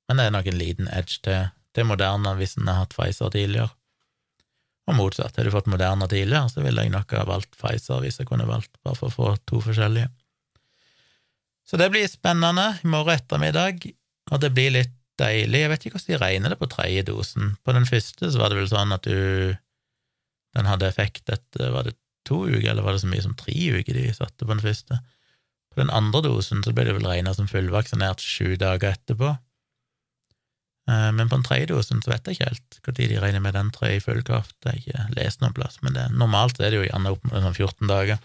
men 0.08 0.20
det 0.20 0.26
er 0.26 0.36
nok 0.36 0.50
en 0.50 0.60
liten 0.60 0.90
edge 0.92 1.22
til, 1.26 1.48
til 1.76 1.88
Moderna 1.90 2.36
hvis 2.38 2.58
en 2.60 2.70
har 2.70 2.84
hatt 2.84 2.96
Pfizer 2.96 3.32
tidligere. 3.34 3.72
Og 4.90 4.98
motsatt, 4.98 5.38
har 5.38 5.48
du 5.48 5.54
fått 5.54 5.70
Moderna 5.72 6.10
tidligere, 6.12 6.50
så 6.52 6.64
ville 6.64 6.84
jeg 6.84 6.92
nok 6.92 7.14
ha 7.16 7.24
valgt 7.28 7.56
Pfizer 7.56 8.04
hvis 8.04 8.20
jeg 8.20 8.28
kunne 8.28 8.50
valgt, 8.50 8.74
bare 8.84 9.00
for 9.00 9.10
å 9.10 9.16
få 9.16 9.30
to 9.48 9.62
forskjellige. 9.64 10.12
Så 11.64 11.80
det 11.80 11.88
blir 11.94 12.10
spennende 12.12 12.74
i 12.84 12.90
morgen 12.92 13.16
ettermiddag, 13.16 13.86
og 14.32 14.42
det 14.44 14.52
blir 14.56 14.74
litt 14.76 14.98
deilig. 15.20 15.62
Jeg 15.62 15.72
vet 15.72 15.86
ikke 15.86 15.98
hvordan 15.98 16.12
de 16.12 16.22
regner 16.26 16.54
det 16.54 16.60
på 16.60 16.70
tredje 16.72 17.06
dosen. 17.08 17.54
På 17.64 17.76
den 17.76 17.88
første 17.88 18.32
så 18.32 18.42
var 18.42 18.52
det 18.52 18.60
vel 18.60 18.72
sånn 18.72 18.96
at 18.96 19.08
du 19.08 19.56
Den 20.54 20.68
hadde 20.70 20.86
effekt 20.86 21.32
etter 21.34 21.72
Var 21.74 21.88
det 21.88 21.96
to 22.30 22.44
uker, 22.46 22.68
eller 22.70 22.86
var 22.86 22.94
det 22.94 23.02
så 23.02 23.08
mye 23.10 23.24
som 23.24 23.34
tre 23.34 23.56
uker 23.74 23.96
de 23.98 24.12
satte 24.14 24.46
på 24.46 24.52
den 24.52 24.62
første? 24.62 25.00
På 25.74 25.82
den 25.82 25.90
andre 25.90 26.22
dosen 26.22 26.62
så 26.62 26.74
ble 26.76 26.86
det 26.86 26.94
vel 26.94 27.08
regna 27.10 27.34
som 27.34 27.50
fullvaksinert 27.50 28.22
sju 28.22 28.54
dager 28.62 28.94
etterpå. 28.94 29.32
Eh, 30.90 31.10
men 31.16 31.30
på 31.30 31.38
den 31.38 31.46
tredje 31.48 31.70
dosen 31.72 32.02
så 32.04 32.12
vet 32.12 32.28
jeg 32.28 32.38
ikke 32.38 32.50
helt 32.50 32.80
når 32.84 32.98
de 33.00 33.22
regner 33.24 33.44
med 33.44 33.56
den 33.56 33.72
tre 33.76 33.94
i 33.96 34.04
full 34.04 34.24
kraft. 34.28 34.56
Det 34.60 34.74
har 34.74 34.82
ikke 34.82 35.18
lest 35.20 35.44
noen 35.44 35.56
plass, 35.56 35.80
men 35.86 35.96
det, 35.96 36.10
normalt 36.12 36.60
er 36.60 36.74
det 36.74 36.82
jo 36.82 36.88
gjerne 36.88 37.14
opp 37.16 37.28
mot 37.28 37.38
sånn 37.38 37.56
14 37.56 37.92
dager. 37.92 38.24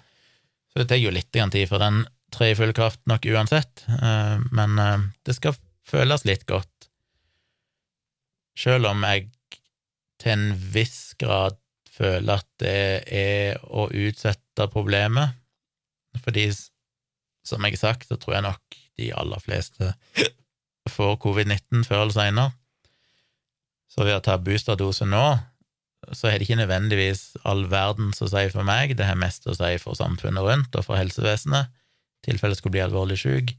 Så 0.72 0.82
det 0.82 0.88
tar 0.90 1.00
jo 1.00 1.14
litt 1.14 1.30
tid 1.32 1.68
for 1.70 1.82
den 1.82 2.04
tre 2.34 2.50
i 2.52 2.58
full 2.58 2.74
kraft 2.76 3.00
nok 3.08 3.24
uansett, 3.30 3.84
eh, 4.00 4.36
men 4.52 4.82
eh, 4.82 5.06
det 5.24 5.38
skal 5.38 5.56
føles 5.88 6.26
litt 6.28 6.44
godt. 6.50 6.90
Selv 8.58 8.90
om 8.90 9.04
jeg 9.06 9.30
til 10.18 10.34
en 10.34 10.48
viss 10.74 11.14
grad 11.18 11.56
føler 11.94 12.40
at 12.40 12.48
det 12.58 12.80
er 13.14 13.62
å 13.62 13.86
utsette 13.86 14.66
problemet, 14.72 15.38
fordi 16.24 16.48
som 17.46 17.64
jeg 17.64 17.78
har 17.78 17.80
sagt, 17.80 18.10
så 18.10 18.18
tror 18.18 18.36
jeg 18.36 18.46
nok 18.48 18.78
de 18.98 19.12
aller 19.14 19.42
fleste 19.44 19.92
får 20.92 21.18
covid-19 21.24 21.86
før 21.88 22.04
eller 22.04 22.16
seinere. 22.16 22.54
Så 23.88 24.04
ved 24.04 24.18
å 24.18 24.24
ta 24.24 24.36
boosterdose 24.40 25.06
nå, 25.08 25.24
så 26.12 26.28
har 26.28 26.38
det 26.38 26.46
ikke 26.46 26.60
nødvendigvis 26.60 27.22
all 27.48 27.64
verdens 27.70 28.22
å 28.22 28.28
si 28.30 28.44
for 28.52 28.66
meg, 28.66 28.94
det 28.96 29.08
har 29.08 29.18
mest 29.18 29.48
å 29.48 29.56
si 29.56 29.72
for 29.82 29.98
samfunnet 29.98 30.44
rundt 30.44 30.76
og 30.78 30.86
for 30.86 31.00
helsevesenet, 31.00 31.72
i 32.18 32.30
tilfelle 32.30 32.56
skulle 32.58 32.76
bli 32.76 32.84
alvorlig 32.84 33.18
syk, 33.20 33.52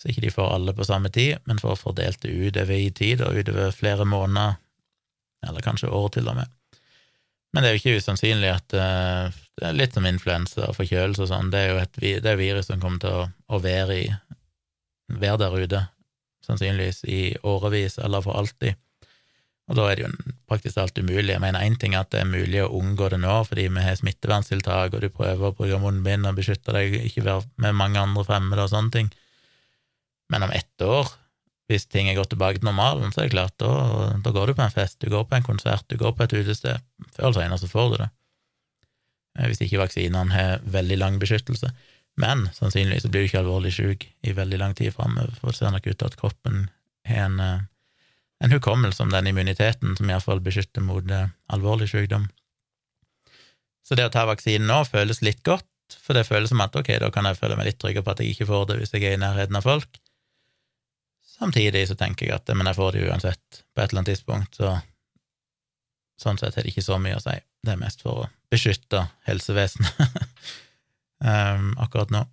så 0.00 0.08
ikke 0.10 0.24
de 0.24 0.32
får 0.32 0.54
alle 0.54 0.74
på 0.76 0.86
samme 0.86 1.10
tid, 1.12 1.38
men 1.48 1.60
får 1.60 1.76
fordelt 1.80 2.22
det 2.22 2.32
utover 2.32 2.76
i 2.76 2.88
tid 2.96 3.20
og 3.24 3.36
utover 3.36 3.74
flere 3.74 4.06
måneder, 4.08 4.56
eller 5.46 5.64
kanskje 5.64 5.92
år 5.92 6.08
til 6.16 6.30
og 6.30 6.40
med. 6.40 6.56
Men 7.52 7.62
det 7.62 7.70
er 7.70 7.74
jo 7.74 7.80
ikke 7.80 8.00
usannsynlig 8.00 8.50
at 8.52 8.74
uh, 8.78 9.38
det 9.58 9.66
er 9.66 9.76
litt 9.76 9.96
som 9.96 10.06
influensa 10.06 10.68
og 10.68 10.76
forkjølelse 10.78 11.24
og 11.26 11.30
sånn, 11.32 11.50
det 11.52 11.60
er 11.60 11.72
jo 11.72 11.80
et 11.82 12.00
det 12.24 12.32
er 12.32 12.38
virus 12.40 12.70
som 12.70 12.82
kommer 12.82 13.02
til 13.02 13.16
å, 13.16 13.24
å 13.50 13.60
være, 13.62 13.96
i, 13.98 14.06
være 15.20 15.40
der 15.42 15.56
ute, 15.58 15.82
sannsynligvis 16.46 17.04
i 17.04 17.20
årevis 17.46 17.98
eller 18.00 18.24
for 18.24 18.38
alltid. 18.40 18.78
Og 19.70 19.76
da 19.78 19.86
er 19.86 19.98
det 19.98 20.06
jo 20.06 20.34
praktisk 20.50 20.80
alt 20.82 20.98
umulig. 20.98 21.30
Jeg 21.30 21.42
mener 21.42 21.62
én 21.62 21.76
ting 21.78 21.94
er 21.94 22.02
at 22.02 22.10
det 22.10 22.24
er 22.24 22.30
mulig 22.30 22.58
å 22.64 22.72
unngå 22.74 23.06
det 23.12 23.20
nå 23.22 23.36
fordi 23.46 23.68
vi 23.70 23.84
har 23.84 23.98
smitteverntiltak, 24.00 24.96
og 24.96 25.04
du 25.04 25.08
prøver 25.14 25.46
å 25.46 25.54
bruke 25.54 25.78
munnbind 25.78 26.26
og 26.26 26.40
beskytte 26.40 26.74
deg, 26.74 26.96
ikke 27.06 27.26
være 27.28 27.46
med 27.62 27.78
mange 27.78 28.02
andre 28.02 28.26
fremmede 28.26 28.66
og 28.66 28.72
sånne 28.72 28.94
ting. 28.96 29.12
Men 30.30 30.46
om 30.46 30.54
ett 30.54 30.82
år, 30.82 31.12
hvis 31.70 31.86
ting 31.86 32.10
er 32.10 32.18
gått 32.18 32.32
tilbake 32.34 32.58
til 32.58 32.66
normalen, 32.66 33.14
så 33.14 33.22
er 33.22 33.28
det 33.28 33.36
klart, 33.36 33.54
da, 33.62 34.10
da 34.24 34.32
går 34.34 34.50
du 34.50 34.56
på 34.58 34.66
en 34.66 34.74
fest, 34.74 34.98
du 34.98 35.10
går 35.12 35.28
på 35.30 35.38
en 35.38 35.46
konsert, 35.46 35.86
du 35.86 35.94
går 36.00 36.16
på 36.18 36.26
et 36.26 36.34
utested. 36.40 36.82
Før 37.14 37.28
eller 37.28 37.38
senere 37.38 37.62
så 37.62 37.70
får 37.70 37.92
du 37.92 37.96
det. 38.02 38.10
Eh, 39.38 39.46
hvis 39.46 39.62
ikke 39.66 39.84
vaksinene 39.84 40.34
har 40.34 40.66
veldig 40.66 40.98
lang 40.98 41.22
beskyttelse. 41.22 41.70
Men 42.18 42.48
sannsynligvis 42.56 43.06
blir 43.06 43.24
du 43.24 43.28
ikke 43.28 43.42
alvorlig 43.44 43.74
syk 43.76 44.08
i 44.26 44.32
veldig 44.36 44.58
lang 44.58 44.74
tid 44.76 44.94
framover, 44.96 45.34
for 45.38 45.52
det 45.52 45.60
ser 45.60 45.74
nok 45.74 45.86
ut 45.86 45.98
til 45.98 46.08
at 46.08 46.18
kroppen 46.20 46.64
har 47.06 47.26
en 47.26 47.40
eh, 47.40 47.60
en 48.40 48.52
hukommelse 48.52 49.02
om 49.02 49.10
den 49.12 49.26
immuniteten 49.26 49.96
som 49.96 50.10
iallfall 50.10 50.40
beskytter 50.40 50.84
mot 50.84 51.10
eh, 51.10 51.28
alvorlig 51.52 51.90
sykdom. 51.92 52.28
Så 53.84 53.96
det 53.98 54.06
å 54.08 54.12
ta 54.14 54.24
vaksinen 54.28 54.68
nå 54.70 54.82
føles 54.88 55.20
litt 55.24 55.42
godt, 55.44 55.66
for 56.00 56.16
det 56.16 56.28
føles 56.28 56.52
som 56.52 56.62
at 56.64 56.76
ok, 56.76 56.94
da 57.02 57.10
kan 57.12 57.26
jeg 57.28 57.36
føle 57.40 57.58
meg 57.58 57.68
litt 57.68 57.80
tryggere 57.82 58.06
på 58.06 58.14
at 58.14 58.22
jeg 58.22 58.34
ikke 58.34 58.48
får 58.48 58.70
det 58.70 58.78
hvis 58.80 58.94
jeg 58.94 59.04
er 59.08 59.18
i 59.18 59.20
nærheten 59.20 59.58
av 59.58 59.66
folk. 59.66 60.00
Samtidig 61.26 61.86
så 61.88 61.96
tenker 61.98 62.28
jeg 62.28 62.36
at 62.36 62.52
men 62.54 62.68
jeg 62.70 62.78
får 62.78 62.96
det 62.96 63.04
uansett 63.10 63.60
på 63.74 63.82
et 63.82 63.90
eller 63.90 64.02
annet 64.02 64.12
tidspunkt, 64.14 64.56
så 64.56 64.78
sånn 66.20 66.40
sett 66.40 66.56
er 66.56 66.64
det 66.64 66.72
ikke 66.72 66.84
så 66.84 67.00
mye 67.00 67.18
å 67.18 67.24
si. 67.24 67.36
Det 67.64 67.74
er 67.74 67.80
mest 67.80 68.04
for 68.04 68.24
å 68.24 68.28
beskytte 68.52 69.04
helsevesenet 69.28 70.00
um, 71.24 71.72
akkurat 71.78 72.12
nå. 72.14 72.24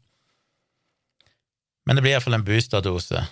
Men 1.88 1.96
det 1.96 2.04
blir 2.04 2.18
iallfall 2.18 2.36
en 2.38 2.48
boosterdose 2.48 3.24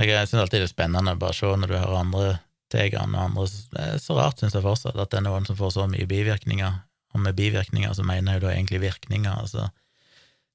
jeg 0.00 0.28
syns 0.28 0.40
alltid 0.40 0.62
det 0.62 0.70
er 0.70 0.72
spennende 0.72 1.14
bare 1.20 1.34
å 1.34 1.36
se 1.36 1.50
når 1.52 1.68
du 1.68 1.76
hører 1.76 2.00
andre 2.00 2.28
tegene 2.72 3.18
og 3.18 3.24
andre 3.26 3.44
Det 3.52 3.82
er 3.84 3.98
så 4.00 4.16
rart, 4.16 4.40
syns 4.40 4.56
jeg 4.56 4.64
fortsatt, 4.64 4.96
at 4.96 5.12
det 5.12 5.20
er 5.20 5.26
noen 5.26 5.44
som 5.44 5.58
får 5.58 5.74
så 5.74 5.86
mye 5.90 6.08
bivirkninger. 6.08 6.78
Og 7.12 7.20
med 7.20 7.36
bivirkninger 7.36 7.92
så 7.92 8.04
mener 8.08 8.38
jeg 8.38 8.44
da 8.44 8.52
egentlig 8.54 8.80
virkninger. 8.80 9.32
altså 9.32 9.68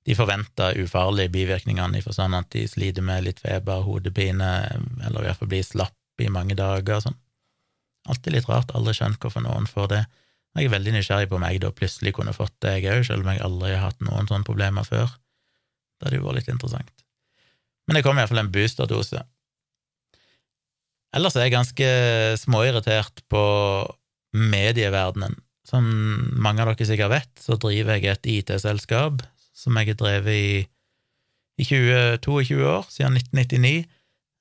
de 0.08 0.15
forventa 0.15 0.71
ufarlige 0.80 1.30
bivirkningene 1.30 2.00
i 2.00 2.02
forstand 2.02 2.36
at 2.36 2.47
de 2.56 2.62
sliter 2.67 3.04
med 3.04 3.26
litt 3.26 3.41
feber, 3.43 3.82
hodepine, 3.84 4.52
eller 5.04 5.19
i 5.19 5.28
hvert 5.28 5.41
fall 5.41 5.50
blir 5.52 5.65
slapp 5.67 6.23
i 6.23 6.30
mange 6.32 6.56
dager. 6.56 7.02
Sånn. 7.04 7.17
Alltid 8.08 8.38
litt 8.38 8.47
rart, 8.47 8.71
aldri 8.71 8.93
skjønt 8.95 9.19
hvorfor 9.19 9.43
noen 9.43 9.67
får 9.67 9.89
det. 9.91 10.06
Jeg 10.58 10.67
er 10.67 10.74
veldig 10.74 10.93
nysgjerrig 10.96 11.30
på 11.30 11.38
om 11.38 11.46
jeg 11.46 11.62
da 11.62 11.70
plutselig 11.76 12.15
kunne 12.17 12.34
fått 12.34 12.56
det, 12.65 12.80
jeg 12.80 12.89
òg, 12.96 13.04
selv 13.06 13.26
om 13.26 13.30
jeg 13.30 13.43
aldri 13.46 13.74
har 13.76 13.91
hatt 13.91 14.00
noen 14.02 14.30
sånne 14.30 14.48
problemer 14.48 14.88
før. 14.88 15.12
Det 15.98 16.08
hadde 16.08 16.20
jo 16.20 16.26
vært 16.26 16.39
litt 16.39 16.54
interessant. 16.54 17.04
Men 17.88 17.98
det 17.98 18.04
kom 18.06 18.17
iallfall 18.17 18.41
en 18.41 18.54
boosterdose. 18.54 19.22
Ellers 21.15 21.38
er 21.38 21.48
jeg 21.48 21.56
ganske 21.56 21.89
småirritert 22.41 23.22
på 23.32 23.43
medieverdenen. 24.38 25.38
Som 25.67 25.86
mange 26.39 26.63
av 26.63 26.72
dere 26.72 26.88
sikkert 26.88 27.12
vet, 27.12 27.32
så 27.43 27.58
driver 27.60 27.98
jeg 27.98 28.12
et 28.13 28.30
IT-selskap 28.38 29.22
som 29.58 29.78
jeg 29.78 29.91
har 29.91 30.00
drevet 30.00 30.34
i, 30.34 30.52
i 31.60 31.65
20, 31.65 32.20
22 32.24 32.60
år, 32.63 32.86
siden 32.93 33.17
1999. 33.20 33.88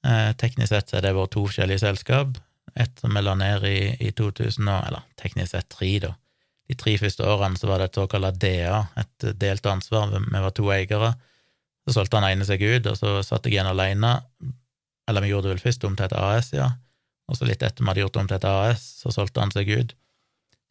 Eh, 0.06 0.32
teknisk 0.38 0.70
sett 0.70 0.92
er 0.94 1.06
det 1.06 1.14
våre 1.16 1.32
to 1.32 1.46
forskjellige 1.48 1.82
selskap. 1.82 2.36
Et 2.74 3.00
som 3.00 3.14
vi 3.14 3.22
la 3.22 3.34
ned 3.38 3.64
i, 3.68 3.78
i 4.08 4.12
2000, 4.12 4.68
eller 4.68 5.04
teknisk 5.20 5.52
sett 5.54 5.68
tre, 5.72 5.90
da. 6.02 6.14
De 6.66 6.74
tre 6.74 6.96
første 6.98 7.22
årene 7.22 7.58
så 7.58 7.68
var 7.70 7.78
det 7.78 7.90
et 7.90 7.98
såkalt 8.00 8.40
DA, 8.42 8.80
et 8.98 9.26
delt 9.38 9.68
ansvar. 9.70 10.10
Vi 10.10 10.42
var 10.42 10.54
to 10.54 10.66
eiere. 10.74 11.12
Så 11.86 11.94
solgte 11.94 12.18
han 12.18 12.26
ene 12.32 12.46
seg 12.48 12.64
ut, 12.64 12.88
og 12.90 12.96
så 12.98 13.20
satt 13.22 13.46
jeg 13.46 13.54
igjen 13.54 13.70
alene. 13.70 14.16
Eller 15.06 15.22
vi 15.22 15.30
gjorde 15.30 15.46
det 15.46 15.54
vel 15.54 15.62
først 15.68 15.86
om 15.86 15.94
til 15.94 16.08
et 16.08 16.16
AS, 16.18 16.50
ja. 16.56 16.72
Og 17.30 17.38
så 17.38 17.46
litt 17.46 17.62
etter 17.62 17.84
vi 17.84 17.90
hadde 17.90 18.02
gjort 18.02 18.16
det 18.16 18.22
om 18.24 18.32
til 18.32 18.38
et 18.40 18.48
AS, 18.50 18.82
så 19.04 19.14
solgte 19.14 19.44
han 19.44 19.54
seg 19.54 19.70
ut. 19.70 19.94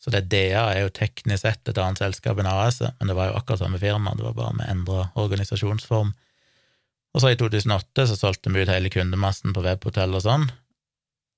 Så 0.03 0.12
det 0.12 0.25
DA 0.29 0.65
er 0.73 0.81
jo 0.84 0.91
teknisk 0.93 1.45
sett 1.45 1.71
et 1.71 1.79
annet 1.79 2.03
selskap 2.03 2.39
enn 2.39 2.51
AS, 2.51 2.81
men 2.84 3.10
det 3.10 3.15
var 3.15 3.31
jo 3.31 3.39
akkurat 3.39 3.63
samme 3.63 3.79
firma, 3.79 4.13
det 4.19 4.27
var 4.27 4.36
bare 4.36 4.58
med 4.60 4.67
endra 4.69 5.08
organisasjonsform. 5.15 6.12
Og 7.15 7.23
så 7.23 7.31
i 7.31 7.39
2008 7.39 8.10
så 8.12 8.19
solgte 8.19 8.51
vi 8.51 8.65
ut 8.65 8.69
hele 8.69 8.91
kundemassen 8.91 9.55
på 9.55 9.63
webhotell 9.63 10.19
og 10.19 10.25
sånn 10.27 10.49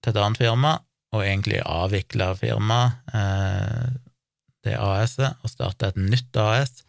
til 0.04 0.14
et 0.14 0.20
annet 0.22 0.42
firma, 0.42 0.78
og 1.16 1.24
egentlig 1.24 1.62
avvikla 1.64 2.34
firmaet, 2.40 3.00
eh, 3.16 3.88
det 4.68 4.76
AS-et, 4.76 5.40
og 5.44 5.52
starta 5.52 5.92
et 5.92 6.02
nytt 6.02 6.36
AS 6.42 6.84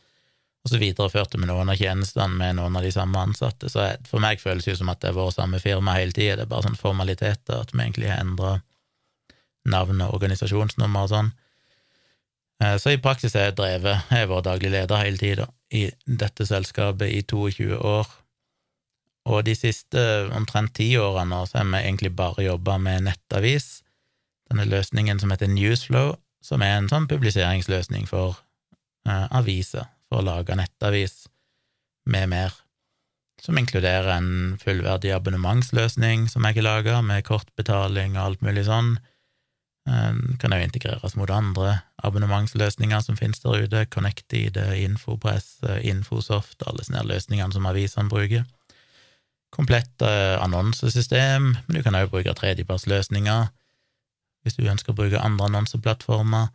og 0.69 0.75
så 0.75 0.79
videreførte 0.83 1.39
vi 1.41 1.47
noen 1.49 1.71
av 1.73 1.79
tjenestene 1.81 2.35
med 2.37 2.59
noen 2.59 2.75
av 2.77 2.83
de 2.85 2.91
samme 2.93 3.21
ansatte. 3.25 3.71
Så 3.73 3.87
for 4.05 4.21
meg 4.21 4.43
føles 4.43 4.67
det 4.69 4.75
som 4.77 4.91
at 4.93 5.01
det 5.01 5.13
er 5.13 5.17
vår 5.17 5.31
samme 5.33 5.61
firma 5.63 5.95
hele 5.97 6.13
tida, 6.13 6.37
det 6.37 6.45
er 6.45 6.51
bare 6.51 6.67
sånn 6.67 6.77
formaliteter, 6.77 7.63
at 7.63 7.73
vi 7.73 7.81
egentlig 7.81 8.11
har 8.11 8.21
endra 8.21 8.59
navn 9.69 10.03
og 10.05 10.19
organisasjonsnummer 10.19 11.07
og 11.07 11.13
sånn. 11.15 11.31
Eh, 12.61 12.77
så 12.83 12.93
i 12.93 13.01
praksis 13.01 13.33
er 13.33 13.49
jeg 13.49 13.59
drevet, 13.63 14.11
jeg 14.13 14.27
er 14.27 14.29
vår 14.29 14.45
daglig 14.45 14.75
leder 14.75 15.01
hele 15.01 15.23
tida 15.23 15.49
i 15.73 15.87
dette 16.05 16.45
selskapet 16.49 17.17
i 17.17 17.23
22 17.25 17.79
år. 17.79 18.13
Og 19.27 19.45
de 19.45 19.55
siste 19.59 20.01
omtrent 20.37 20.75
ti 20.79 20.93
årene 21.01 21.43
så 21.49 21.61
har 21.61 21.69
vi 21.73 21.83
egentlig 21.83 22.15
bare 22.17 22.47
jobba 22.47 22.79
med 22.79 23.09
nettavis, 23.09 23.83
denne 24.49 24.65
løsningen 24.69 25.21
som 25.21 25.33
heter 25.35 25.51
Newsflow, 25.53 26.15
som 26.45 26.63
er 26.65 26.79
en 26.79 26.89
sånn 26.89 27.09
publiseringsløsning 27.11 28.07
for 28.09 28.39
eh, 29.09 29.27
aviser 29.37 29.91
for 30.09 30.21
å 30.23 30.25
lage 30.25 30.57
nettavis 30.57 31.27
med 32.09 32.31
mer, 32.33 32.55
som 33.43 33.59
inkluderer 33.61 34.09
en 34.17 34.57
fullverdig 34.63 35.13
abonnementsløsning 35.15 36.27
som 36.33 36.47
jeg 36.49 36.59
har 36.59 36.67
laga, 36.67 37.03
med 37.05 37.27
kortbetaling 37.29 38.17
og 38.17 38.25
alt 38.25 38.43
mulig 38.47 38.65
sånn. 38.67 38.97
Den 39.89 40.37
kan 40.41 40.53
òg 40.53 40.67
integreres 40.67 41.15
mot 41.17 41.31
andre 41.33 41.79
abonnementsløsninger 42.05 43.05
som 43.05 43.17
finnes 43.17 43.41
der 43.45 43.65
ute, 43.65 43.85
Connectid, 43.93 44.59
Infopress, 44.77 45.59
Infosoft, 45.87 46.65
alle 46.67 46.85
sånne 46.85 47.07
løsningene 47.09 47.55
som 47.55 47.69
avisene 47.69 48.11
bruker. 48.11 48.45
Komplett 49.55 50.03
eh, 50.03 50.37
annonsesystem, 50.43 51.53
men 51.67 51.77
du 51.77 51.83
kan 51.85 51.97
òg 51.97 52.11
bruke 52.13 52.35
tredjepartsløsninger 52.37 53.49
hvis 54.45 54.57
du 54.57 54.69
ønsker 54.71 54.93
å 54.93 54.97
bruke 54.97 55.21
andre 55.21 55.49
annonseplattformer. 55.49 56.51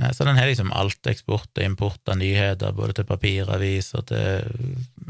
Eh, 0.00 0.10
så 0.14 0.26
den 0.26 0.38
har 0.38 0.50
liksom 0.50 0.72
alt 0.74 1.06
eksport 1.10 1.50
og 1.54 1.64
import 1.64 2.10
av 2.10 2.18
nyheter, 2.20 2.74
både 2.74 2.98
til 2.98 3.06
papiravis 3.08 3.92
og 3.98 4.08
til, 4.10 4.50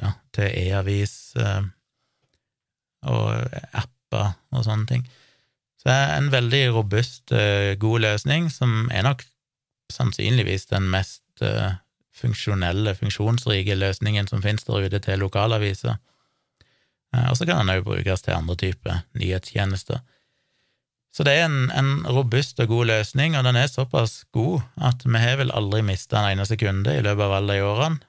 ja, 0.02 0.12
e-avis 0.48 1.14
eh, 1.40 1.64
og 3.08 3.56
apper 3.72 4.36
og 4.52 4.66
sånne 4.66 4.86
ting. 4.90 5.08
Så 5.80 5.88
det 5.88 5.96
er 5.96 6.14
en 6.16 6.32
veldig 6.32 6.62
robust, 6.74 7.30
god 7.78 8.00
løsning, 8.02 8.48
som 8.50 8.88
er 8.90 9.04
nok 9.06 9.22
sannsynligvis 9.94 10.66
den 10.72 10.88
mest 10.90 11.22
funksjonelle, 12.18 12.96
funksjonsrike 12.98 13.76
løsningen 13.78 14.26
som 14.26 14.42
finnes 14.42 14.66
der 14.66 14.88
ute 14.88 15.00
til 15.04 15.22
lokalaviser. 15.22 16.00
Og 17.16 17.38
så 17.38 17.46
kan 17.48 17.62
den 17.62 17.78
òg 17.78 17.86
brukes 17.86 18.24
til 18.24 18.36
andre 18.36 18.56
typer 18.60 19.02
nyhetstjenester. 19.16 20.02
Så 21.14 21.24
det 21.24 21.38
er 21.38 21.46
en, 21.48 21.70
en, 21.72 22.04
robust 22.06 22.60
og 22.60 22.68
god 22.70 22.90
løsning, 22.90 23.36
og 23.36 23.46
den 23.46 23.56
er 23.56 23.70
såpass 23.70 24.20
god 24.36 24.60
at 24.90 25.06
vi 25.06 25.22
har 25.22 25.40
vel 25.40 25.54
aldri 25.56 25.80
mista 25.82 26.20
en 26.20 26.36
ene 26.36 26.46
sekunde 26.46 26.92
i 26.94 27.00
løpet 27.02 27.24
av 27.24 27.34
alle 27.38 27.56
de 27.56 27.64
årene. 27.64 28.04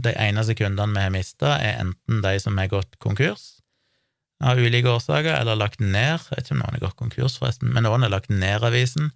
De 0.00 0.12
ene 0.16 0.42
sekundene 0.44 0.96
vi 0.96 1.06
har 1.06 1.14
mista, 1.14 1.54
er 1.60 1.78
enten 1.84 2.22
de 2.24 2.34
som 2.42 2.58
har 2.58 2.70
gått 2.72 2.98
konkurs 3.00 3.60
av 4.40 4.58
ulike 4.58 4.88
årsaker, 4.88 5.34
eller 5.36 5.58
lagt 5.60 5.82
ned 5.84 6.16
Jeg 6.16 6.30
vet 6.30 6.46
ikke 6.46 6.54
om 6.56 6.62
noen 6.62 6.76
har 6.78 6.84
gått 6.86 7.00
konkurs, 7.00 7.36
forresten, 7.40 7.72
men 7.74 7.84
noen 7.84 8.06
har 8.06 8.12
lagt 8.12 8.32
ned 8.32 8.64
avisen. 8.64 9.10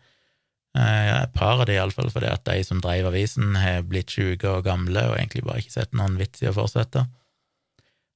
Eh, 0.76 1.10
et 1.22 1.32
par 1.36 1.62
av 1.62 1.66
dem, 1.68 1.78
iallfall, 1.78 2.10
fordi 2.12 2.28
at 2.28 2.44
de 2.48 2.58
som 2.66 2.82
drev 2.84 3.08
avisen, 3.08 3.54
har 3.56 3.86
blitt 3.88 4.12
syke 4.12 4.50
og 4.50 4.66
gamle 4.68 5.06
og 5.08 5.16
egentlig 5.16 5.44
bare 5.46 5.64
ikke 5.64 5.78
sett 5.78 5.96
noen 5.96 6.18
vits 6.20 6.44
i 6.44 6.50
å 6.50 6.56
fortsette. 6.56 7.06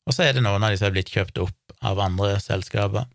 Og 0.08 0.16
så 0.16 0.24
er 0.24 0.34
det 0.34 0.42
noen 0.44 0.64
av 0.64 0.72
de 0.72 0.80
som 0.80 0.88
har 0.88 0.96
blitt 0.96 1.12
kjøpt 1.12 1.40
opp 1.44 1.78
av 1.84 2.00
andre 2.00 2.38
selskaper. 2.40 3.06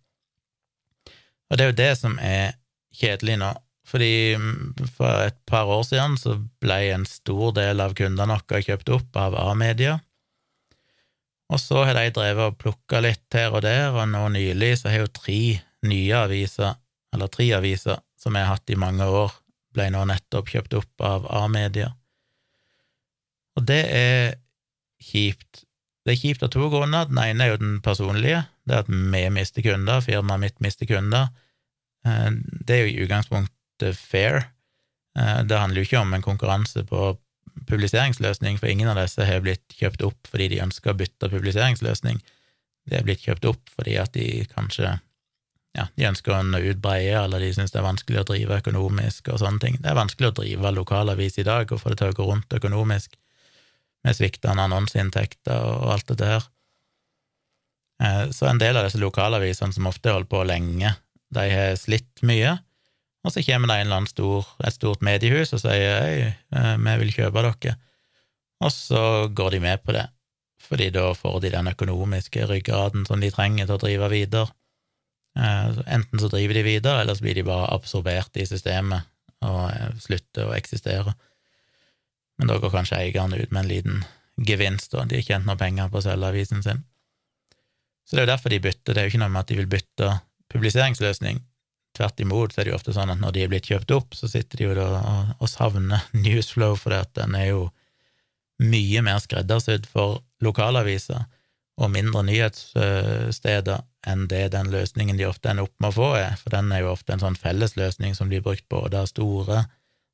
Og 1.49 1.57
det 1.57 1.65
er 1.65 1.71
jo 1.71 1.79
det 1.81 1.91
som 1.99 2.15
er 2.21 2.55
kjedelig 2.93 3.39
nå, 3.41 3.49
fordi 3.89 4.13
mm, 4.39 4.87
for 4.95 5.25
et 5.25 5.39
par 5.49 5.69
år 5.73 5.83
siden 5.87 6.15
så 6.21 6.37
ble 6.61 6.77
en 6.93 7.05
stor 7.09 7.53
del 7.57 7.81
av 7.83 7.95
kundene 7.97 8.37
våre 8.37 8.61
kjøpt 8.63 8.93
opp 8.93 9.19
av 9.19 9.37
A-media, 9.41 9.97
og 11.53 11.59
så 11.61 11.83
har 11.85 11.97
de 11.97 12.09
drevet 12.15 12.49
og 12.49 12.57
plukka 12.61 13.01
litt 13.03 13.35
her 13.35 13.53
og 13.53 13.61
der, 13.65 13.91
og 13.93 14.07
nå 14.09 14.23
nylig 14.33 14.71
så 14.79 14.89
har 14.89 15.03
jo 15.03 15.11
tre 15.13 15.39
nye 15.85 16.21
aviser, 16.23 16.77
eller 17.13 17.29
tre 17.29 17.49
aviser 17.57 17.99
som 18.19 18.37
jeg 18.37 18.47
har 18.47 18.55
hatt 18.55 18.73
i 18.73 18.79
mange 18.79 19.05
år, 19.05 19.33
ble 19.73 19.89
nå 19.93 20.05
nettopp 20.09 20.49
kjøpt 20.53 20.77
opp 20.79 21.05
av 21.05 21.27
A-media. 21.43 21.91
Og 23.57 23.67
det 23.69 23.83
er 23.93 24.33
kjipt. 25.03 25.65
Det 26.03 26.13
er 26.13 26.19
kjipt 26.19 26.43
av 26.43 26.51
to 26.51 26.67
grunner. 26.71 27.07
Den 27.07 27.21
ene 27.23 27.45
er 27.45 27.53
jo 27.53 27.61
den 27.61 27.77
personlige, 27.83 28.43
det 28.67 28.75
er 28.75 28.83
at 28.83 28.91
vi 28.91 29.23
mister 29.31 29.63
kunder, 29.63 30.03
firmaet 30.03 30.41
mitt 30.41 30.63
mister 30.63 30.89
kunder. 30.89 31.29
Eh, 32.05 32.31
det 32.67 32.75
er 32.75 32.83
jo 32.83 32.91
i 32.91 33.05
utgangspunktet 33.05 33.99
fair. 33.99 34.49
Eh, 35.17 35.39
det 35.47 35.59
handler 35.59 35.81
jo 35.81 35.87
ikke 35.87 36.03
om 36.03 36.13
en 36.13 36.25
konkurranse 36.25 36.83
på 36.89 37.13
publiseringsløsning, 37.69 38.59
for 38.59 38.67
ingen 38.67 38.89
av 38.91 38.99
disse 38.99 39.23
har 39.23 39.43
blitt 39.45 39.77
kjøpt 39.77 40.03
opp 40.03 40.27
fordi 40.27 40.49
de 40.55 40.61
ønsker 40.65 40.91
å 40.91 40.97
bytte 40.99 41.31
publiseringsløsning. 41.31 42.19
De 42.89 42.99
er 42.99 43.07
blitt 43.07 43.23
kjøpt 43.23 43.47
opp 43.47 43.71
fordi 43.71 43.95
at 44.01 44.15
de 44.17 44.43
kanskje 44.51 44.97
ja, 45.73 45.87
de 45.97 46.05
ønsker 46.05 46.35
å 46.35 46.43
nå 46.45 46.59
ut 46.61 46.81
bredere, 46.83 47.23
eller 47.25 47.41
de 47.41 47.49
syns 47.55 47.71
det 47.73 47.79
er 47.79 47.87
vanskelig 47.87 48.21
å 48.21 48.27
drive 48.29 48.59
økonomisk 48.61 49.31
og 49.33 49.39
sånne 49.41 49.61
ting. 49.63 49.79
Det 49.81 49.89
er 49.89 49.97
vanskelig 49.97 50.29
å 50.29 50.35
drive 50.41 50.73
lokalavis 50.75 51.39
i 51.41 51.47
dag 51.47 51.71
og 51.71 51.81
få 51.81 51.93
det 51.93 52.01
til 52.01 52.13
å 52.13 52.17
gå 52.19 52.27
rundt 52.29 52.57
økonomisk 52.59 53.15
med 54.03 54.17
sviktende 54.17 54.65
annonseinntekter 54.65 55.63
og 55.63 55.93
alt 55.95 56.11
det 56.11 56.19
der. 56.21 56.45
Eh, 58.03 58.29
så 58.35 58.49
en 58.49 58.61
del 58.61 58.77
av 58.77 58.87
disse 58.87 59.01
lokalavisene 59.01 59.75
som 59.75 59.87
ofte 59.89 60.13
holdt 60.13 60.31
på 60.31 60.43
lenge, 60.47 60.95
de 61.33 61.45
har 61.49 61.77
slitt 61.79 62.23
mye, 62.25 62.57
og 63.23 63.31
så 63.31 63.43
kommer 63.45 63.71
det 63.71 63.77
en 63.79 63.87
eller 63.87 64.01
annen 64.01 64.11
stor, 64.11 64.47
et 64.67 64.75
stort 64.75 65.03
mediehus 65.05 65.53
og 65.55 65.61
sier 65.63 66.01
hei, 66.03 66.33
eh, 66.33 66.73
vi 66.83 66.97
vil 67.03 67.13
kjøpe 67.15 67.45
dere, 67.45 67.77
og 68.63 68.73
så 68.73 69.03
går 69.35 69.55
de 69.55 69.63
med 69.63 69.83
på 69.83 69.95
det, 69.95 70.05
fordi 70.63 70.89
da 70.95 71.09
får 71.17 71.39
de 71.43 71.53
den 71.55 71.71
økonomiske 71.71 72.47
ryggraden 72.49 73.07
som 73.07 73.23
de 73.23 73.31
trenger 73.31 73.67
til 73.67 73.77
å 73.77 73.83
drive 73.83 74.11
videre. 74.11 74.51
Eh, 75.39 75.79
enten 75.95 76.19
så 76.21 76.29
driver 76.31 76.59
de 76.59 76.67
videre, 76.67 77.01
eller 77.01 77.15
så 77.15 77.25
blir 77.25 77.39
de 77.39 77.47
bare 77.47 77.71
absorbert 77.73 78.35
i 78.37 78.47
systemet 78.47 79.09
og 79.43 79.99
slutter 79.99 80.49
å 80.49 80.55
eksistere. 80.55 81.15
Men 82.39 82.49
da 82.49 82.57
går 82.59 82.73
kanskje 82.73 82.99
eieren 82.99 83.35
ut 83.35 83.51
med 83.51 83.63
en 83.63 83.69
liten 83.69 84.03
gevinst, 84.37 84.95
og 84.97 85.09
de 85.09 85.19
har 85.19 85.27
tjent 85.27 85.47
noe 85.47 85.59
penger 85.59 85.91
på 85.91 85.99
å 85.99 86.05
selge 86.05 86.29
avisen 86.31 86.63
sin. 86.65 86.81
Så 88.03 88.15
det 88.15 88.23
er 88.23 88.27
jo 88.27 88.33
derfor 88.33 88.53
de 88.53 88.61
bytter. 88.63 88.93
Det 88.93 89.01
er 89.01 89.07
jo 89.07 89.13
ikke 89.13 89.23
noe 89.23 89.33
med 89.33 89.43
at 89.43 89.51
de 89.51 89.59
vil 89.59 89.69
bytte 89.69 90.09
publiseringsløsning. 90.53 91.43
Tvert 91.93 92.23
imot 92.23 92.53
så 92.53 92.61
er 92.61 92.65
det 92.65 92.73
jo 92.73 92.79
ofte 92.79 92.95
sånn 92.95 93.13
at 93.13 93.21
når 93.21 93.35
de 93.35 93.43
er 93.43 93.51
blitt 93.51 93.69
kjøpt 93.69 93.93
opp, 93.93 94.17
så 94.17 94.27
sitter 94.29 94.59
de 94.59 94.67
jo 94.67 94.73
da 94.77 94.89
og, 95.37 95.47
savner 95.49 96.03
Newsflow, 96.25 96.75
for 96.79 96.95
den 97.17 97.37
er 97.37 97.51
jo 97.51 97.67
mye 98.63 99.01
mer 99.05 99.21
skreddersydd 99.21 99.87
for 99.89 100.21
lokalaviser 100.43 101.23
og 101.81 101.89
mindre 101.89 102.21
nyhetssteder 102.27 103.81
enn 104.09 104.27
det 104.29 104.43
den 104.53 104.69
løsningen 104.73 105.17
de 105.17 105.25
ofte 105.25 105.49
ender 105.49 105.65
opp 105.65 105.73
med 105.81 105.89
å 105.89 105.95
få, 105.95 106.09
er, 106.19 106.35
for 106.37 106.53
den 106.53 106.69
er 106.73 106.83
jo 106.83 106.91
ofte 106.91 107.15
en 107.15 107.23
sånn 107.23 107.39
fellesløsning 107.39 108.13
som 108.17 108.29
blir 108.29 108.43
brukt 108.45 108.67
både 108.69 109.01
av 109.01 109.09
store 109.09 109.63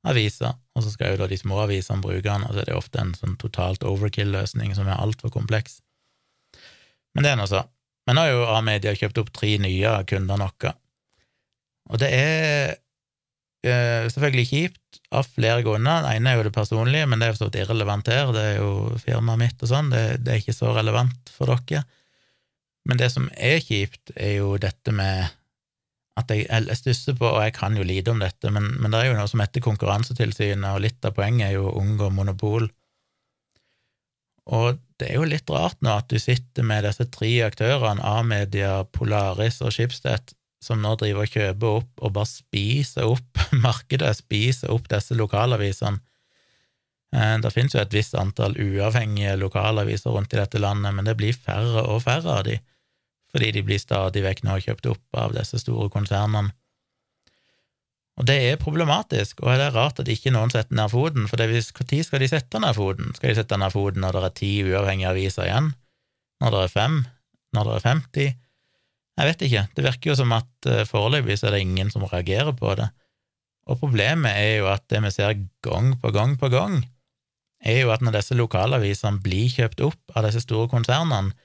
aviser, 0.07 0.55
og 0.75 0.83
så 0.85 0.93
skal 0.93 1.13
jo 1.13 1.21
da 1.23 1.27
de 1.27 1.37
små 1.39 1.63
avisene 1.65 2.03
bruke 2.03 2.23
den, 2.23 2.45
og 2.47 2.53
så 2.55 2.61
er 2.61 2.69
det 2.69 2.77
ofte 2.77 3.01
en 3.01 3.15
sånn 3.17 3.35
totalt 3.41 3.83
overkill-løsning 3.87 4.71
som 4.77 4.87
er 4.87 4.99
altfor 4.99 5.33
kompleks. 5.33 5.81
Men 7.15 7.25
det 7.25 7.33
er 7.33 7.39
nå 7.39 7.47
så. 7.49 7.65
Men 8.07 8.15
nå 8.15 8.23
har 8.23 8.31
jo 8.31 8.45
A-media 8.53 8.93
kjøpt 8.95 9.19
opp 9.21 9.33
tre 9.35 9.57
nye 9.61 9.89
av 9.91 10.05
kundene 10.09 10.47
og 11.89 11.97
det 11.97 12.09
er 12.13 12.75
eh, 13.65 14.05
selvfølgelig 14.13 14.47
kjipt 14.51 14.99
av 15.09 15.25
flere 15.25 15.63
grunner. 15.65 16.03
Den 16.05 16.19
ene 16.19 16.31
er 16.31 16.37
jo 16.37 16.45
det 16.45 16.53
personlige, 16.53 17.07
men 17.09 17.19
det 17.19 17.27
er 17.27 17.33
jo 17.33 17.39
så 17.39 17.49
irrelevant 17.49 18.11
her, 18.11 18.29
det 18.35 18.43
er 18.45 18.59
jo 18.59 18.99
firmaet 19.01 19.41
mitt 19.41 19.65
og 19.65 19.71
sånn, 19.71 19.89
det, 19.93 20.03
det 20.25 20.35
er 20.35 20.43
ikke 20.43 20.57
så 20.57 20.73
relevant 20.77 21.33
for 21.33 21.49
dere. 21.49 21.81
Men 22.89 23.01
det 23.01 23.09
som 23.13 23.27
er 23.35 23.59
kjipt, 23.61 24.13
er 24.15 24.37
jo 24.39 24.53
dette 24.61 24.93
med 24.95 25.33
at 26.19 26.33
jeg, 26.33 26.45
jeg 26.49 26.79
stusser 26.79 27.15
på, 27.17 27.27
og 27.27 27.41
jeg 27.43 27.55
kan 27.57 27.77
jo 27.77 27.85
lite 27.87 28.13
om 28.13 28.21
dette, 28.23 28.51
men, 28.53 28.71
men, 28.79 28.91
det 28.91 29.01
er 29.01 29.11
jo 29.11 29.17
noe 29.19 29.29
som 29.31 29.41
heter 29.43 29.63
Konkurransetilsynet, 29.65 30.67
og 30.73 30.83
litt 30.83 31.05
av 31.07 31.15
poenget 31.17 31.49
er 31.49 31.57
jo 31.57 31.69
å 31.69 31.77
unngå 31.81 32.11
monopol. 32.15 32.69
Og 34.49 34.79
det 34.99 35.11
er 35.11 35.19
jo 35.19 35.29
litt 35.29 35.49
rart 35.53 35.79
nå 35.85 35.93
at 35.93 36.09
du 36.09 36.17
sitter 36.21 36.65
med 36.65 36.85
disse 36.87 37.05
tre 37.13 37.31
aktørene, 37.45 38.03
A-media, 38.03 38.83
Polaris 38.95 39.61
og 39.63 39.73
Schibsted, 39.75 40.33
som 40.63 40.81
nå 40.83 40.95
driver 40.99 41.23
og 41.23 41.35
kjøper 41.35 41.77
opp 41.79 42.03
og 42.03 42.15
bare 42.17 42.29
spiser 42.29 43.07
opp 43.07 43.43
markedet, 43.65 44.11
spiser 44.19 44.73
opp 44.73 44.89
disse 44.91 45.15
lokalavisene. 45.15 46.01
Eh, 47.15 47.35
det 47.41 47.53
finnes 47.53 47.73
jo 47.73 47.81
et 47.81 47.95
visst 47.95 48.17
antall 48.17 48.57
uavhengige 48.59 49.37
lokalaviser 49.39 50.13
rundt 50.13 50.35
i 50.35 50.41
dette 50.41 50.61
landet, 50.61 50.93
men 50.93 51.07
det 51.07 51.15
blir 51.17 51.37
færre 51.37 51.85
og 51.87 52.03
færre 52.05 52.35
av 52.41 52.43
de 52.49 52.59
fordi 53.33 53.51
de 53.55 53.65
blir 53.65 53.81
stadig 53.81 54.23
vekk 54.25 54.43
nå 54.45 54.57
kjøpt 54.63 54.89
opp 54.89 55.19
av 55.21 55.35
disse 55.37 55.61
store 55.61 55.89
konsernene. 55.93 56.53
Og 58.19 58.27
det 58.27 58.35
er 58.49 58.59
problematisk, 58.59 59.39
og 59.45 59.55
det 59.55 59.69
er 59.69 59.75
rart 59.77 60.01
at 60.01 60.09
ikke 60.11 60.33
noen 60.35 60.51
setter 60.51 60.75
ned 60.75 60.91
foten, 60.91 61.29
for 61.29 61.39
når 61.39 61.61
skal 61.63 62.19
de 62.19 62.27
sette 62.27 62.59
ned 62.59 62.75
foten? 62.75 63.13
Skal 63.15 63.31
de 63.31 63.37
sette 63.37 63.59
ned 63.61 63.71
foten 63.71 64.03
når 64.03 64.17
det 64.17 64.23
er 64.27 64.35
ti 64.41 64.51
uavhengige 64.67 65.13
aviser 65.13 65.47
igjen? 65.47 65.71
Når 66.43 66.55
det 66.55 66.63
er 66.65 66.73
fem? 66.73 66.97
Når 67.55 67.69
det 67.69 67.77
er 67.77 67.85
50? 67.87 68.33
Jeg 69.19 69.27
vet 69.27 69.41
ikke, 69.47 69.65
det 69.75 69.83
virker 69.83 70.11
jo 70.11 70.17
som 70.19 70.35
at 70.35 70.67
uh, 70.67 70.83
foreløpig 70.87 71.35
så 71.39 71.49
er 71.49 71.57
det 71.57 71.63
ingen 71.65 71.89
som 71.91 72.05
reagerer 72.07 72.51
på 72.55 72.75
det, 72.79 72.89
og 73.69 73.79
problemet 73.81 74.31
er 74.31 74.61
jo 74.61 74.69
at 74.71 74.85
det 74.91 75.01
vi 75.03 75.11
ser 75.13 75.35
gang 75.65 75.93
på 76.01 76.11
gang 76.15 76.37
på 76.39 76.49
gang, 76.51 76.79
er 77.59 77.81
jo 77.83 77.91
at 77.91 78.03
når 78.03 78.15
disse 78.15 78.37
lokalavisene 78.39 79.19
blir 79.23 79.51
kjøpt 79.51 79.83
opp 79.85 80.15
av 80.15 80.25
disse 80.27 80.43
store 80.45 80.69
konsernene, 80.71 81.35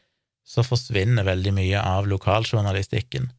så 0.45 0.65
forsvinner 0.67 1.27
veldig 1.27 1.55
mye 1.57 1.81
av 1.81 2.09
lokaljournalistikken. 2.09 3.31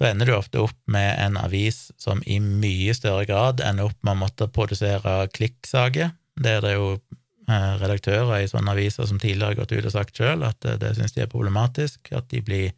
Da 0.00 0.10
ender 0.10 0.28
du 0.28 0.34
ofte 0.36 0.60
opp 0.60 0.76
med 0.92 1.14
en 1.22 1.38
avis 1.40 1.90
som 2.00 2.20
i 2.26 2.38
mye 2.40 2.92
større 2.96 3.24
grad 3.28 3.62
ender 3.64 3.88
opp 3.88 3.96
med 4.02 4.16
å 4.16 4.22
måtte 4.26 4.48
produsere 4.52 5.22
klikksaker. 5.32 6.12
Det 6.36 6.58
er 6.58 6.64
det 6.64 6.74
jo 6.74 6.88
eh, 6.96 7.72
redaktører 7.80 8.42
i 8.42 8.50
sånne 8.50 8.74
aviser 8.76 9.08
som 9.08 9.20
tidligere 9.20 9.54
har 9.54 9.60
gått 9.62 9.72
ut 9.72 9.88
og 9.88 9.94
sagt 9.94 10.20
sjøl, 10.20 10.44
at 10.44 10.60
det, 10.64 10.78
det 10.84 10.92
syns 10.98 11.16
de 11.16 11.24
er 11.24 11.32
problematisk, 11.32 12.12
at 12.12 12.28
de 12.32 12.42
blir 12.44 12.74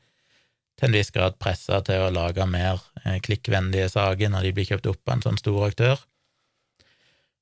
til 0.78 0.86
en 0.86 0.95
viss 0.95 1.11
grad 1.11 1.41
pressa 1.43 1.80
til 1.86 2.05
å 2.05 2.12
lage 2.14 2.47
mer 2.47 2.78
eh, 3.05 3.18
klikkvennlige 3.24 3.91
saker 3.97 4.30
når 4.30 4.47
de 4.47 4.55
blir 4.55 4.70
kjøpt 4.70 4.86
opp 4.93 5.03
av 5.09 5.16
en 5.16 5.26
sånn 5.26 5.43
stor 5.43 5.64
aktør. 5.66 6.05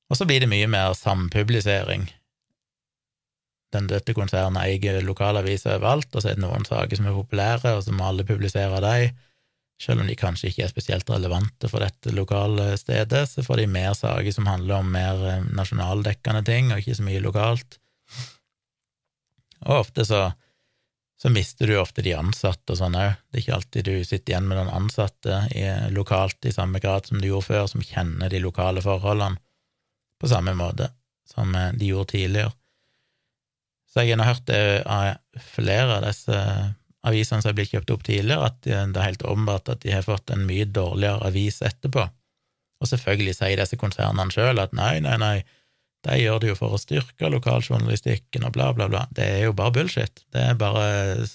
Og 0.09 0.17
så 0.17 0.25
blir 0.25 0.41
det 0.41 0.49
mye 0.49 0.69
mer 0.71 0.95
sampublisering 0.97 2.07
den, 3.75 3.87
dette 3.91 4.15
konsernet 4.15 4.63
eier 4.63 5.01
lokalaviser 5.03 5.75
overalt, 5.77 6.09
og 6.13 6.23
så 6.23 6.31
er 6.31 6.37
det 6.37 6.45
noen 6.45 6.65
saker 6.67 6.99
som 6.99 7.09
er 7.09 7.17
populære, 7.17 7.73
og 7.75 7.83
så 7.83 7.95
må 7.95 8.07
alle 8.07 8.27
publisere 8.27 8.79
dem. 8.83 9.23
Selv 9.77 10.01
om 10.01 10.07
de 10.09 10.15
kanskje 10.17 10.49
ikke 10.49 10.63
er 10.65 10.71
spesielt 10.71 11.09
relevante 11.11 11.69
for 11.69 11.83
dette 11.85 12.13
lokale 12.15 12.71
stedet, 12.81 13.27
så 13.29 13.43
får 13.45 13.61
de 13.61 13.67
mer 13.69 13.93
saker 13.93 14.33
som 14.33 14.49
handler 14.49 14.79
om 14.79 14.89
mer 14.89 15.21
eh, 15.21 15.45
nasjonaldekkende 15.53 16.41
ting, 16.47 16.71
og 16.71 16.81
ikke 16.81 16.97
så 16.97 17.05
mye 17.05 17.21
lokalt. 17.21 17.77
Og 19.67 19.83
ofte 19.83 20.05
så, 20.07 20.23
så 21.21 21.29
mister 21.33 21.69
du 21.69 21.77
ofte 21.77 22.01
de 22.05 22.15
ansatte 22.17 22.73
og 22.73 22.79
sånn 22.79 22.97
òg. 22.97 23.19
Det 23.29 23.37
er 23.37 23.43
ikke 23.43 23.57
alltid 23.59 23.89
du 23.89 23.93
sitter 24.01 24.33
igjen 24.33 24.49
med 24.49 24.57
noen 24.57 24.73
ansatte 24.79 25.43
i, 25.53 25.67
lokalt 25.93 26.49
i 26.49 26.55
samme 26.55 26.81
grad 26.81 27.09
som 27.09 27.21
du 27.21 27.29
gjorde 27.29 27.51
før, 27.51 27.69
som 27.69 27.85
kjenner 27.85 28.33
de 28.33 28.41
lokale 28.41 28.81
forholdene 28.85 29.37
på 30.17 30.31
samme 30.31 30.57
måte 30.57 30.89
som 31.29 31.53
eh, 31.53 31.75
de 31.77 31.93
gjorde 31.93 32.15
tidligere. 32.15 32.56
Så 33.97 34.03
jeg 34.05 34.19
har 34.19 34.29
hørt 34.29 34.45
det 34.45 34.83
av 34.85 35.39
flere 35.41 35.95
av 35.95 36.03
disse 36.05 36.39
avisene 37.07 37.41
som 37.41 37.49
er 37.49 37.55
blitt 37.57 37.71
kjøpt 37.71 37.93
opp 37.95 38.03
tidligere, 38.05 38.51
at 38.51 38.59
det 38.61 38.75
er 38.77 39.07
helt 39.07 39.23
åpenbart 39.25 39.71
at 39.73 39.79
de 39.81 39.95
har 39.95 40.03
fått 40.05 40.29
en 40.29 40.43
mye 40.45 40.67
dårligere 40.69 41.25
avis 41.25 41.63
etterpå. 41.65 42.03
Og 42.77 42.89
selvfølgelig 42.91 43.33
sier 43.39 43.57
disse 43.57 43.79
konsernene 43.81 44.29
sjøl 44.29 44.61
at 44.61 44.75
nei, 44.77 44.99
nei, 45.01 45.15
nei, 45.17 45.37
de 46.05 46.17
gjør 46.21 46.43
det 46.43 46.51
jo 46.51 46.57
for 46.59 46.75
å 46.75 46.81
styrke 46.81 47.31
lokaljournalistikken 47.33 48.45
og 48.45 48.53
bla, 48.53 48.69
bla, 48.77 48.85
bla. 48.91 49.07
Det 49.17 49.25
er 49.39 49.47
jo 49.47 49.55
bare 49.57 49.73
bullshit. 49.79 50.21
Det 50.29 50.43
er 50.51 50.59
bare 50.61 51.25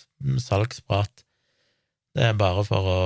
salgsprat. 0.44 1.24
Det 2.14 2.28
er 2.28 2.38
bare 2.38 2.62
for 2.68 2.90
å, 2.92 3.00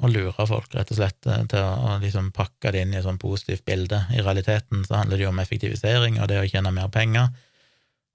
å 0.00 0.10
lure 0.14 0.46
folk, 0.48 0.72
rett 0.72 0.94
og 0.94 1.02
slett, 1.02 1.20
til 1.28 1.60
å 1.60 1.98
liksom 2.00 2.32
pakke 2.32 2.72
det 2.72 2.86
inn 2.86 2.96
i 2.96 3.02
et 3.02 3.04
sånn 3.04 3.20
positivt 3.20 3.66
bilde. 3.68 4.00
I 4.16 4.24
realiteten 4.24 4.88
så 4.88 5.02
handler 5.02 5.20
det 5.20 5.28
jo 5.28 5.34
om 5.34 5.44
effektivisering 5.44 6.16
og 6.22 6.32
det 6.32 6.40
å 6.40 6.48
tjene 6.48 6.72
mer 6.72 6.88
penger 6.94 7.28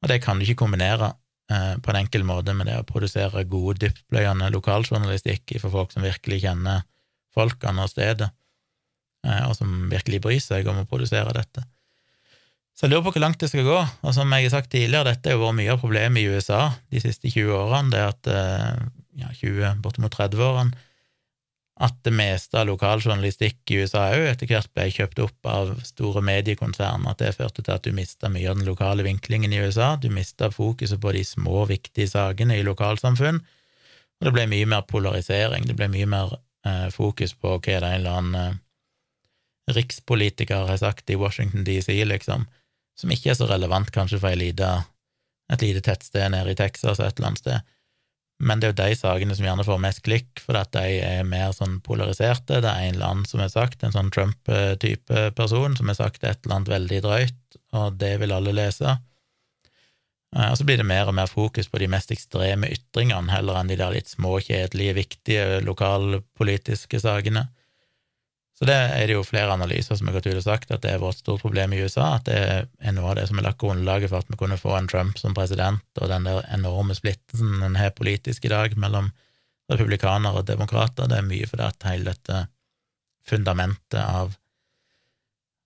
og 0.04 0.10
det 0.12 0.20
kan 0.24 0.40
du 0.40 0.46
ikke 0.46 0.60
kombinere 0.66 1.14
eh, 1.52 1.76
på 1.80 1.92
en 1.94 2.02
enkel 2.02 2.26
måte 2.28 2.56
med 2.58 2.68
det 2.68 2.76
å 2.82 2.88
produsere 2.88 3.46
god, 3.48 3.80
dyptpløyende 3.80 4.50
lokaljournalistikk 4.52 5.56
for 5.62 5.72
folk 5.74 5.94
som 5.96 6.04
virkelig 6.04 6.42
kjenner 6.44 6.84
folkene 7.34 7.86
og 7.86 7.92
stedet, 7.92 8.28
eh, 9.26 9.46
og 9.48 9.56
som 9.58 9.88
virkelig 9.92 10.20
bryr 10.26 10.44
seg 10.44 10.68
om 10.68 10.84
å 10.84 10.90
produsere 10.90 11.36
dette. 11.36 11.64
Så 12.74 12.88
jeg 12.88 12.94
lurer 12.94 13.06
på 13.06 13.14
hvor 13.14 13.22
langt 13.22 13.40
det 13.40 13.52
skal 13.52 13.68
gå, 13.68 13.80
og 13.80 14.16
som 14.16 14.32
jeg 14.34 14.48
har 14.48 14.56
sagt 14.56 14.72
tidligere, 14.74 15.14
dette 15.14 15.32
har 15.32 15.40
vært 15.40 15.60
mye 15.60 15.76
av 15.76 15.82
problemet 15.82 16.24
i 16.24 16.30
USA 16.34 16.66
de 16.92 17.02
siste 17.04 17.30
20 17.30 17.54
årene, 17.54 17.94
det 17.94 18.02
at 18.02 18.32
eh, 18.34 18.84
ja, 19.22 19.30
20, 19.40 19.80
bortimot 19.86 20.16
30 20.18 20.44
årene, 20.44 20.84
at 21.84 21.96
det 22.06 22.14
meste 22.16 22.56
av 22.60 22.68
lokaljournalistikk 22.70 23.72
i 23.74 23.82
USA 23.84 24.06
òg 24.16 24.30
etter 24.30 24.48
hvert 24.48 24.70
ble 24.76 24.86
kjøpt 24.94 25.20
opp 25.26 25.50
av 25.50 25.74
store 25.84 26.22
mediekonsern, 26.24 27.08
at 27.10 27.20
det 27.20 27.34
førte 27.36 27.64
til 27.64 27.74
at 27.74 27.84
du 27.84 27.92
mista 27.96 28.30
mye 28.32 28.48
av 28.52 28.60
den 28.60 28.70
lokale 28.70 29.04
vinklingen 29.04 29.52
i 29.52 29.60
USA, 29.66 29.94
du 30.00 30.08
mista 30.14 30.52
fokuset 30.54 31.02
på 31.04 31.12
de 31.16 31.26
små, 31.28 31.66
viktige 31.68 32.08
sakene 32.14 32.60
i 32.60 32.64
lokalsamfunn, 32.64 33.42
og 33.44 34.30
det 34.30 34.36
ble 34.36 34.48
mye 34.54 34.70
mer 34.70 34.86
polarisering, 34.88 35.68
det 35.68 35.76
ble 35.80 35.90
mye 35.92 36.08
mer 36.08 36.38
eh, 36.68 36.88
fokus 36.94 37.36
på 37.36 37.58
hva 37.58 37.66
det 37.66 37.76
er 37.82 37.90
en 37.90 38.00
eller 38.00 38.22
annen 38.22 38.40
eh, 38.40 39.76
rikspolitiker 39.76 40.70
har 40.70 40.80
sagt 40.80 41.12
i 41.12 41.20
Washington 41.20 41.68
DC, 41.68 41.92
liksom, 42.08 42.48
som 43.00 43.12
ikke 43.12 43.34
er 43.34 43.40
så 43.40 43.50
relevant 43.50 43.92
kanskje 43.92 44.22
for 44.24 44.40
lite, 44.40 44.72
et 45.52 45.66
lite 45.66 45.84
tettsted 45.84 46.32
nede 46.32 46.54
i 46.54 46.60
Texas 46.60 47.02
et 47.02 47.18
eller 47.18 47.34
annet 47.34 47.44
sted 47.44 47.73
men 48.44 48.60
det 48.60 48.68
er 48.68 48.74
jo 48.74 48.80
de 48.82 48.98
sakene 49.00 49.36
som 49.38 49.46
gjerne 49.48 49.66
får 49.68 49.80
mest 49.82 50.04
klikk, 50.06 50.42
fordi 50.44 50.60
at 50.60 50.76
de 50.76 51.00
er 51.08 51.24
mer 51.28 51.56
sånn 51.56 51.80
polariserte. 51.86 52.60
Det 52.64 52.70
er 52.70 52.90
en 52.90 52.98
eller 52.98 53.10
annen 53.10 53.30
som 53.30 53.42
har 53.44 53.52
sagt, 53.54 53.84
en 53.84 53.96
sånn 53.96 54.12
Trump-type 54.14 55.24
person, 55.38 55.78
som 55.80 55.90
har 55.92 55.98
sagt 56.00 56.24
et 56.24 56.44
eller 56.44 56.60
annet 56.60 56.74
veldig 56.76 57.02
drøyt, 57.08 57.58
og 57.80 57.98
det 58.02 58.14
vil 58.22 58.36
alle 58.36 58.56
lese. 58.56 58.98
Eh, 60.36 60.50
og 60.50 60.58
så 60.58 60.68
blir 60.68 60.82
det 60.82 60.88
mer 60.90 61.10
og 61.10 61.18
mer 61.18 61.30
fokus 61.30 61.70
på 61.70 61.82
de 61.82 61.90
mest 61.92 62.12
ekstreme 62.14 62.70
ytringene, 62.74 63.32
heller 63.34 63.60
enn 63.60 63.72
de 63.72 63.80
der 63.80 63.94
litt 63.96 64.12
små, 64.12 64.40
kjedelige, 64.44 64.98
viktige 64.98 65.46
lokalpolitiske 65.66 67.02
sakene. 67.04 67.48
Så 68.54 68.68
det 68.70 68.76
er 68.76 69.08
det 69.10 69.16
jo 69.16 69.26
flere 69.26 69.56
analyser 69.56 69.98
som 69.98 70.08
har 70.08 70.20
gått 70.20 70.28
ut 70.30 70.38
og 70.38 70.46
sagt 70.46 70.72
at 70.72 70.84
det 70.84 70.92
er 70.94 71.02
vårt 71.02 71.18
stort 71.18 71.42
problem 71.42 71.74
i 71.74 71.80
USA, 71.82 72.14
at 72.20 72.28
det 72.30 72.38
er 72.38 72.94
noe 72.94 73.10
av 73.10 73.18
det 73.18 73.26
som 73.30 73.40
har 73.40 73.48
lagt 73.48 73.62
grunnlaget 73.64 74.12
for 74.12 74.22
at 74.22 74.30
vi 74.30 74.38
kunne 74.38 74.60
få 74.62 74.76
en 74.78 74.90
Trump 74.92 75.18
som 75.18 75.34
president, 75.34 75.82
og 75.98 76.12
den 76.12 76.30
der 76.30 76.46
enorme 76.54 76.94
splittelsen 76.98 77.66
en 77.66 77.80
har 77.80 77.96
politisk 77.98 78.46
i 78.46 78.54
dag 78.54 78.78
mellom 78.78 79.10
republikanere 79.72 80.44
og 80.44 80.48
demokrater. 80.48 81.10
Det 81.10 81.18
er 81.18 81.28
mye 81.28 81.50
fordi 81.50 81.66
at 81.66 81.90
hele 81.90 82.14
dette 82.14 82.46
fundamentet 83.26 84.00
av, 84.04 84.36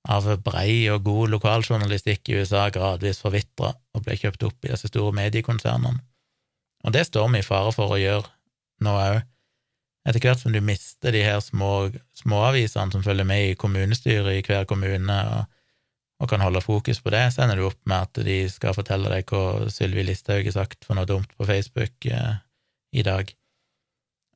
av 0.08 0.30
brei 0.46 0.88
og 0.94 1.04
god 1.04 1.36
lokaljournalistikk 1.36 2.30
i 2.30 2.40
USA 2.40 2.70
gradvis 2.72 3.20
forvitra 3.20 3.74
og 3.76 4.06
ble 4.06 4.16
kjøpt 4.16 4.48
opp 4.48 4.64
i 4.64 4.72
disse 4.72 4.88
store 4.94 5.16
mediekonsernene. 5.18 6.00
Og 6.86 6.94
det 6.96 7.08
står 7.10 7.34
vi 7.34 7.42
i 7.42 7.48
fare 7.48 7.74
for 7.76 7.92
å 7.92 8.00
gjøre 8.00 8.30
nå 8.86 8.94
òg 8.96 9.26
etter 10.08 10.24
hvert 10.24 10.40
som 10.40 10.54
du 10.56 10.62
mister 10.64 11.12
de 11.12 11.22
her 11.26 11.40
små 11.44 11.90
småavisene 12.18 12.96
som 12.96 13.04
følger 13.04 13.28
med 13.28 13.52
i 13.52 13.56
kommunestyret 13.60 14.40
i 14.40 14.44
hver 14.46 14.68
kommune, 14.70 15.18
og, 15.36 15.58
og, 16.22 16.30
kan 16.32 16.44
holde 16.44 16.64
fokus 16.64 17.02
på 17.04 17.12
det, 17.14 17.26
så 17.34 17.44
ender 17.44 17.60
du 17.60 17.68
opp 17.68 17.82
med 17.90 18.08
at 18.08 18.22
de 18.28 18.38
skal 18.52 18.76
fortelle 18.78 19.12
deg 19.12 19.28
hva 19.28 19.68
Sylvi 19.74 20.06
Listhaug 20.08 20.48
har 20.48 20.56
sagt 20.56 20.88
for 20.88 20.98
noe 20.98 21.10
dumt 21.10 21.34
på 21.36 21.48
Facebook 21.50 22.08
eh, 22.08 22.40
i 22.96 23.04
dag. 23.06 23.34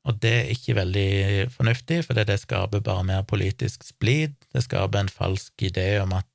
Og 0.02 0.18
det 0.18 0.34
er 0.34 0.50
ikke 0.50 0.76
veldig 0.76 1.08
fornuftig, 1.54 2.02
for 2.04 2.18
det 2.18 2.40
skaper 2.42 2.82
bare 2.82 3.06
mer 3.06 3.24
politisk 3.28 3.86
splid, 3.86 4.34
det 4.52 4.64
skaper 4.66 5.04
en 5.04 5.12
falsk 5.12 5.62
idé 5.62 5.94
om 6.02 6.14
at 6.18 6.26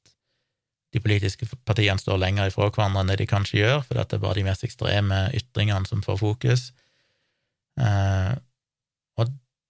de 0.96 1.02
politiske 1.04 1.46
partiene 1.68 2.00
står 2.00 2.20
lenger 2.22 2.50
ifra 2.50 2.70
hverandre 2.72 3.04
enn 3.04 3.12
det 3.12 3.20
de 3.22 3.30
kanskje 3.30 3.60
gjør, 3.60 3.82
for 3.84 4.00
det 4.00 4.16
er 4.16 4.24
bare 4.24 4.40
de 4.40 4.46
mest 4.48 4.64
ekstreme 4.64 5.26
ytringene 5.36 5.90
som 5.90 6.02
får 6.06 6.22
fokus. 6.24 6.70
Eh, 7.78 8.32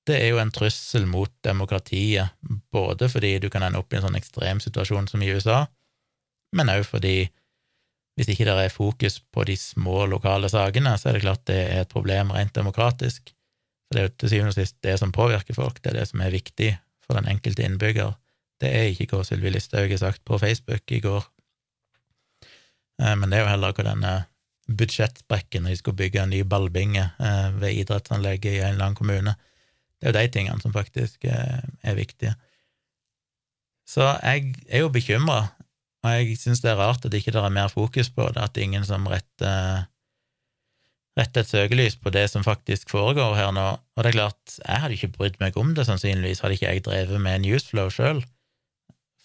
og 0.08 0.14
det 0.14 0.22
er 0.24 0.30
jo 0.32 0.38
en 0.40 0.52
trussel 0.56 1.04
mot 1.04 1.32
demokratiet, 1.44 2.32
både 2.72 3.10
fordi 3.12 3.34
du 3.44 3.50
kan 3.52 3.66
ende 3.68 3.82
opp 3.82 3.92
i 3.92 3.98
en 4.00 4.06
sånn 4.06 4.16
ekstrem 4.16 4.62
situasjon 4.64 5.10
som 5.12 5.24
i 5.24 5.34
USA, 5.36 5.66
men 6.56 6.72
òg 6.72 6.86
fordi 6.88 7.26
hvis 8.16 8.30
ikke 8.32 8.46
det 8.48 8.54
er 8.56 8.72
fokus 8.72 9.20
på 9.20 9.44
de 9.50 9.58
små, 9.60 10.06
lokale 10.08 10.48
sakene, 10.50 10.94
så 10.96 11.10
er 11.10 11.18
det 11.18 11.26
klart 11.26 11.44
det 11.52 11.58
er 11.60 11.82
et 11.84 11.92
problem 11.92 12.32
rent 12.32 12.56
demokratisk. 12.56 13.34
For 13.86 13.98
det 13.98 14.00
er 14.00 14.08
jo 14.08 14.14
til 14.16 14.32
syvende 14.32 14.54
og 14.54 14.56
sist 14.56 14.78
det 14.88 14.96
som 15.02 15.12
påvirker 15.12 15.58
folk, 15.58 15.82
det 15.84 15.92
er 15.92 16.00
det 16.00 16.08
som 16.10 16.24
er 16.24 16.32
viktig 16.34 16.72
for 17.04 17.20
den 17.20 17.28
enkelte 17.28 17.68
innbygger. 17.68 18.16
Det 18.64 18.72
er 18.72 18.88
ikke 18.90 19.20
hva 19.20 19.28
Sylvi 19.28 19.52
Listhaug 19.52 19.92
har 19.92 20.02
sagt 20.02 20.24
på 20.26 20.40
Facebook 20.40 20.96
i 20.96 21.02
går, 21.04 21.28
eh, 23.04 23.14
men 23.20 23.28
det 23.28 23.42
er 23.42 23.44
jo 23.44 23.52
heller 23.52 23.76
hva 23.76 23.90
denne 23.92 24.16
budsjettsprekken 24.72 25.68
når 25.68 25.76
de 25.76 25.82
skulle 25.84 26.00
bygge 26.00 26.24
en 26.24 26.32
ny 26.32 26.42
ballbinge 26.48 27.04
eh, 27.04 27.52
ved 27.60 27.84
idrettsanlegget 27.84 28.56
i 28.56 28.64
en 28.64 28.78
eller 28.78 28.88
annen 28.88 28.98
kommune. 29.04 29.36
Det 29.98 30.08
er 30.08 30.14
jo 30.14 30.18
de 30.20 30.32
tingene 30.34 30.62
som 30.62 30.74
faktisk 30.76 31.26
eh, 31.26 31.60
er 31.84 31.98
viktige. 31.98 32.36
Så 33.88 34.04
jeg 34.04 34.54
er 34.68 34.84
jo 34.84 34.94
bekymra, 34.94 35.40
og 36.04 36.16
jeg 36.16 36.38
syns 36.40 36.62
det 36.64 36.74
er 36.74 36.80
rart 36.80 37.06
at 37.08 37.14
ikke 37.16 37.34
det 37.34 37.42
er 37.42 37.54
mer 37.56 37.72
fokus 37.72 38.12
på 38.14 38.28
det, 38.34 38.44
at 38.44 38.54
det 38.54 38.64
er 38.64 38.70
ingen 38.70 38.86
som 38.86 39.08
retter, 39.10 39.88
retter 41.18 41.46
et 41.46 41.52
søkelys 41.52 41.98
på 41.98 42.12
det 42.14 42.28
som 42.30 42.46
faktisk 42.46 42.92
foregår 42.94 43.38
her 43.40 43.54
nå. 43.56 43.68
Og 43.96 44.04
det 44.04 44.12
er 44.12 44.20
klart, 44.20 44.58
jeg 44.60 44.84
hadde 44.84 45.00
ikke 45.00 45.14
brydd 45.16 45.40
meg 45.42 45.58
om 45.58 45.74
det, 45.78 45.88
sannsynligvis, 45.88 46.44
hadde 46.44 46.60
ikke 46.60 46.74
jeg 46.74 46.86
drevet 46.90 47.24
med 47.24 47.48
Newsflow 47.48 47.94
sjøl 47.94 48.26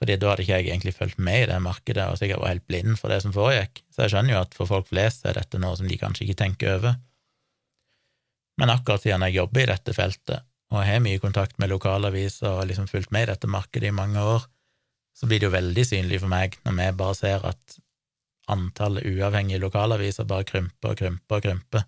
fordi 0.02 0.16
da 0.18 0.32
hadde 0.32 0.42
ikke 0.42 0.56
jeg 0.58 0.66
egentlig 0.66 0.92
fulgt 0.96 1.18
med 1.22 1.44
i 1.44 1.46
det 1.46 1.56
markedet 1.62 2.08
og 2.10 2.16
sikkert 2.18 2.40
var 2.42 2.50
helt 2.50 2.64
blind 2.66 2.96
for 2.98 3.12
det 3.12 3.20
som 3.22 3.30
foregikk, 3.34 3.84
så 3.94 4.02
jeg 4.02 4.10
skjønner 4.10 4.34
jo 4.34 4.40
at 4.40 4.56
for 4.56 4.66
folk 4.66 4.88
flest 4.90 5.28
er 5.30 5.36
dette 5.38 5.60
noe 5.62 5.76
som 5.78 5.86
de 5.86 5.98
kanskje 6.00 6.24
ikke 6.26 6.40
tenker 6.40 6.72
over. 6.74 6.96
Men 8.58 8.72
akkurat 8.74 9.04
siden 9.04 9.22
jeg 9.28 9.36
jobber 9.36 9.62
i 9.62 9.68
dette 9.70 9.94
feltet, 9.94 10.42
og 10.72 10.86
har 10.88 11.02
mye 11.04 11.20
kontakt 11.20 11.58
med 11.60 11.70
lokalaviser 11.72 12.48
og 12.48 12.62
har 12.62 12.68
liksom 12.70 12.88
fulgt 12.88 13.12
med 13.12 13.26
i 13.26 13.32
dette 13.32 13.50
markedet 13.50 13.90
i 13.90 13.94
mange 13.94 14.20
år, 14.20 14.46
så 15.12 15.28
blir 15.28 15.42
det 15.42 15.50
jo 15.50 15.54
veldig 15.56 15.84
synlig 15.84 16.22
for 16.22 16.32
meg 16.32 16.56
når 16.64 16.78
vi 16.78 16.86
bare 17.02 17.18
ser 17.18 17.44
at 17.48 17.76
antallet 18.52 19.04
uavhengige 19.06 19.60
lokalaviser 19.62 20.26
bare 20.28 20.48
krymper 20.48 20.94
og 20.94 20.98
krymper 20.98 21.38
og 21.38 21.44
krymper, 21.44 21.84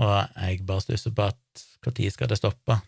og 0.00 0.14
jeg 0.40 0.64
bare 0.66 0.84
stusser 0.86 1.12
på 1.12 1.28
at 1.28 1.66
når 1.84 2.10
skal 2.14 2.30
det 2.30 2.40
stoppe? 2.40 2.78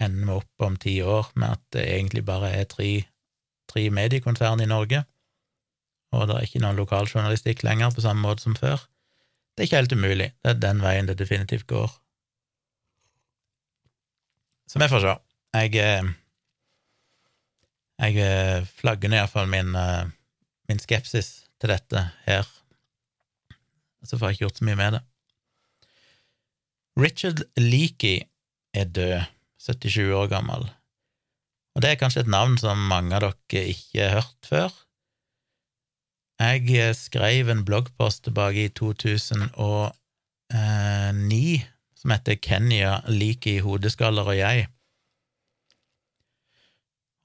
ender 0.00 0.26
vi 0.26 0.32
opp 0.32 0.64
om 0.64 0.76
ti 0.80 0.94
år 1.02 1.28
med 1.36 1.56
at 1.56 1.64
det 1.76 1.84
egentlig 1.84 2.24
bare 2.24 2.52
er 2.56 2.68
tre, 2.68 2.90
tre 3.68 3.82
mediekonsern 3.92 4.62
i 4.64 4.68
Norge, 4.70 5.02
og 6.16 6.26
det 6.28 6.36
er 6.36 6.46
ikke 6.46 6.62
noen 6.64 6.80
lokaljournalistikk 6.80 7.64
lenger 7.66 7.92
på 7.94 8.04
samme 8.04 8.24
måte 8.24 8.46
som 8.46 8.56
før. 8.56 8.80
Det 9.54 9.62
er 9.62 9.68
ikke 9.68 9.82
helt 9.82 9.92
umulig. 9.92 10.30
Det 10.40 10.54
er 10.54 10.62
den 10.62 10.80
veien 10.82 11.10
det 11.10 11.18
definitivt 11.20 11.68
går. 11.70 11.92
Så 14.70 14.78
vi 14.78 14.86
får 14.86 15.00
se. 15.02 15.12
Jeg, 15.58 15.72
eh, 15.82 16.04
jeg 17.98 18.14
eh, 18.22 18.66
flagger 18.78 19.10
ned 19.10 19.18
iallfall 19.18 19.48
min, 19.50 19.74
eh, 19.74 20.04
min 20.70 20.78
skepsis 20.78 21.28
til 21.58 21.72
dette 21.72 21.98
her. 22.28 22.46
Så 24.06 24.14
får 24.14 24.26
jeg 24.28 24.34
ikke 24.36 24.44
gjort 24.44 24.60
så 24.60 24.66
mye 24.68 24.78
med 24.78 24.90
det. 24.94 25.02
Richard 27.02 27.38
Leakey 27.58 28.18
er 28.74 28.86
død. 28.86 29.20
77 29.60 30.14
år 30.16 30.26
gammel. 30.30 30.62
Og 31.74 31.82
det 31.82 31.90
er 31.90 31.98
kanskje 32.00 32.22
et 32.22 32.30
navn 32.32 32.54
som 32.58 32.78
mange 32.88 33.12
av 33.12 33.20
dere 33.26 33.60
ikke 33.74 34.00
har 34.00 34.22
hørt 34.22 34.46
før. 34.48 34.70
Jeg 36.40 36.94
skrev 36.96 37.50
en 37.52 37.66
bloggpost 37.68 38.24
tilbake 38.24 38.60
i 38.64 38.72
2009 38.72 39.90
som 42.00 42.12
heter 42.14 42.38
Kenya 42.40 43.00
Like 43.08 43.56
i 43.56 43.64
hodeskaller 43.64 44.28
og 44.32 44.38
jeg. 44.38 44.68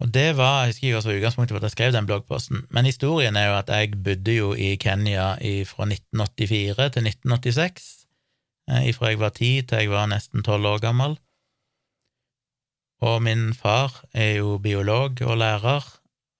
Og 0.04 0.12
det 0.14 0.36
var, 0.38 0.66
Jeg 0.66 0.74
husker 0.74 0.88
ikke 0.88 1.18
utgangspunktet 1.18 1.54
for 1.54 1.58
at 1.58 1.70
jeg 1.70 1.72
skrev 1.72 1.92
den 1.96 2.06
bloggposten, 2.06 2.66
men 2.70 2.86
historien 2.86 3.36
er 3.36 3.48
jo 3.48 3.58
at 3.58 3.70
jeg 3.70 4.04
bodde 4.04 4.34
jo 4.36 4.54
i 4.54 4.76
Kenya 4.76 5.36
fra 5.70 5.88
1984 5.88 6.90
til 6.98 7.08
1986, 7.08 7.86
eh, 8.72 8.90
ifra 8.90 9.08
jeg 9.08 9.20
var 9.20 9.30
ti 9.30 9.62
til 9.62 9.78
jeg 9.78 9.90
var 9.90 10.10
nesten 10.12 10.44
tolv 10.44 10.66
år 10.66 10.84
gammel. 10.84 11.16
Og 13.02 13.22
min 13.24 13.54
far 13.54 14.04
er 14.14 14.36
jo 14.42 14.58
biolog 14.58 15.22
og 15.22 15.38
lærer. 15.38 15.84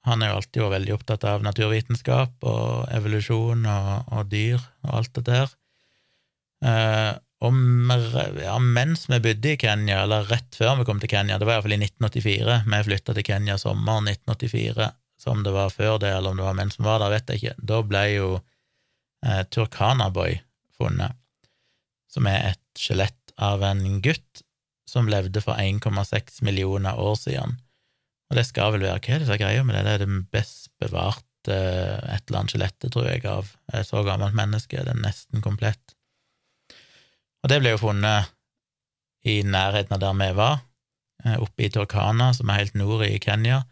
Han 0.06 0.22
er 0.22 0.30
jo 0.30 0.40
alltid 0.40 0.62
vært 0.62 0.76
veldig 0.76 0.94
opptatt 0.94 1.24
av 1.24 1.44
naturvitenskap 1.44 2.44
og 2.44 2.88
evolusjon 2.92 3.66
og, 3.66 4.12
og 4.12 4.32
dyr 4.32 4.60
og 4.84 4.98
alt 5.00 5.16
det 5.16 5.26
der. 5.32 5.56
Eh, 6.66 7.14
og 7.44 7.52
ja, 8.40 8.56
mens 8.64 9.10
vi 9.12 9.20
bodde 9.20 9.52
i 9.52 9.58
Kenya, 9.60 10.04
eller 10.06 10.28
rett 10.30 10.56
før 10.56 10.78
vi 10.80 10.86
kom 10.88 11.02
til 11.04 11.12
Kenya, 11.12 11.38
det 11.38 11.48
var 11.48 11.58
iallfall 11.58 11.76
i 11.76 11.82
1984, 11.84 12.62
vi 12.72 12.80
flytta 12.88 13.16
til 13.18 13.28
Kenya 13.28 13.58
sommeren 13.60 14.08
1984, 14.08 14.88
så 15.20 15.34
om 15.34 15.44
det 15.44 15.54
var 15.56 15.74
før 15.74 16.00
det, 16.00 16.14
eller 16.16 16.32
om 16.32 16.40
det 16.40 16.48
var 16.48 16.58
mens 16.58 16.80
vi 16.80 16.88
var 16.88 17.04
der, 17.04 17.12
vet 17.12 17.34
jeg 17.34 17.42
ikke, 17.42 17.68
da 17.72 17.82
ble 17.84 18.04
jo 18.14 18.30
eh, 19.26 19.44
Turkana 19.52 20.10
Boy 20.16 20.40
funnet, 20.80 21.20
som 22.12 22.28
er 22.32 22.54
et 22.54 22.80
skjelett 22.80 23.36
av 23.36 23.64
en 23.68 23.84
gutt 24.04 24.44
som 24.88 25.10
levde 25.12 25.42
for 25.44 25.60
1,6 25.60 26.40
millioner 26.46 26.96
år 27.02 27.18
siden. 27.20 27.58
Og 28.30 28.40
det 28.40 28.46
skal 28.48 28.74
vel 28.76 28.86
være 28.86 29.02
Hva 29.02 29.16
er 29.16 29.22
det 29.22 29.28
som 29.28 29.36
er 29.36 29.42
greia 29.42 29.66
med 29.66 29.76
det? 29.76 29.84
Det 29.86 29.94
er 29.96 30.06
det 30.06 30.22
best 30.34 30.70
bevarte 30.82 31.56
et 31.56 32.26
eller 32.26 32.40
annet 32.40 32.54
skjelettet, 32.54 32.90
tror 32.94 33.10
jeg, 33.10 33.26
av 33.30 33.52
et 33.74 33.86
så 33.86 34.02
gammelt 34.08 34.38
menneske. 34.38 34.82
Det 34.82 34.94
er 34.94 35.04
nesten 35.04 35.44
komplett. 35.46 35.95
Og 37.46 37.52
det 37.52 37.60
ble 37.62 37.76
jo 37.76 37.78
funnet 37.78 38.32
i 39.30 39.44
nærheten 39.46 39.94
av 39.94 40.00
der 40.02 40.16
vi 40.18 40.32
var, 40.34 40.64
eh, 41.24 41.38
oppe 41.38 41.68
i 41.68 41.70
Turkana, 41.70 42.34
som 42.34 42.50
er 42.50 42.64
helt 42.64 42.74
nord 42.74 43.06
i 43.06 43.20
Kenya. 43.22 43.66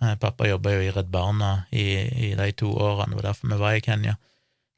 Eh, 0.00 0.14
pappa 0.14 0.46
jobba 0.46 0.70
jo 0.70 0.84
i 0.84 0.92
Redd 0.94 1.10
Barna 1.10 1.66
i, 1.72 1.98
i, 1.98 2.34
de 2.38 2.52
to 2.52 2.70
årene, 2.70 3.10
det 3.10 3.18
var 3.18 3.32
derfor 3.32 3.50
vi 3.50 3.58
var 3.58 3.74
i 3.74 3.82
Kenya. 3.82 4.14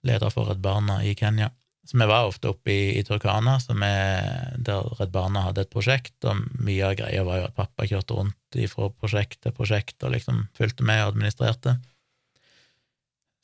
Leder 0.09 0.33
for 0.33 0.49
Redd 0.49 0.63
Barna 0.65 1.03
i 1.05 1.15
Kenya. 1.15 1.51
Så 1.85 1.99
vi 2.01 2.07
var 2.09 2.25
ofte 2.25 2.49
oppe 2.49 2.73
i, 2.73 2.97
i 2.97 3.05
Turkana, 3.05 3.59
er, 3.85 4.57
der 4.57 4.89
Redd 4.97 5.13
Barna 5.13 5.45
hadde 5.45 5.67
et 5.67 5.71
prosjekt, 5.71 6.17
og 6.25 6.41
mye 6.65 6.81
av 6.81 6.97
greia 6.97 7.25
var 7.29 7.43
jo 7.43 7.49
at 7.51 7.59
pappa 7.61 7.85
kjørte 7.85 8.17
rundt 8.17 8.71
fra 8.73 8.89
prosjekt 8.89 9.43
til 9.43 9.53
prosjekt 9.53 10.01
og 10.03 10.15
liksom 10.17 10.47
fulgte 10.57 10.87
med 10.87 11.03
og 11.03 11.13
administrerte. 11.13 11.77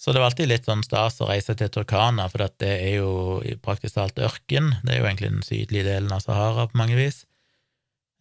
Så 0.01 0.14
det 0.14 0.22
var 0.22 0.30
alltid 0.30 0.48
litt 0.48 0.64
sånn 0.64 0.80
stas 0.86 1.18
å 1.20 1.28
reise 1.28 1.53
til 1.61 1.68
Turkana, 1.72 2.24
for 2.32 2.46
det 2.62 2.70
er 2.72 3.03
jo 3.03 3.11
praktisk 3.61 3.98
talt 3.98 4.16
ørken. 4.16 4.72
Det 4.80 4.94
er 4.94 5.03
jo 5.03 5.09
egentlig 5.11 5.28
den 5.34 5.44
sydlige 5.44 5.84
delen 5.90 6.14
av 6.16 6.22
Sahara 6.24 6.64
på 6.70 6.80
mange 6.80 6.96
vis. 6.96 7.26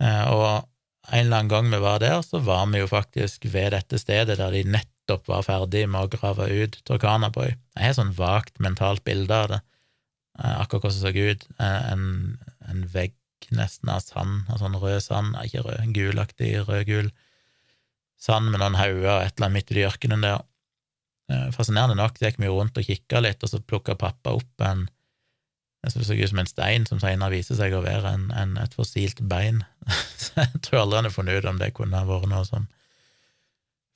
Eh, 0.03 0.25
og 0.27 0.67
en 1.07 1.21
eller 1.23 1.37
annen 1.37 1.51
gang 1.53 1.69
vi 1.71 1.79
var 1.79 2.01
der, 2.03 2.19
så 2.25 2.41
var 2.43 2.67
vi 2.73 2.81
jo 2.81 2.89
faktisk 2.91 3.47
ved 3.53 3.71
dette 3.77 3.99
stedet 4.01 4.35
der 4.41 4.51
de 4.51 4.65
nettopp 4.67 5.31
var 5.31 5.47
ferdig 5.47 5.85
med 5.87 6.03
å 6.03 6.11
grave 6.11 6.49
ut 6.51 6.75
Turkana 6.83 7.31
Boy. 7.31 7.55
Jeg 7.77 7.93
har 7.93 7.95
sånn 7.97 8.11
vagt 8.17 8.59
mentalt 8.59 9.05
bilde 9.07 9.39
av 9.39 9.47
det. 9.53 9.61
Eh, 10.39 10.59
akkurat 10.59 10.89
hvordan 10.89 10.99
det 10.99 11.15
så 11.15 11.31
ut. 11.31 11.47
Eh, 11.63 11.89
en, 11.93 12.05
en, 12.67 12.83
vegg 12.91 13.15
nesten 13.55 13.89
av 13.95 14.03
sand, 14.03 14.51
av 14.51 14.59
sånn 14.59 14.75
rød 14.83 14.99
sand, 15.07 15.39
ikke 15.47 15.63
rød, 15.63 15.95
gulaktig, 15.95 16.53
rød-gul 16.67 17.07
sand 18.19 18.51
med 18.51 18.59
noen 18.59 18.75
hauger 18.75 19.13
og 19.15 19.23
et 19.23 19.37
eller 19.37 19.47
annet 19.47 19.57
midt 19.61 19.77
i 19.79 19.87
ørkenen 19.87 20.27
der. 20.27 20.43
Eh, 21.29 21.49
fascinerende 21.53 21.97
nok 21.99 22.17
gikk 22.17 22.39
vi 22.41 22.49
rundt 22.49 22.77
og 22.79 22.87
kikka 22.87 23.21
litt, 23.21 23.43
og 23.43 23.51
så 23.51 23.61
plukka 23.61 23.97
pappa 23.99 24.33
opp 24.39 24.65
en 24.65 24.87
det 25.79 25.93
så 25.93 26.13
ut 26.13 26.29
som 26.29 26.39
en 26.41 26.49
stein 26.49 26.85
som 26.89 26.99
senere 26.99 27.31
viser 27.31 27.55
seg 27.55 27.71
å 27.71 27.83
være 27.85 28.11
en, 28.11 28.25
en, 28.35 28.57
et 28.59 28.73
fossilt 28.75 29.21
bein. 29.31 29.61
så 30.19 30.43
jeg 30.43 30.59
tror 30.65 30.81
aldri 30.81 30.99
han 30.99 31.07
har 31.07 31.15
funnet 31.15 31.39
ut 31.39 31.47
om 31.47 31.61
det 31.61 31.71
kunne 31.77 32.01
ha 32.01 32.07
vært 32.07 32.27
noe 32.27 32.43
som 32.47 32.65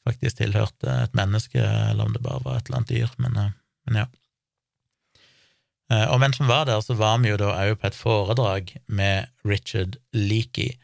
faktisk 0.07 0.39
tilhørte 0.39 0.87
et 0.87 1.17
menneske, 1.17 1.59
eller 1.59 2.07
om 2.07 2.15
det 2.15 2.23
bare 2.23 2.43
var 2.45 2.59
et 2.59 2.69
eller 2.69 2.81
annet 2.81 2.93
dyr, 2.93 3.11
men, 3.19 3.35
men 3.87 3.99
ja. 3.99 4.07
Eh, 5.91 6.07
og 6.07 6.21
mens 6.23 6.39
vi 6.39 6.47
var 6.47 6.67
der, 6.69 6.79
så 6.83 6.95
var 6.99 7.19
vi 7.23 7.33
jo 7.33 7.39
da 7.39 7.51
òg 7.65 7.75
på 7.79 7.89
et 7.89 7.99
foredrag 7.99 8.73
med 8.87 9.31
Richard 9.47 9.99
Leakey. 10.15 10.77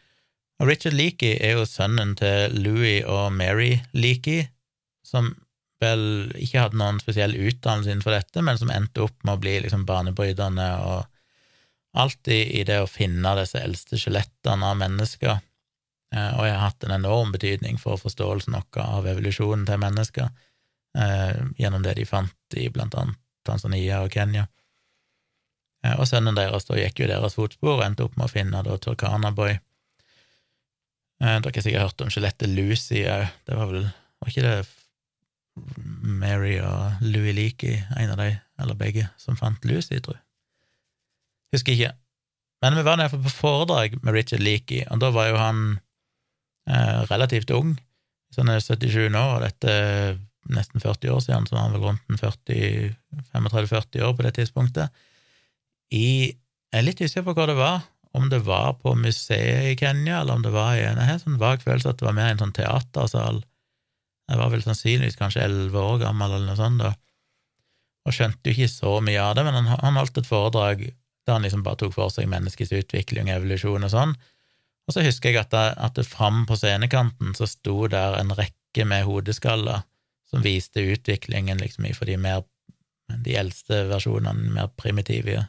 Og 0.60 0.68
Richard 0.68 0.98
Leakey 1.00 1.38
er 1.40 1.56
jo 1.60 1.68
sønnen 1.68 2.16
til 2.20 2.56
Louis 2.60 3.06
og 3.08 3.32
Mary 3.36 3.78
Leakey, 3.96 4.50
som 5.08 5.32
ikke 5.80 6.60
hadde 6.60 6.80
noen 6.80 7.00
spesiell 7.00 7.36
utdannelse 7.38 7.94
innenfor 7.94 8.12
dette, 8.12 8.42
men 8.44 8.58
som 8.60 8.72
endte 8.74 9.06
opp 9.06 9.16
med 9.24 9.38
å 9.38 9.42
bli 9.42 9.54
liksom 9.64 9.86
banebrytende 9.88 10.68
og 10.84 11.06
alltid 12.00 12.52
i 12.60 12.64
det 12.68 12.82
å 12.84 12.90
finne 12.90 13.32
disse 13.40 13.62
eldste 13.64 13.98
skjelettene 14.00 14.66
av 14.72 14.78
mennesker. 14.80 15.40
Eh, 16.16 16.30
og 16.38 16.46
jeg 16.48 16.56
har 16.56 16.66
hatt 16.66 16.86
en 16.86 16.96
enorm 16.96 17.34
betydning 17.34 17.80
for 17.82 18.00
forståelsen 18.02 18.58
vår 18.58 18.82
av 18.84 19.08
evolusjonen 19.10 19.66
til 19.70 19.82
mennesker 19.82 20.30
eh, 20.98 21.42
gjennom 21.62 21.86
det 21.86 21.96
de 22.00 22.06
fant 22.10 22.58
i 22.58 22.70
blant 22.74 22.98
annet 22.98 23.20
Tanzania 23.46 24.02
og 24.04 24.14
Kenya. 24.14 24.48
Eh, 25.86 25.96
og 25.96 26.08
sønnen 26.10 26.38
deres 26.38 26.68
da 26.70 26.80
gikk 26.80 27.04
jo 27.04 27.12
deres 27.12 27.38
fotspor 27.38 27.78
og 27.78 27.86
endte 27.86 28.08
opp 28.08 28.18
med 28.18 28.28
å 28.28 28.34
finne 28.34 28.64
da 28.66 28.78
Turkanaboy. 28.78 29.58
Dere 31.20 31.40
har 31.44 31.64
sikkert 31.64 31.84
hørt 31.84 32.02
om 32.06 32.12
skjelettet 32.14 32.48
Lucy 32.48 33.02
òg. 33.04 33.26
Det 33.44 33.58
var 33.58 33.74
vel 33.74 33.90
Var 34.20 34.30
ikke 34.32 34.44
det 34.44 34.54
Mary 35.58 36.58
og 36.64 37.02
Louis 37.04 37.36
Leakey, 37.36 37.82
en 37.98 38.14
av 38.14 38.22
de, 38.22 38.32
eller 38.62 38.78
begge, 38.80 39.08
som 39.20 39.38
fant 39.40 39.66
Lucy, 39.68 40.00
tror 40.00 40.18
jeg? 40.18 40.24
Husker 41.56 41.76
ikke. 41.76 41.94
Men 42.64 42.76
vi 42.78 42.86
var 42.86 43.00
nede 43.00 43.20
på 43.24 43.32
foredrag 43.34 43.98
med 44.04 44.14
Richard 44.14 44.44
Leakey, 44.44 44.84
og 44.92 45.02
da 45.02 45.12
var 45.16 45.30
jo 45.32 45.38
han 45.40 45.62
eh, 46.70 47.06
relativt 47.12 47.52
ung. 47.56 47.78
så 48.32 48.44
han 48.44 48.54
er 48.54 48.60
77 48.62 49.10
nå, 49.10 49.22
og 49.36 49.42
dette 49.42 49.70
er 49.74 50.20
nesten 50.54 50.82
40 50.82 51.14
år 51.14 51.22
siden, 51.24 51.48
så 51.48 51.56
var 51.56 51.68
han 51.68 51.76
vel 51.76 51.86
rundt 51.88 52.04
35-40 52.22 54.04
år 54.06 54.14
på 54.18 54.26
det 54.26 54.36
tidspunktet 54.38 54.90
i 55.94 56.36
Jeg 56.70 56.78
er 56.78 56.86
litt 56.86 57.00
usikker 57.02 57.26
på 57.26 57.34
hva 57.34 57.48
det 57.50 57.58
var, 57.58 57.80
om 58.14 58.28
det 58.30 58.44
var 58.46 58.76
på 58.82 58.94
museet 58.98 59.72
i 59.72 59.78
Kenya, 59.78 60.20
eller 60.22 60.38
om 60.38 60.44
det 60.46 60.52
var 60.54 60.76
i 60.78 60.84
en 60.86 61.00
Jeg 61.02 61.10
har 61.10 61.22
sånn 61.24 61.40
vag 61.42 61.64
følelse 61.66 61.90
at 61.90 62.02
det 62.02 62.06
var 62.06 62.18
mer 62.18 62.30
en 62.34 62.42
sånn 62.44 62.54
teatersal. 62.54 63.40
Jeg 64.30 64.40
var 64.40 64.52
vel 64.54 64.64
sannsynligvis 64.64 65.18
kanskje 65.20 65.44
elleve 65.48 65.82
år 65.82 66.04
gammel 66.04 66.32
eller 66.32 66.52
noe 66.52 66.60
sånt 66.60 66.82
da, 66.84 66.94
og 68.08 68.16
skjønte 68.16 68.50
jo 68.50 68.56
ikke 68.56 68.72
så 68.72 68.98
mye 69.06 69.22
av 69.22 69.36
det, 69.38 69.46
men 69.46 69.58
han, 69.58 69.70
han 69.82 69.98
holdt 70.00 70.22
et 70.22 70.30
foredrag 70.30 70.84
der 70.90 71.36
han 71.36 71.46
liksom 71.46 71.64
bare 71.66 71.82
tok 71.82 71.96
for 71.96 72.14
seg 72.14 72.30
menneskets 72.32 72.74
utvikling, 72.74 73.30
evolusjon 73.30 73.86
og 73.86 73.92
sånn. 73.94 74.14
Og 74.90 74.96
så 74.96 75.04
husker 75.06 75.34
jeg 75.34 75.44
at 75.44 75.52
det, 75.54 75.66
at 75.78 75.98
det 76.00 76.08
fram 76.10 76.46
på 76.50 76.58
scenekanten 76.58 77.36
så 77.38 77.46
sto 77.50 77.84
der 77.92 78.18
en 78.18 78.34
rekke 78.34 78.86
med 78.90 79.06
hodeskaller 79.06 79.84
som 80.30 80.46
viste 80.46 80.82
utviklingen 80.82 81.62
liksom 81.62 81.86
i 81.90 81.94
for 81.98 82.10
de 82.10 82.18
mer 82.22 82.46
de 83.10 83.34
eldste 83.38 83.84
versjonene, 83.90 84.52
mer 84.54 84.68
primitive 84.78 85.48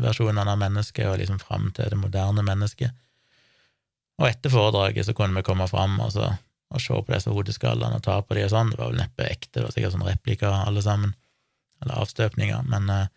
versjonene 0.00 0.48
av 0.48 0.60
mennesket, 0.60 1.04
og 1.08 1.18
liksom 1.20 1.40
fram 1.42 1.68
til 1.76 1.92
det 1.92 1.98
moderne 2.00 2.44
mennesket. 2.44 2.94
Og 4.16 4.30
etter 4.30 4.52
foredraget 4.52 5.04
så 5.04 5.14
kunne 5.16 5.36
vi 5.36 5.44
komme 5.44 5.66
fram 5.68 5.98
og, 6.00 6.14
så, 6.14 6.30
og 6.74 6.82
se 6.82 6.96
på 6.96 7.14
disse 7.14 7.30
hodeskallene 7.30 8.00
og 8.00 8.04
ta 8.04 8.18
på 8.22 8.36
de 8.36 8.46
og 8.46 8.52
sånn. 8.52 8.72
Det 8.72 8.80
var 8.80 8.90
vel 8.90 9.00
neppe 9.02 9.28
ekte, 9.28 9.60
det 9.60 9.68
var 9.68 9.76
sikkert 9.76 9.94
sånn 9.94 10.08
replikker 10.08 10.50
alle 10.56 10.82
sammen, 10.82 11.14
eller 11.82 12.02
avstøpninger, 12.02 12.66
men, 12.72 12.90
eh, 12.90 13.08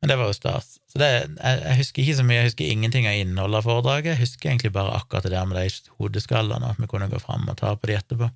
men 0.00 0.12
det 0.12 0.16
var 0.20 0.30
jo 0.30 0.36
stas. 0.38 0.76
Så 0.88 1.00
det, 1.02 1.08
jeg, 1.10 1.62
jeg, 1.64 1.78
husker 1.82 2.04
ikke 2.04 2.18
så 2.20 2.26
mye, 2.26 2.40
jeg 2.40 2.50
husker 2.50 2.72
ingenting 2.72 3.08
av 3.10 3.20
innholdet 3.20 3.60
av 3.60 3.68
foredraget, 3.68 4.12
jeg 4.14 4.22
husker 4.24 4.52
egentlig 4.52 4.74
bare 4.76 4.96
akkurat 4.96 5.26
det 5.26 5.34
der 5.34 5.48
med 5.50 5.60
de 5.60 5.96
hodeskallene, 6.00 6.72
at 6.72 6.80
vi 6.80 6.90
kunne 6.90 7.10
gå 7.12 7.20
fram 7.22 7.48
og 7.50 7.58
ta 7.60 7.74
på 7.76 7.90
de 7.90 7.98
etterpå. 7.98 8.30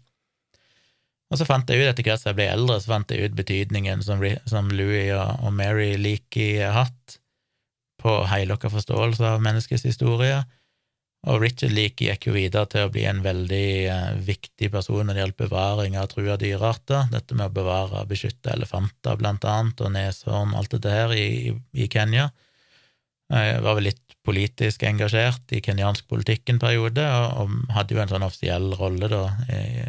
Og 1.32 1.40
så 1.40 1.46
fant 1.48 1.70
jeg 1.70 1.80
ut, 1.80 1.88
etter 1.88 2.04
hvert 2.04 2.20
som 2.20 2.28
jeg 2.34 2.42
ble 2.42 2.50
eldre, 2.52 2.76
så 2.82 2.92
fant 2.92 3.12
jeg 3.12 3.24
ut 3.24 3.36
betydningen 3.38 4.02
som, 4.04 4.20
som 4.44 4.68
Louis 4.68 5.14
og, 5.16 5.46
og 5.46 5.54
Mary 5.56 5.94
Leakey 5.96 6.58
har 6.60 6.76
hatt 6.76 7.16
på 8.02 8.18
heilokka 8.28 8.68
forståelse 8.72 9.24
av 9.36 9.44
menneskets 9.44 9.86
historie. 9.86 10.42
Og 11.30 11.38
Richard 11.38 11.70
Leakey 11.76 12.08
gikk 12.08 12.26
jo 12.26 12.34
videre 12.34 12.66
til 12.66 12.88
å 12.88 12.90
bli 12.90 13.04
en 13.06 13.20
veldig 13.22 13.66
eh, 13.86 14.06
viktig 14.26 14.72
person 14.74 15.06
når 15.06 15.14
det 15.14 15.22
gjelder 15.22 15.42
bevaring 15.44 15.98
av 16.00 16.08
trua 16.10 16.34
dyrearter. 16.40 17.06
Dette 17.12 17.36
med 17.38 17.52
å 17.52 17.56
bevare 17.60 18.00
og 18.02 18.10
beskytte 18.10 18.50
elefanter, 18.56 19.20
blant 19.20 19.46
annet, 19.46 19.84
og 19.84 19.92
neshorn, 19.94 20.56
alt 20.58 20.74
det 20.74 20.82
der 20.88 21.14
i, 21.14 21.52
i 21.78 21.86
Kenya. 21.92 22.32
Jeg 23.32 23.62
var 23.64 23.78
vel 23.78 23.86
litt 23.88 24.16
politisk 24.26 24.82
engasjert 24.86 25.54
i 25.54 25.60
kenyansk 25.64 26.06
politikk 26.10 26.50
en 26.52 26.60
periode, 26.62 27.04
og, 27.06 27.38
og 27.42 27.74
hadde 27.74 27.96
jo 27.96 28.02
en 28.02 28.10
sånn 28.10 28.26
offisiell 28.26 28.68
rolle, 28.78 29.08
da, 29.10 29.22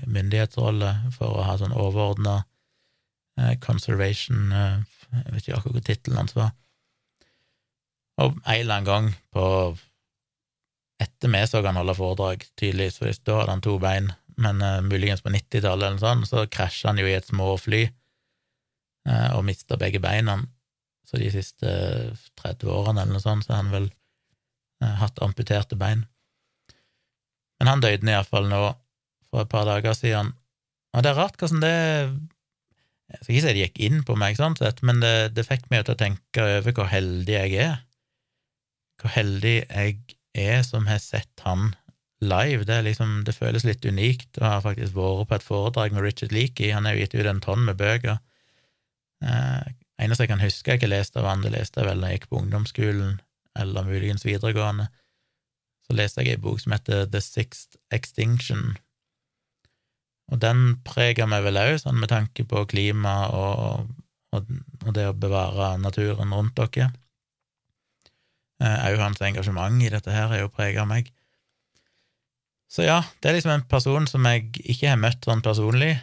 myndighetsrolle, 0.09 0.93
for 1.17 1.37
å 1.37 1.47
ha 1.47 1.57
sånn 1.59 1.75
overordna 1.75 2.39
eh, 3.39 3.55
conservation 3.63 4.53
eh, 4.53 4.77
Jeg 5.13 5.33
vet 5.33 5.47
ikke 5.47 5.57
akkurat 5.59 5.77
hva 5.77 5.83
tittelen 5.89 6.21
hans 6.21 6.37
var. 6.37 6.53
Og 8.23 8.37
en 8.37 8.55
eller 8.55 8.77
annen 8.77 8.87
gang 8.87 9.09
på 9.33 9.43
Etter 11.03 11.31
meg 11.31 11.47
så 11.49 11.63
han 11.65 11.79
holde 11.79 11.95
foredrag, 11.97 12.45
tydeligvis, 12.59 12.99
for 13.01 13.23
da 13.25 13.39
hadde 13.41 13.55
han 13.55 13.63
to 13.65 13.77
bein, 13.81 14.11
men 14.41 14.61
uh, 14.63 14.79
muligens 14.85 15.23
på 15.23 15.31
90-tallet 15.33 15.87
eller 15.87 15.97
noe 15.97 16.03
sånt, 16.03 16.29
så 16.29 16.45
krasja 16.51 16.91
han 16.91 17.01
jo 17.01 17.09
i 17.09 17.15
et 17.17 17.29
småfly 17.29 17.83
uh, 19.09 19.31
og 19.37 19.43
mista 19.47 19.77
begge 19.79 20.01
beina. 20.03 20.39
Så 21.09 21.19
de 21.21 21.29
siste 21.33 21.73
30 22.41 22.71
årene 22.73 23.03
eller 23.03 23.17
noe 23.17 23.23
sånt, 23.23 23.45
så 23.45 23.55
har 23.55 23.65
han 23.65 23.73
vel 23.73 23.89
uh, 23.89 24.95
hatt 25.01 25.21
amputerte 25.25 25.77
bein. 25.79 26.05
Men 27.59 27.75
han 27.75 27.83
døde 27.83 28.09
iallfall 28.09 28.49
nå 28.51 28.63
for 29.29 29.43
et 29.43 29.51
par 29.51 29.67
dager 29.69 29.95
siden, 29.97 30.33
og 30.93 31.03
det 31.03 31.09
er 31.09 31.17
rart 31.17 31.39
hvordan 31.41 31.63
det 31.63 31.77
Jeg 33.13 33.19
skal 33.21 33.33
ikke 33.33 33.43
si 33.43 33.53
det 33.53 33.63
gikk 33.63 33.79
inn 33.87 34.03
på 34.05 34.15
meg, 34.17 34.37
sånn 34.37 34.55
sett, 34.57 34.81
men 34.85 35.01
det, 35.01 35.33
det 35.37 35.45
fikk 35.45 35.67
meg 35.73 35.85
til 35.85 35.93
å 35.95 35.99
tenke 35.99 36.45
over 36.57 36.75
hvor 36.77 36.87
heldig 36.89 37.33
jeg 37.33 37.57
er. 37.61 37.75
Hvor 39.01 39.13
heldig 39.13 39.55
jeg 39.67 39.97
er 40.33 40.63
som 40.65 40.87
har 40.89 41.01
sett 41.03 41.43
han 41.45 41.71
live. 42.23 42.63
Det, 42.65 42.77
er 42.77 42.87
liksom, 42.87 43.21
det 43.27 43.35
føles 43.35 43.65
litt 43.67 43.85
unikt 43.85 44.39
å 44.39 44.47
ha 44.47 44.61
faktisk 44.63 44.95
vært 44.97 45.29
på 45.29 45.37
et 45.37 45.47
foredrag 45.47 45.95
med 45.95 46.05
Richard 46.05 46.33
Leakey. 46.35 46.71
Han 46.73 46.87
har 46.87 46.95
jo 46.95 47.03
gitt 47.03 47.17
ut 47.17 47.29
en 47.29 47.43
tonn 47.43 47.65
med 47.67 47.79
bøker. 47.79 48.19
Eh, 49.23 49.73
eneste 50.03 50.25
jeg 50.25 50.33
kan 50.33 50.43
huske 50.43 50.71
jeg 50.71 50.81
ikke 50.81 50.91
leste 50.91 51.21
av 51.21 51.29
han, 51.29 51.45
det 51.45 51.53
leste 51.53 51.81
jeg 51.81 51.89
vel 51.89 52.03
da 52.03 52.11
jeg 52.11 52.21
gikk 52.21 52.31
på 52.31 52.41
ungdomsskolen 52.41 53.19
eller 53.59 53.85
muligens 53.85 54.25
videregående, 54.25 54.87
så 55.85 55.95
leste 55.95 56.23
jeg 56.23 56.37
ei 56.37 56.41
bok 56.41 56.61
som 56.63 56.73
heter 56.73 57.05
The 57.11 57.21
Sixth 57.21 57.77
Extinction, 57.93 58.73
og 60.31 60.39
den 60.41 60.79
preger 60.87 61.27
meg 61.29 61.43
vel 61.45 61.59
òg, 61.61 61.75
sånn 61.81 61.99
med 61.99 62.09
tanke 62.11 62.45
på 62.49 62.63
klima 62.71 63.13
og, 63.35 63.87
og, 64.33 64.51
og, 64.85 64.91
det 64.95 65.09
å 65.09 65.17
bevare 65.17 65.73
naturen 65.81 66.33
rundt 66.33 66.57
dere. 66.57 66.89
Òg 68.63 68.95
eh, 68.95 69.01
hans 69.03 69.21
engasjement 69.25 69.83
i 69.83 69.91
dette 69.91 70.13
her 70.13 70.31
er 70.31 70.45
jo 70.45 70.53
prega 70.53 70.85
meg. 70.87 71.09
Så 72.71 72.87
ja, 72.87 73.01
det 73.21 73.29
er 73.29 73.37
liksom 73.37 73.53
en 73.53 73.67
person 73.69 74.07
som 74.09 74.25
jeg 74.25 74.47
ikke 74.63 74.89
har 74.89 75.01
møtt 75.01 75.25
sånn 75.27 75.43
personlig, 75.45 75.97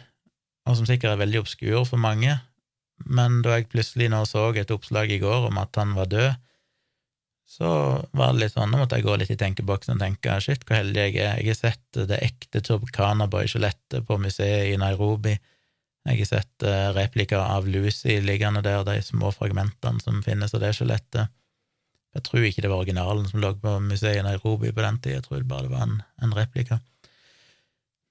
og 0.69 0.77
som 0.77 0.87
sikkert 0.87 1.15
er 1.15 1.23
veldig 1.23 1.41
obskur 1.41 1.83
for 1.89 1.99
mange, 1.99 2.37
men 3.01 3.41
da 3.43 3.57
jeg 3.57 3.71
plutselig 3.71 4.11
nå 4.13 4.21
så 4.29 4.51
et 4.53 4.71
oppslag 4.71 5.11
i 5.11 5.19
går 5.19 5.49
om 5.49 5.57
at 5.59 5.75
han 5.79 5.95
var 5.97 6.11
død, 6.11 6.37
så 7.51 7.71
var 8.15 8.31
det 8.31 8.45
litt 8.45 8.53
sånn, 8.53 8.71
nå 8.71 8.79
måtte 8.79 8.95
jeg 8.95 9.03
gå 9.03 9.17
litt 9.19 9.33
i 9.33 9.39
tenkeboksen 9.39 9.97
og 9.97 10.03
tenke 10.05 10.37
shit, 10.39 10.61
hvor 10.63 10.77
heldig 10.77 11.01
jeg 11.01 11.17
er. 11.17 11.41
Jeg 11.41 11.49
har 11.49 11.57
sett 11.59 11.99
det 12.07 12.21
ekte 12.23 12.61
Turkana 12.63 13.27
Boy-skjelettet 13.27 14.05
på 14.07 14.15
museet 14.21 14.69
i 14.71 14.77
Nairobi. 14.79 15.33
Jeg 16.07 16.21
har 16.21 16.29
sett 16.29 16.63
uh, 16.63 16.93
replikker 16.95 17.41
av 17.41 17.67
Lucy 17.67 18.21
liggende 18.23 18.63
der, 18.63 18.85
de 18.87 19.01
små 19.03 19.33
fragmentene 19.35 19.99
som 19.99 20.23
finnes 20.23 20.55
av 20.55 20.63
det 20.63 20.71
skjelettet. 20.77 21.33
Jeg 22.15 22.25
tror 22.27 22.45
ikke 22.45 22.63
det 22.63 22.71
var 22.71 22.83
originalen 22.83 23.27
som 23.29 23.41
lå 23.43 23.53
på 23.61 23.75
museet 23.83 24.19
i 24.19 24.23
Nairobi 24.25 24.73
på 24.75 24.83
den 24.83 24.97
tida, 24.99 25.19
jeg 25.19 25.27
tror 25.27 25.45
bare 25.47 25.67
det 25.67 25.73
var 25.73 25.85
en, 25.87 25.99
en 26.25 26.33
replika. 26.35 26.79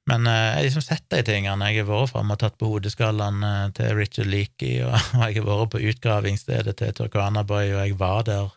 Men 0.09 0.24
uh, 0.26 0.32
jeg 0.32 0.55
har 0.57 0.64
liksom 0.66 0.84
sett 0.86 1.05
de 1.12 1.20
tingene. 1.26 1.68
Jeg 1.70 1.84
har 1.84 1.90
vært 1.90 2.12
framme 2.14 2.34
og 2.34 2.40
tatt 2.40 2.57
på 2.59 2.70
hodeskallene 2.70 3.51
uh, 3.66 3.74
til 3.76 3.92
Richard 3.98 4.30
Leakey, 4.32 4.80
og, 4.86 4.96
og, 4.96 5.26
jeg 5.26 5.42
har 5.42 5.51
vært 5.51 5.74
på 5.74 5.82
utgravingsstedet 5.92 6.76
til 6.80 6.96
Turkana 6.96 7.44
Boy, 7.44 7.74
og 7.74 7.84
jeg 7.84 7.98
var 8.01 8.24
der 8.28 8.48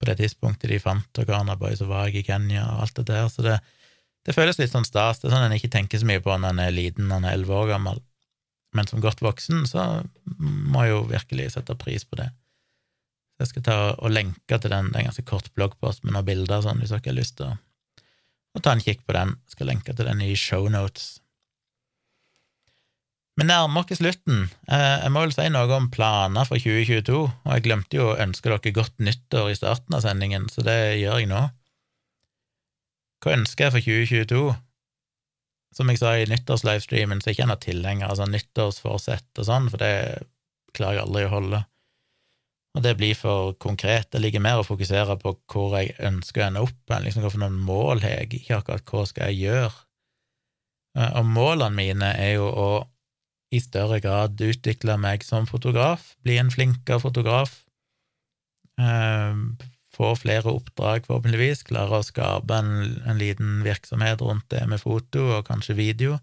på 0.00 0.08
det 0.08 0.16
tidspunktet 0.18 0.72
de 0.72 0.80
fant 0.82 1.06
Turkana 1.14 1.54
Boy, 1.60 1.76
så 1.78 1.86
var 1.90 2.08
jeg 2.08 2.22
i 2.22 2.26
Kenya 2.26 2.64
og 2.72 2.86
alt 2.86 2.96
det 2.98 3.06
der, 3.12 3.28
så 3.30 3.44
det, 3.44 3.60
det 4.26 4.34
føles 4.34 4.58
litt 4.58 4.72
sånn 4.72 4.88
stas. 4.88 5.20
Det 5.20 5.28
er 5.28 5.36
sånn 5.36 5.44
en 5.46 5.54
ikke 5.54 5.70
tenker 5.70 6.00
så 6.00 6.08
mye 6.08 6.24
på 6.24 6.34
når 6.34 6.56
en 6.56 6.64
er 6.64 6.74
liten, 6.74 7.06
når 7.10 7.20
en 7.20 7.28
er 7.28 7.36
elleve 7.36 7.60
år 7.60 7.70
gammel 7.76 8.02
men 8.76 8.88
som 8.88 9.02
godt 9.04 9.22
voksen 9.24 9.66
så 9.68 9.84
må 10.40 10.86
jeg 10.86 10.94
jo 10.94 11.02
virkelig 11.10 11.50
sette 11.54 11.76
pris 11.78 12.06
på 12.08 12.18
det. 12.20 12.30
Jeg 13.42 13.50
skal 13.50 13.64
ta 13.66 13.76
og 13.96 14.12
lenke 14.14 14.58
til 14.62 14.70
den, 14.70 14.92
det 14.92 15.00
er 15.00 15.02
en 15.02 15.10
ganske 15.10 15.26
kort 15.26 15.48
bloggpost 15.56 16.04
med 16.04 16.14
noen 16.14 16.28
bilder, 16.28 16.62
sånn, 16.62 16.78
hvis 16.78 16.92
dere 16.94 17.08
har 17.08 17.18
lyst 17.18 17.40
til 17.40 17.50
å, 17.50 18.62
ta 18.62 18.76
en 18.76 18.84
kikk 18.84 19.02
på 19.08 19.16
den. 19.16 19.34
Jeg 19.48 19.56
skal 19.56 19.70
lenke 19.72 19.94
til 19.96 20.06
den 20.06 20.22
i 20.22 20.34
shownotes. 20.38 21.08
Vi 23.40 23.46
nærmer 23.48 23.82
oss 23.82 23.98
slutten. 23.98 24.44
Eh, 24.68 24.98
jeg 25.02 25.10
må 25.10 25.24
vel 25.24 25.32
si 25.34 25.46
noe 25.50 25.72
om 25.74 25.88
planer 25.90 26.46
for 26.46 26.60
2022, 26.60 27.22
og 27.24 27.48
jeg 27.56 27.64
glemte 27.64 27.98
jo 27.98 28.10
å 28.12 28.18
ønske 28.20 28.52
dere 28.52 28.74
godt 28.76 29.02
nyttår 29.02 29.50
i 29.50 29.56
starten 29.56 29.96
av 29.96 30.04
sendingen, 30.04 30.46
så 30.52 30.62
det 30.66 30.78
gjør 31.00 31.22
jeg 31.22 31.30
nå. 31.32 31.40
Hva 33.24 33.34
ønsker 33.38 33.66
jeg 33.66 33.74
for 33.74 33.88
2022? 33.88 34.44
Som 35.72 35.88
jeg 35.88 36.02
sa 36.02 36.14
i 36.20 36.28
nyttårslivestreamen, 36.28 37.22
så 37.22 37.30
er 37.30 37.32
jeg 37.32 37.40
ikke 37.40 37.50
noen 37.50 37.64
tilhenger 37.64 38.06
av 38.06 38.14
altså 38.14 38.28
nyttårsforsett 38.28 39.40
og 39.40 39.48
sånn, 39.48 39.70
for 39.72 39.80
det 39.80 39.94
klarer 40.76 41.00
jeg 41.00 41.06
aldri 41.06 41.26
å 41.26 41.32
holde. 41.32 41.64
Og 42.72 42.84
det 42.84 42.94
blir 42.96 43.16
for 43.18 43.52
konkret. 43.60 44.08
Det 44.12 44.20
ligger 44.22 44.40
mer 44.40 44.62
å 44.62 44.66
fokusere 44.66 45.18
på 45.20 45.34
hvor 45.52 45.74
jeg 45.76 45.92
ønsker 46.00 46.40
å 46.40 46.46
ende 46.46 46.62
opp, 46.64 46.84
enn 46.88 47.04
liksom 47.04 47.26
hvilke 47.26 47.50
mål 47.52 48.00
har 48.04 48.22
jeg, 48.22 48.30
ikke 48.40 48.62
akkurat 48.62 48.94
hva 48.94 49.02
skal 49.10 49.32
jeg 49.32 49.50
gjøre. 49.50 49.74
Eh, 50.98 51.12
og 51.20 51.28
målene 51.28 51.76
mine 51.76 52.14
er 52.20 52.36
jo 52.38 52.48
å 52.48 52.70
i 53.52 53.60
større 53.60 53.98
grad 54.00 54.40
utvikle 54.40 54.96
meg 55.00 55.24
som 55.26 55.44
fotograf, 55.48 56.14
bli 56.24 56.38
en 56.40 56.52
flinkere 56.52 57.02
fotograf, 57.02 57.58
eh, 58.80 59.36
få 59.92 60.14
flere 60.16 60.54
oppdrag, 60.56 61.04
forhåpentligvis, 61.04 61.66
klare 61.68 62.00
å 62.00 62.06
skape 62.06 62.56
en, 62.56 63.02
en, 63.04 63.18
liten 63.20 63.60
virksomhet 63.66 64.24
rundt 64.24 64.48
det 64.54 64.64
med 64.70 64.80
foto 64.80 65.26
og 65.36 65.44
kanskje 65.50 65.76
video 65.76 66.16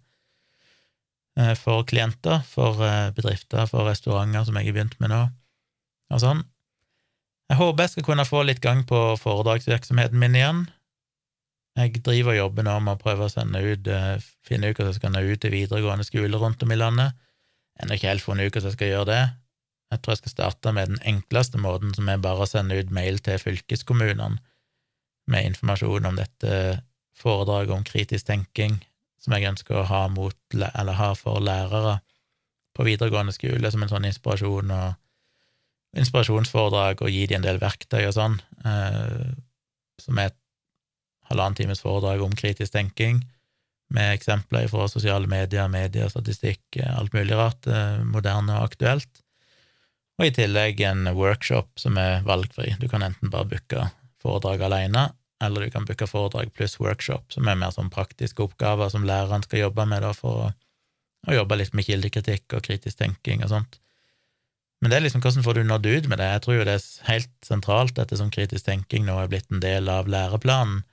eh, 1.37 1.53
for 1.53 1.85
klienter, 1.85 2.41
for 2.49 2.81
bedrifter, 3.13 3.69
for 3.69 3.85
restauranter, 3.85 4.49
som 4.49 4.57
jeg 4.57 4.71
har 4.71 4.79
begynt 4.79 4.97
med 4.97 5.13
nå, 5.13 5.27
og 6.13 6.23
sånn. 6.23 6.43
Jeg 7.49 7.57
håper 7.57 7.85
jeg 7.85 7.93
skal 7.95 8.05
kunne 8.05 8.27
få 8.29 8.43
litt 8.45 8.61
gang 8.61 8.83
på 8.87 8.99
foredragsvirksomheten 9.21 10.21
min 10.21 10.37
igjen. 10.37 10.65
Jeg 11.79 12.01
driver 12.05 12.35
og 12.35 12.39
jobber 12.39 12.67
nå 12.67 12.75
med 12.85 12.97
å 12.97 13.01
prøve 13.01 13.25
å 13.25 13.31
sende 13.31 13.61
ut, 13.63 13.87
eh, 13.87 14.21
finne 14.45 14.69
ut 14.69 14.77
hvordan 14.77 14.91
jeg 14.91 14.99
skal 14.99 15.13
nå 15.13 15.23
ut 15.25 15.41
til 15.41 15.55
videregående 15.55 16.05
skoler 16.05 16.41
rundt 16.41 16.63
om 16.65 16.73
i 16.73 16.77
landet. 16.77 17.15
Ennå 17.79 17.95
ikke 17.95 18.11
helt 18.11 18.25
funnet 18.25 18.49
ut 18.49 18.53
hvordan 18.53 18.69
jeg 18.69 18.77
skal 18.77 18.91
gjøre 18.93 19.09
det. 19.09 19.23
Jeg 19.89 20.01
tror 20.01 20.13
jeg 20.13 20.21
skal 20.21 20.35
starte 20.35 20.73
med 20.75 20.91
den 20.91 21.01
enkleste 21.09 21.57
måten, 21.57 21.95
som 21.95 22.09
er 22.09 22.21
bare 22.21 22.45
å 22.45 22.49
sende 22.49 22.77
ut 22.77 22.91
mail 22.93 23.17
til 23.25 23.39
fylkeskommunene 23.41 24.37
med 25.29 25.45
informasjon 25.45 26.05
om 26.05 26.19
dette 26.19 26.83
foredraget 27.17 27.73
om 27.73 27.85
kritisk 27.87 28.27
tenking 28.29 28.79
som 29.19 29.35
jeg 29.35 29.49
ønsker 29.49 29.81
å 29.81 29.87
ha, 29.89 30.03
mot, 30.11 30.37
ha 30.55 31.09
for 31.17 31.43
lærere 31.43 31.99
på 32.75 32.85
videregående 32.87 33.35
skole, 33.35 33.71
som 33.71 33.83
en 33.83 33.91
sånn 33.91 34.07
inspirasjon 34.07 34.71
og 34.71 34.93
inspirasjonsforedrag, 35.97 37.01
og 37.01 37.13
gi 37.13 37.25
dem 37.29 37.41
en 37.41 37.47
del 37.47 37.61
verktøy 37.61 38.03
og 38.03 38.15
sånn, 38.17 38.37
eh, 38.65 39.31
som 40.01 40.21
er 40.21 40.31
et 40.31 40.37
halvannen 41.29 41.57
times 41.57 41.81
foredrag 41.85 42.21
om 42.25 42.35
kritisk 42.37 42.73
tenking, 42.73 43.23
med 43.93 44.13
eksempler 44.13 44.67
fra 44.69 44.85
sosiale 44.89 45.25
medier, 45.29 45.65
medier, 45.71 46.11
statistikk, 46.13 46.61
alt 46.85 47.13
mulig 47.15 47.37
rart, 47.37 47.65
eh, 47.67 48.03
moderne 48.05 48.59
og 48.59 48.69
aktuelt 48.69 49.23
og 50.19 50.27
i 50.27 50.33
tillegg 50.35 50.81
en 50.83 51.07
workshop 51.15 51.79
som 51.79 51.97
er 51.99 52.25
valgfri. 52.27 52.73
Du 52.79 52.89
kan 52.91 53.03
enten 53.05 53.31
bare 53.31 53.47
booke 53.47 53.85
foredrag 54.19 54.65
alene, 54.67 55.05
eller 55.39 55.63
du 55.63 55.71
kan 55.71 55.85
booke 55.87 56.07
foredrag 56.11 56.51
pluss 56.53 56.75
workshop, 56.81 57.31
som 57.31 57.47
er 57.47 57.59
mer 57.59 57.71
sånn 57.71 57.91
praktiske 57.93 58.43
oppgaver 58.43 58.91
som 58.91 59.07
læreren 59.07 59.45
skal 59.47 59.63
jobbe 59.63 59.85
med 59.87 60.03
da, 60.03 60.11
for 60.17 60.41
å, 60.43 60.49
å 61.29 61.37
jobbe 61.37 61.61
litt 61.61 61.71
med 61.77 61.87
kildekritikk 61.87 62.57
og 62.57 62.65
kritisk 62.67 62.99
tenking 62.99 63.45
og 63.47 63.53
sånt. 63.53 63.79
Men 64.79 64.91
det 64.91 64.97
er 64.97 65.03
liksom 65.03 65.23
hvordan 65.23 65.43
får 65.43 65.57
du 65.57 65.63
nådd 65.67 65.87
ut 65.89 66.07
med 66.07 66.21
det? 66.21 66.29
Jeg 66.33 66.43
tror 66.43 66.55
jo 66.55 66.67
det 66.67 66.75
er 66.77 67.09
helt 67.09 67.31
sentralt, 67.43 67.99
ettersom 67.99 68.31
kritisk 68.31 68.65
tenking 68.65 69.03
nå 69.07 69.17
er 69.19 69.31
blitt 69.31 69.49
en 69.51 69.63
del 69.63 69.91
av 69.91 70.07
læreplanen, 70.07 70.85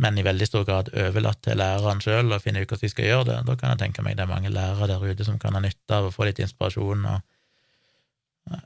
men 0.00 0.18
i 0.20 0.24
veldig 0.24 0.48
stor 0.48 0.64
grad 0.68 0.90
overlatt 0.96 1.40
til 1.44 1.58
læreren 1.60 2.00
sjøl 2.04 2.32
å 2.32 2.40
finne 2.40 2.62
ut 2.62 2.68
hvordan 2.68 2.86
de 2.86 2.92
skal 2.92 3.08
gjøre 3.08 3.26
det. 3.30 3.38
Da 3.48 3.56
kan 3.60 3.72
jeg 3.72 3.80
tenke 3.82 4.04
meg 4.04 4.16
det 4.16 4.24
er 4.24 4.32
mange 4.32 4.52
lærere 4.52 4.88
der 4.88 5.04
ute 5.04 5.26
som 5.28 5.40
kan 5.40 5.56
ha 5.56 5.60
nytte 5.64 5.96
av 5.96 6.08
å 6.08 6.14
få 6.14 6.28
litt 6.28 6.40
inspirasjon 6.40 7.04
og 7.10 7.20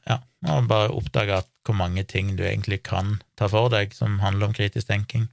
ja, 0.08 0.20
og 0.48 0.68
bare 0.70 0.92
oppdage 0.94 1.40
at 1.42 1.48
hvor 1.66 1.76
mange 1.76 2.04
ting 2.08 2.34
du 2.38 2.44
egentlig 2.46 2.82
kan 2.86 3.18
ta 3.38 3.48
for 3.50 3.72
deg 3.72 3.94
som 3.96 4.20
handler 4.22 4.48
om 4.48 4.54
kritisk 4.56 4.88
tenking. 4.88 5.26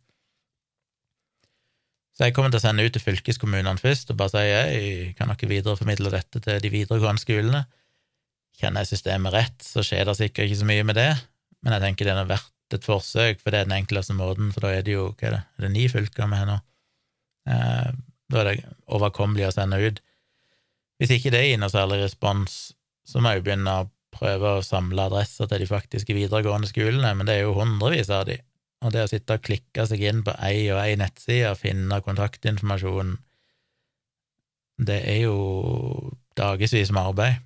Så 2.17 2.27
jeg 2.27 2.35
kommer 2.35 2.51
til 2.51 2.59
å 2.59 2.63
sende 2.65 2.85
ut 2.85 2.93
til 2.93 3.03
fylkeskommunene 3.03 3.79
først 3.81 4.11
og 4.11 4.17
bare 4.19 4.33
si 4.33 4.41
jeg 4.45 5.13
kan 5.17 5.31
dere 5.31 5.51
videreformidle 5.53 6.11
dette 6.13 6.41
til 6.43 6.59
de 6.63 6.73
videregående 6.73 7.23
skolene. 7.23 7.63
Kjenner 8.59 8.83
jeg 8.83 8.93
systemet 8.95 9.33
rett, 9.33 9.63
så 9.63 9.83
skjer 9.85 10.07
det 10.07 10.17
sikkert 10.19 10.49
ikke 10.49 10.59
så 10.59 10.67
mye 10.69 10.87
med 10.87 10.99
det, 10.99 11.11
men 11.61 11.75
jeg 11.75 11.83
tenker 11.85 12.09
det 12.09 12.17
er 12.17 12.29
verdt 12.29 12.75
et 12.75 12.87
forsøk, 12.87 13.41
for 13.41 13.53
det 13.53 13.61
er 13.61 13.67
den 13.67 13.77
enkleste 13.79 14.15
måten, 14.17 14.51
for 14.53 14.65
da 14.65 14.73
er 14.75 14.85
det 14.85 14.95
jo 14.95 15.09
hva 15.11 15.27
er 15.27 15.35
det, 15.35 15.41
er 15.57 15.65
det 15.65 15.71
ni 15.73 15.87
fylker 15.91 16.29
har 16.31 16.47
nå? 16.47 16.59
Eh, 17.51 17.89
da 18.31 18.43
er 18.43 18.49
det 18.49 18.75
overkommelig 18.91 19.49
å 19.49 19.55
sende 19.55 19.79
ut. 19.81 19.99
Hvis 21.01 21.15
ikke 21.17 21.33
det 21.33 21.41
gir 21.47 21.59
noe 21.59 21.71
særlig 21.73 22.03
respons, 22.03 22.59
så 23.07 23.19
må 23.19 23.31
jeg 23.31 23.41
jo 23.41 23.47
begynne 23.49 23.75
å 23.81 23.89
prøve 24.13 24.55
å 24.57 24.63
samle 24.65 25.07
adresser 25.07 25.49
til 25.49 25.63
de 25.63 25.67
faktiske 25.69 26.15
videregående 26.15 26.69
skolene, 26.69 27.13
men 27.17 27.27
det 27.27 27.39
er 27.39 27.45
jo 27.47 27.57
hundrevis 27.57 28.11
av 28.13 28.27
de, 28.29 28.37
og 28.81 28.93
det 28.93 29.05
å 29.05 29.09
sitte 29.09 29.37
og 29.37 29.45
klikke 29.45 29.85
seg 29.87 30.03
inn 30.09 30.23
på 30.25 30.35
ei 30.43 30.65
og 30.73 30.81
ei 30.81 30.95
nettside 30.99 31.51
og 31.53 31.59
finne 31.61 32.01
kontaktinformasjon, 32.05 33.15
det 34.81 34.99
er 35.05 35.19
jo 35.27 35.37
dagevis 36.37 36.93
med 36.93 37.01
arbeid, 37.01 37.41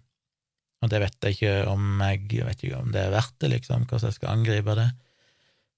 og 0.85 0.91
det 0.91 1.01
vet 1.01 1.25
jeg 1.25 1.35
ikke 1.35 1.53
om 1.71 2.01
jeg 2.03 2.45
vet 2.45 2.61
ikke 2.61 2.77
om 2.77 2.91
det 2.93 3.01
er 3.01 3.13
verdt 3.13 3.35
det, 3.41 3.49
liksom, 3.55 3.87
hvordan 3.89 4.11
jeg 4.11 4.17
skal 4.19 4.35
angripe 4.35 4.77
det. 4.77 4.89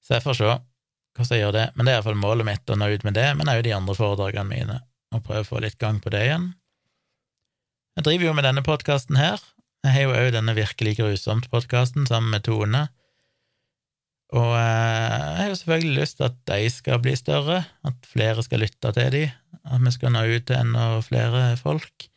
Så 0.04 0.18
jeg 0.18 0.26
får 0.26 0.40
se 0.40 0.50
hvordan 0.52 1.34
jeg 1.34 1.44
gjør 1.46 1.56
det, 1.56 1.66
men 1.74 1.88
det 1.88 1.94
er 1.94 1.98
iallfall 1.98 2.20
målet 2.20 2.48
mitt 2.48 2.70
å 2.70 2.78
nå 2.78 2.90
ut 2.92 3.06
med 3.08 3.16
det, 3.18 3.28
men 3.40 3.50
òg 3.50 3.64
de 3.66 3.74
andre 3.74 3.96
foredragene 3.98 4.52
mine, 4.52 4.80
og 5.16 5.24
prøve 5.26 5.46
å 5.46 5.48
få 5.48 5.62
litt 5.64 5.80
gang 5.82 6.02
på 6.04 6.12
det 6.14 6.26
igjen. 6.28 6.52
Jeg 7.98 8.06
driver 8.06 8.28
jo 8.28 8.36
med 8.38 8.46
denne 8.46 8.66
podkasten 8.68 9.18
her, 9.18 9.42
jeg 9.86 9.96
har 9.96 10.06
jo 10.06 10.14
òg 10.20 10.30
denne 10.36 10.54
Virkelig 10.58 10.98
grusomt-podkasten 11.00 12.06
sammen 12.10 12.36
med 12.36 12.46
Tone, 12.46 12.84
og 14.36 14.54
eh, 14.60 15.16
jeg 15.16 15.40
har 15.40 15.50
jo 15.54 15.58
selvfølgelig 15.62 15.98
lyst 16.02 16.18
til 16.20 16.28
at 16.28 16.38
de 16.52 16.70
skal 16.74 17.02
bli 17.04 17.16
større, 17.16 17.62
at 17.88 18.12
flere 18.12 18.44
skal 18.44 18.66
lytte 18.66 18.92
til 18.98 19.12
de, 19.14 19.26
at 19.64 19.84
vi 19.86 19.94
skal 19.96 20.14
nå 20.14 20.26
ut 20.28 20.48
til 20.50 20.60
enda 20.60 20.88
flere 21.06 21.44
folk. 21.62 22.10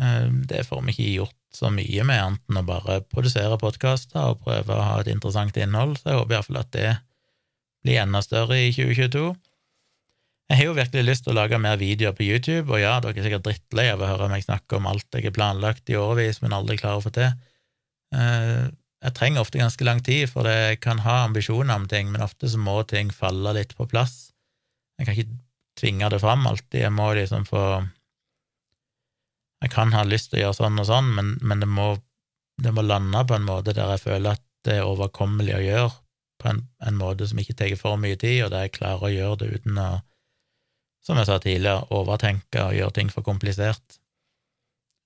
Eh, 0.00 0.30
det 0.48 0.64
får 0.66 0.86
vi 0.86 0.94
ikke 0.94 1.10
gjort 1.18 1.43
så 1.54 1.70
mye 1.72 2.04
med, 2.06 2.20
annet 2.20 2.50
enn 2.50 2.60
å 2.60 2.66
bare 2.66 3.00
produsere 3.12 3.58
podkaster 3.60 4.32
og 4.32 4.44
prøve 4.44 4.74
å 4.74 4.84
ha 4.84 5.00
et 5.00 5.10
interessant 5.12 5.56
innhold, 5.56 5.98
så 6.00 6.10
jeg 6.10 6.20
håper 6.20 6.36
iallfall 6.36 6.60
at 6.60 6.72
det 6.74 6.92
blir 7.84 8.00
enda 8.02 8.22
større 8.24 8.58
i 8.58 8.72
2022. 8.74 9.26
Jeg 10.50 10.60
har 10.60 10.68
jo 10.68 10.76
virkelig 10.76 11.04
lyst 11.06 11.24
til 11.24 11.32
å 11.32 11.38
lage 11.38 11.60
mer 11.60 11.78
videoer 11.80 12.16
på 12.16 12.26
YouTube, 12.26 12.68
og 12.68 12.82
ja, 12.82 12.98
dere 13.00 13.16
er 13.16 13.26
sikkert 13.26 13.46
drittlei 13.46 13.86
av 13.92 14.02
å 14.02 14.08
høre 14.10 14.28
meg 14.32 14.44
snakke 14.44 14.76
om 14.76 14.88
alt 14.90 15.16
jeg 15.16 15.28
har 15.28 15.36
planlagt 15.36 15.88
i 15.92 15.96
årevis, 15.96 16.42
men 16.42 16.56
aldri 16.56 16.76
klarer 16.80 17.00
å 17.00 17.04
få 17.04 17.12
til. 17.14 17.30
Eh, 18.14 18.66
jeg 19.04 19.16
trenger 19.16 19.44
ofte 19.44 19.60
ganske 19.60 19.86
lang 19.86 20.02
tid, 20.04 20.28
for 20.32 20.48
jeg 20.48 20.80
kan 20.84 21.00
ha 21.04 21.22
ambisjoner 21.24 21.76
om 21.76 21.88
ting, 21.88 22.12
men 22.12 22.24
ofte 22.24 22.48
så 22.48 22.60
må 22.60 22.76
ting 22.88 23.12
falle 23.12 23.54
litt 23.56 23.72
på 23.76 23.88
plass. 23.88 24.34
Jeg 24.98 25.08
kan 25.08 25.16
ikke 25.16 25.38
tvinge 25.80 26.08
det 26.12 26.20
fram 26.22 26.46
alltid, 26.48 26.80
jeg 26.86 26.94
må 26.94 27.10
liksom 27.16 27.48
få 27.48 27.64
Jeg 29.64 29.72
kan 29.72 29.94
ha 29.96 30.04
lyst 30.04 30.30
til 30.30 30.42
å 30.42 30.46
gjøre 30.46 30.58
sånn 30.60 30.80
og 30.82 30.88
sånn, 30.88 31.10
men, 31.16 31.34
men 31.40 31.62
det, 31.64 31.68
må, 31.70 31.94
det, 32.60 32.72
må, 32.76 32.84
lande 32.84 33.24
på 33.24 33.38
en 33.38 33.46
måte 33.48 33.72
der 33.72 33.94
jeg 33.96 34.04
føler 34.04 34.36
at 34.36 34.42
det 34.64 34.78
er 34.78 34.88
overkommelig 34.88 35.54
å 35.56 35.62
gjøre, 35.64 35.92
på 36.40 36.50
en, 36.50 36.60
en 36.84 36.98
måte 36.98 37.28
som 37.30 37.40
ikke 37.40 37.56
tar 37.56 37.76
for 37.80 38.00
mye 38.00 38.18
tid, 38.20 38.42
og 38.44 38.52
der 38.52 38.66
jeg 38.66 38.76
klarer 38.76 39.08
å 39.08 39.14
gjøre 39.14 39.40
det 39.40 39.54
uten 39.58 39.80
å 39.80 39.88
som 41.04 41.18
jeg 41.20 41.28
sa 41.28 41.36
tidligere, 41.36 41.84
overtenke 41.92 42.62
og 42.64 42.76
gjøre 42.78 42.96
ting 42.96 43.10
for 43.12 43.26
komplisert. 43.26 43.98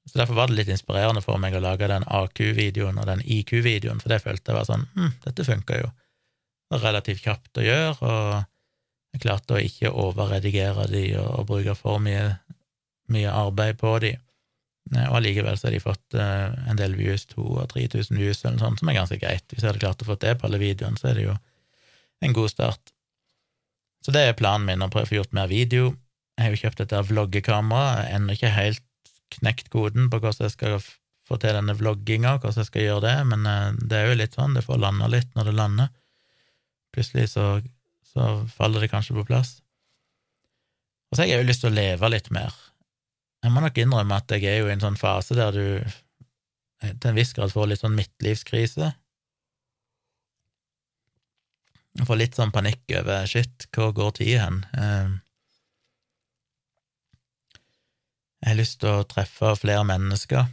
Så 0.08 0.20
Derfor 0.20 0.38
var 0.38 0.48
det 0.48 0.60
litt 0.60 0.70
inspirerende 0.72 1.22
for 1.24 1.40
meg 1.42 1.56
å 1.58 1.62
lage 1.62 1.88
den 1.90 2.06
AQ-videoen 2.06 3.00
og 3.00 3.08
den 3.10 3.24
IQ-videoen, 3.26 3.98
for 4.00 4.12
det 4.12 4.22
følte 4.22 4.52
jeg 4.52 4.58
var 4.60 4.68
sånn 4.68 4.86
hm, 4.94 5.16
dette 5.26 5.46
funka 5.48 5.80
jo. 5.82 5.90
Det 5.90 6.76
var 6.76 6.86
relativt 6.86 7.24
kjapt 7.24 7.60
å 7.60 7.66
gjøre, 7.66 7.96
og 8.06 9.16
jeg 9.16 9.24
klarte 9.24 9.56
å 9.56 9.64
ikke 9.64 9.92
overredigere 10.04 10.86
de 10.92 11.04
og, 11.18 11.28
og 11.40 11.50
bruke 11.50 11.74
for 11.76 12.00
mye, 12.04 12.24
mye 13.12 13.34
arbeid 13.34 13.80
på 13.80 13.96
de. 14.04 14.14
Eh, 14.96 15.06
og 15.10 15.18
allikevel 15.20 15.58
så 15.58 15.68
har 15.68 15.76
de 15.76 15.82
fått 15.82 16.16
uh, 16.16 16.54
en 16.70 16.78
del 16.78 16.96
views, 16.98 17.26
2000 17.32 17.62
og 17.62 17.72
3000 17.74 18.20
views, 18.20 18.42
eller 18.42 18.56
noe 18.56 18.64
sånt, 18.64 18.82
som 18.82 18.90
er 18.90 18.98
ganske 19.00 19.20
greit. 19.20 19.46
Hvis 19.50 19.64
jeg 19.64 19.72
hadde 19.72 19.82
klart 19.82 20.04
å 20.04 20.08
få 20.08 20.18
det 20.20 20.36
på 20.38 20.48
alle 20.48 20.60
videoene, 20.62 21.00
så 21.00 21.10
er 21.10 21.18
det 21.18 21.26
jo 21.26 21.34
en 22.24 22.36
god 22.36 22.52
start. 22.52 22.92
Så 24.04 24.14
det 24.14 24.24
er 24.24 24.38
planen 24.38 24.68
min, 24.68 24.84
å 24.84 24.90
prøve 24.92 25.08
å 25.08 25.10
få 25.10 25.18
gjort 25.20 25.36
mer 25.36 25.50
video. 25.50 25.92
Jeg 26.38 26.46
har 26.46 26.54
jo 26.54 26.62
kjøpt 26.62 26.82
dette 26.84 27.02
vloggekameraet, 27.10 28.12
ennå 28.14 28.36
ikke 28.36 28.54
helt 28.54 28.84
knekt 29.34 29.68
koden 29.74 30.08
på 30.08 30.22
hvordan 30.22 30.46
jeg 30.46 30.54
skal 30.54 30.78
få 31.28 31.36
til 31.36 31.58
denne 31.58 31.74
vlogginga, 31.76 32.38
hvordan 32.38 32.62
jeg 32.62 32.70
skal 32.70 32.86
gjøre 32.86 33.04
det, 33.04 33.16
men 33.32 33.48
uh, 33.48 33.72
det 33.76 33.98
er 33.98 34.12
jo 34.12 34.20
litt 34.22 34.38
sånn, 34.38 34.56
det 34.56 34.64
får 34.64 34.80
landa 34.84 35.10
litt 35.12 35.34
når 35.36 35.50
det 35.50 35.58
lander. 35.58 35.90
Plutselig 36.94 37.28
så, 37.34 37.58
så 38.08 38.30
faller 38.56 38.86
det 38.86 38.92
kanskje 38.94 39.18
på 39.18 39.26
plass. 39.28 39.58
Og 41.08 41.16
så 41.16 41.24
har 41.24 41.30
jeg 41.30 41.42
jo 41.42 41.48
lyst 41.48 41.64
til 41.64 41.72
å 41.72 41.76
leve 41.76 42.10
litt 42.12 42.32
mer. 42.32 42.56
Jeg 43.44 43.54
må 43.54 43.62
nok 43.62 43.78
innrømme 43.78 44.18
at 44.18 44.32
jeg 44.34 44.48
er 44.50 44.62
jo 44.62 44.68
i 44.68 44.74
en 44.74 44.82
sånn 44.82 44.98
fase 44.98 45.36
der 45.38 45.54
du 45.54 45.66
eh, 45.78 46.90
til 46.90 47.10
en 47.10 47.18
viss 47.18 47.34
grad 47.36 47.54
får 47.54 47.70
litt 47.70 47.84
sånn 47.84 47.96
midtlivskrise. 47.98 48.90
Jeg 51.98 52.06
får 52.06 52.18
litt 52.18 52.36
sånn 52.38 52.54
panikk 52.54 52.82
over 52.98 53.26
shit, 53.30 53.66
hvor 53.74 53.94
går 53.94 54.12
tida 54.18 54.44
hen? 54.44 54.60
Eh, 54.74 55.16
jeg 58.42 58.52
har 58.52 58.58
lyst 58.58 58.78
til 58.82 58.92
å 58.92 59.06
treffe 59.10 59.54
flere 59.58 59.86
mennesker. 59.86 60.46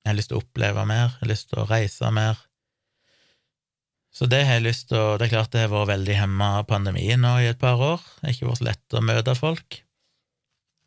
Jeg 0.00 0.10
har 0.10 0.16
lyst 0.16 0.30
til 0.30 0.38
å 0.38 0.44
oppleve 0.44 0.86
mer, 0.86 1.10
jeg 1.10 1.24
har 1.24 1.30
lyst 1.32 1.50
til 1.50 1.62
å 1.62 1.66
reise 1.70 2.10
mer. 2.14 2.38
Så 4.10 4.26
det 4.30 4.42
har 4.46 4.58
jeg 4.58 4.66
lyst 4.66 4.88
til 4.90 4.98
å 4.98 5.18
Det 5.18 5.28
er 5.28 5.34
klart 5.36 5.52
det 5.54 5.62
har 5.62 5.70
vært 5.70 5.92
veldig 5.92 6.16
hemma 6.18 6.48
av 6.58 6.66
pandemien 6.70 7.20
nå 7.22 7.36
i 7.38 7.50
et 7.50 7.58
par 7.60 7.78
år. 7.78 8.02
Det 8.18 8.26
har 8.26 8.34
ikke 8.34 8.48
vært 8.48 8.62
så 8.62 8.66
lett 8.66 8.98
å 8.98 9.02
møte 9.06 9.34
folk. 9.38 9.82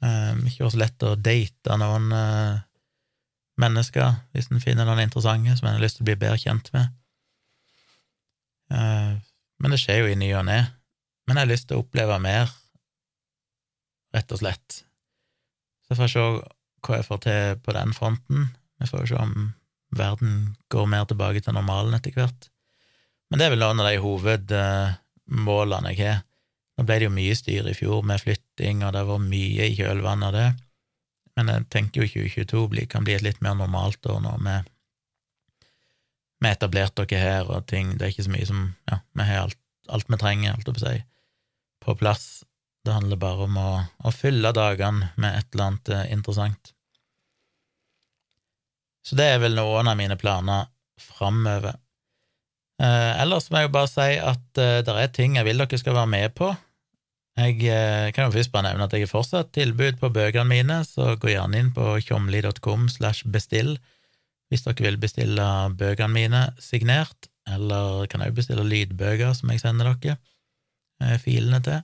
Um, 0.04 0.42
ikke 0.50 0.66
vært 0.66 0.76
så 0.76 0.82
lett 0.82 1.06
å 1.08 1.14
date 1.16 1.76
noen 1.80 2.10
uh, 2.12 2.64
mennesker 3.62 4.18
hvis 4.34 4.50
en 4.52 4.64
finner 4.64 4.88
noen 4.88 5.06
interessante 5.06 5.56
som 5.56 5.70
en 5.70 5.78
har 5.78 5.84
lyst 5.84 6.00
til 6.00 6.04
å 6.04 6.10
bli 6.10 6.18
bedre 6.20 6.42
kjent 6.42 6.72
med. 6.76 6.90
Uh, 8.74 9.16
men 9.64 9.72
det 9.72 9.80
skjer 9.80 10.02
jo 10.02 10.10
i 10.12 10.18
ny 10.20 10.34
og 10.36 10.48
ne. 10.50 10.60
Men 11.24 11.40
jeg 11.40 11.46
har 11.46 11.52
lyst 11.54 11.70
til 11.70 11.80
å 11.80 11.86
oppleve 11.86 12.18
mer, 12.20 12.52
rett 14.14 14.36
og 14.36 14.42
slett. 14.42 14.82
Så 15.88 15.96
får 15.96 16.10
jeg 16.10 16.14
se 16.16 16.26
hva 16.84 17.00
jeg 17.00 17.08
får 17.08 17.22
til 17.24 17.62
på 17.64 17.76
den 17.78 17.96
fronten. 17.96 18.50
Vi 18.82 18.90
får 18.90 19.08
se 19.08 19.22
om 19.24 19.54
verden 19.96 20.58
går 20.74 20.90
mer 20.90 21.08
tilbake 21.08 21.44
til 21.46 21.56
normalen 21.56 21.96
etter 21.96 22.16
hvert. 22.18 22.50
Men 23.32 23.40
det 23.40 23.48
er 23.48 23.56
vel 23.56 23.64
noen 23.64 23.80
av 23.80 23.88
de 23.88 24.04
hovedmålene 24.04 25.94
jeg 25.94 26.04
har. 26.04 26.24
Nå 26.78 26.86
ble 26.88 27.00
det 27.00 27.08
jo 27.08 27.14
mye 27.14 27.34
styr 27.38 27.68
i 27.70 27.76
fjor 27.78 28.06
med 28.08 28.22
flytting, 28.24 28.82
og 28.86 28.94
det 28.96 29.04
var 29.08 29.22
mye 29.22 29.68
i 29.70 29.76
kjølvannet 29.78 30.30
av 30.30 30.38
det. 30.38 30.48
Men 31.38 31.50
jeg 31.50 31.68
tenker 31.74 32.04
jo 32.04 32.24
2022 32.28 32.88
kan 32.90 33.06
bli 33.06 33.16
et 33.18 33.26
litt 33.26 33.42
mer 33.46 33.58
normalt 33.58 34.06
år 34.10 34.22
nå, 34.22 34.34
med, 34.46 34.70
har 36.44 36.58
etablert 36.58 36.96
dere 36.98 37.22
her 37.22 37.52
og 37.52 37.68
ting. 37.70 37.96
Det 37.98 38.06
er 38.06 38.14
ikke 38.14 38.28
så 38.28 38.34
mye 38.34 38.50
som 38.50 38.64
Ja, 38.90 39.00
vi 39.14 39.28
har 39.30 39.46
alt, 39.46 39.60
alt 39.90 40.10
vi 40.10 40.20
trenger, 40.20 40.54
alt 40.54 40.70
å 40.70 40.76
si, 40.80 40.98
på 41.84 41.96
plass. 42.00 42.44
Det 42.84 42.92
handler 42.92 43.20
bare 43.22 43.48
om 43.48 43.58
å, 43.58 43.70
å 44.04 44.12
fylle 44.12 44.52
dagene 44.56 45.14
med 45.16 45.38
et 45.38 45.54
eller 45.54 45.70
annet 45.70 45.94
eh, 45.94 46.08
interessant. 46.12 46.74
Så 49.04 49.16
det 49.20 49.30
er 49.34 49.40
vel 49.44 49.56
noen 49.56 49.88
av 49.88 49.98
mine 50.00 50.18
planer 50.20 50.68
framover. 51.00 51.80
Eh, 52.84 53.22
ellers 53.22 53.48
må 53.50 53.62
jeg 53.62 53.70
jo 53.70 53.76
bare 53.78 53.92
si 53.92 54.14
at 54.20 54.60
eh, 54.60 54.82
det 54.84 54.94
er 55.00 55.12
ting 55.16 55.38
jeg 55.38 55.48
vil 55.48 55.62
dere 55.62 55.80
skal 55.80 55.96
være 55.96 56.12
med 56.12 56.34
på. 56.36 56.50
Jeg 57.40 57.56
eh, 57.72 58.10
kan 58.14 58.28
jo 58.28 58.36
først 58.36 58.52
bare 58.54 58.68
nevne 58.68 58.88
at 58.88 58.94
jeg 58.94 59.06
har 59.06 59.14
fortsatt 59.14 59.54
tilbud 59.56 60.02
på 60.02 60.12
bøkene 60.14 60.50
mine, 60.50 60.82
så 60.86 61.14
gå 61.18 61.32
gjerne 61.32 61.62
inn 61.62 61.72
på 61.76 61.96
tjomli.com 62.04 62.90
slash 62.92 63.30
bestill 63.30 63.78
hvis 64.52 64.66
dere 64.68 64.86
vil 64.86 65.00
bestille 65.02 65.46
bøkene 65.80 66.14
mine 66.14 66.44
signert, 66.62 67.30
eller 67.50 68.06
kan 68.12 68.22
òg 68.22 68.36
bestille 68.38 68.66
lydbøker 68.68 69.32
som 69.38 69.50
jeg 69.50 69.64
sender 69.64 69.96
dere 70.04 71.18
filene 71.24 71.58
til. 71.66 71.82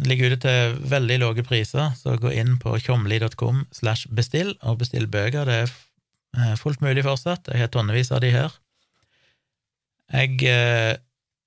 Det 0.00 0.08
ligger 0.08 0.32
ute 0.32 0.40
til 0.46 0.78
veldig 0.88 1.18
lave 1.20 1.44
priser, 1.44 1.92
så 1.98 2.14
gå 2.16 2.32
inn 2.32 2.54
på 2.62 2.78
tjomli.com 2.80 3.66
slash 3.76 4.08
bestill 4.08 4.54
og 4.62 4.80
bestill 4.80 5.04
bøker. 5.12 5.44
Det 5.44 5.58
er 6.40 6.56
fullt 6.56 6.80
mulig 6.80 7.04
fortsatt. 7.04 7.50
Jeg 7.52 7.66
har 7.66 7.72
tonnevis 7.74 8.14
av 8.16 8.24
de 8.24 8.32
her. 8.32 8.56
Jeg 10.10 10.42
eh, 10.42 10.96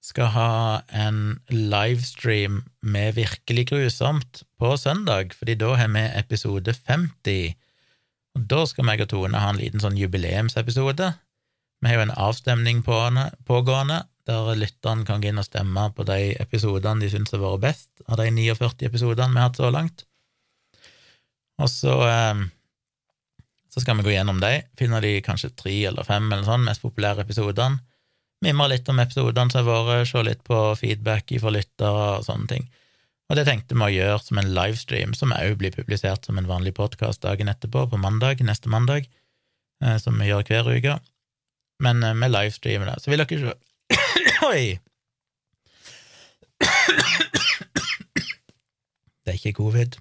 skal 0.04 0.30
ha 0.32 0.52
en 0.96 1.42
livestream 1.52 2.62
med 2.80 3.18
Virkelig 3.18 3.68
grusomt 3.74 4.44
på 4.60 4.72
søndag, 4.80 5.36
fordi 5.36 5.58
da 5.60 5.74
har 5.76 5.92
vi 5.92 6.04
episode 6.20 6.74
50. 6.74 7.58
Og 8.38 8.48
da 8.48 8.64
skal 8.70 8.88
meg 8.88 9.04
og 9.04 9.12
Tone 9.12 9.44
ha 9.44 9.52
en 9.52 9.60
liten 9.60 9.84
sånn 9.84 10.00
jubileumsepisode. 10.00 11.12
Vi 11.84 11.92
har 11.92 12.00
jo 12.00 12.08
en 12.08 12.16
avstemning 12.16 12.82
pågående, 12.88 14.02
der 14.24 14.56
lytterne 14.56 15.04
kan 15.04 15.20
gå 15.20 15.34
inn 15.34 15.42
og 15.42 15.50
stemme 15.50 15.90
på 15.92 16.08
de 16.08 16.32
episodene 16.40 17.04
de 17.04 17.12
syns 17.12 17.36
har 17.36 17.44
vært 17.44 17.66
best, 17.68 17.92
av 18.08 18.22
de 18.22 18.32
49 18.32 18.88
episodene 18.88 19.36
vi 19.36 19.42
har 19.42 19.50
hatt 19.50 19.60
så 19.60 19.72
langt. 19.76 20.06
Og 21.60 21.68
så, 21.68 22.00
eh, 22.08 22.46
så 23.68 23.84
skal 23.84 24.00
vi 24.00 24.08
gå 24.08 24.16
gjennom 24.16 24.40
de, 24.40 24.62
finner 24.80 25.04
de 25.04 25.18
kanskje 25.22 25.52
tre 25.52 25.82
eller 25.92 26.08
fem 26.08 26.32
eller 26.32 26.48
sånn 26.48 26.64
mest 26.64 26.82
populære 26.86 27.28
episodene 27.28 27.84
mimre 28.44 28.70
litt 28.72 28.90
om 28.92 29.00
episodene 29.02 29.52
som 29.54 29.68
har 29.70 29.86
vært, 29.88 30.10
se 30.12 30.24
litt 30.26 30.44
på 30.48 30.60
feedback 30.80 31.34
fra 31.42 31.54
lyttere 31.54 32.08
og 32.18 32.26
sånne 32.28 32.50
ting. 32.52 32.70
Og 33.32 33.40
det 33.40 33.46
tenkte 33.48 33.78
vi 33.78 33.86
å 33.86 33.94
gjøre 33.94 34.20
som 34.22 34.40
en 34.40 34.52
livestream, 34.54 35.14
som 35.18 35.34
òg 35.34 35.56
blir 35.62 35.74
publisert 35.74 36.28
som 36.28 36.38
en 36.38 36.50
vanlig 36.50 36.76
podkast 36.78 37.24
dagen 37.24 37.50
etterpå, 37.50 37.88
på 37.90 38.00
mandag, 38.02 38.44
neste 38.46 38.70
mandag, 38.70 39.08
eh, 39.84 39.98
som 40.02 40.20
vi 40.20 40.30
gjør 40.30 40.44
hver 40.50 40.70
uke. 40.70 40.98
Men 41.84 42.04
eh, 42.04 42.14
med 42.14 42.34
livestreamer, 42.34 42.92
da. 42.92 43.00
Så 43.00 43.14
vil 43.14 43.24
dere 43.24 43.40
se 43.40 43.56
Oi! 44.50 44.80
Det 49.24 49.32
er 49.32 49.40
ikke 49.40 49.56
covid. 49.56 49.96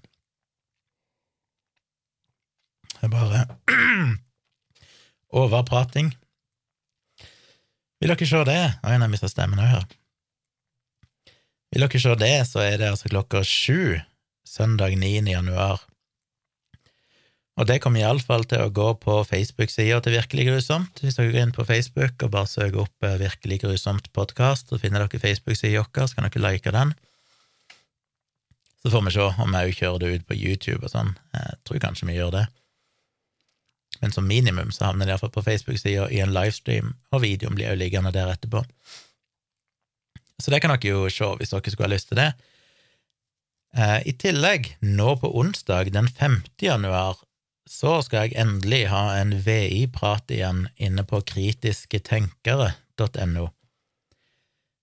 Det 2.93 3.07
er 3.07 3.13
bare 3.13 3.45
overprating. 5.43 6.11
Vil 8.03 8.11
dere 8.11 8.27
se 8.27 8.39
det? 8.43 8.63
Oi, 8.83 8.97
nå 8.99 9.07
mista 9.13 9.29
stemmen 9.31 9.61
òg 9.63 9.69
her. 9.71 9.85
Vil 11.71 11.85
dere 11.85 12.01
se 12.03 12.15
det, 12.19 12.35
så 12.49 12.65
er 12.65 12.81
det 12.81 12.89
altså 12.91 13.13
klokka 13.13 13.45
sju 13.47 14.01
søndag 14.43 14.97
9. 14.99 15.21
januar. 15.31 15.85
Og 17.61 17.69
det 17.69 17.77
kommer 17.85 18.03
iallfall 18.03 18.43
til 18.51 18.65
å 18.65 18.73
gå 18.75 18.89
på 18.99 19.21
Facebook-sida 19.29 20.01
til 20.03 20.17
Virkelig 20.17 20.49
grusomt. 20.49 20.99
Hvis 20.99 21.15
dere 21.15 21.31
går 21.31 21.45
inn 21.45 21.55
på 21.55 21.67
Facebook 21.69 22.25
og 22.27 22.33
bare 22.35 22.51
søker 22.51 22.83
opp 22.89 23.07
eh, 23.07 23.21
Virkelig 23.21 23.61
grusomt 23.63 24.09
podkast, 24.17 24.73
så 24.73 24.81
finner 24.83 25.05
dere 25.05 25.23
Facebook-sida 25.23 25.85
vår, 25.85 26.09
så 26.11 26.19
kan 26.19 26.27
dere 26.27 26.43
like 26.43 26.75
den. 26.75 26.91
Så 28.83 28.91
får 28.91 29.07
vi 29.07 29.15
se 29.15 29.29
om 29.31 29.55
vi 29.55 29.63
òg 29.63 29.79
kjører 29.79 30.03
det 30.03 30.11
ut 30.17 30.27
på 30.27 30.41
YouTube 30.41 30.83
og 30.83 30.91
sånn. 30.91 31.15
Jeg 31.39 31.63
tror 31.63 31.85
kanskje 31.87 32.11
vi 32.11 32.19
gjør 32.19 32.35
det 32.41 32.49
men 34.03 34.13
som 34.13 34.27
minimum 34.27 34.73
så 34.75 34.85
havner 34.89 35.07
det 35.07 35.13
iallfall 35.15 35.31
på 35.35 35.45
Facebook-sida 35.47 36.05
i 36.11 36.19
en 36.25 36.35
livestream, 36.35 36.89
og 37.15 37.23
videoen 37.23 37.55
blir 37.55 37.71
jo 37.71 37.79
liggende 37.79 38.11
der 38.15 38.33
etterpå. 38.35 38.61
Så 40.43 40.51
det 40.51 40.59
kan 40.63 40.73
dere 40.75 40.91
jo 40.91 41.01
se 41.13 41.27
hvis 41.39 41.53
dere 41.55 41.71
skulle 41.71 41.89
ha 41.89 41.95
lyst 41.95 42.09
til 42.11 42.19
det. 42.19 42.31
Eh, 43.79 44.01
I 44.11 44.13
tillegg, 44.19 44.63
nå 44.83 45.09
på 45.23 45.29
onsdag 45.39 45.85
den 45.95 46.09
5. 46.11 46.43
januar, 46.61 47.17
så 47.69 48.03
skal 48.03 48.19
jeg 48.27 48.39
endelig 48.43 48.89
ha 48.91 49.15
en 49.21 49.33
VI-prat 49.47 50.31
igjen 50.35 50.61
inne 50.77 51.05
på 51.09 51.21
kritisketenkere.no. 51.31 53.47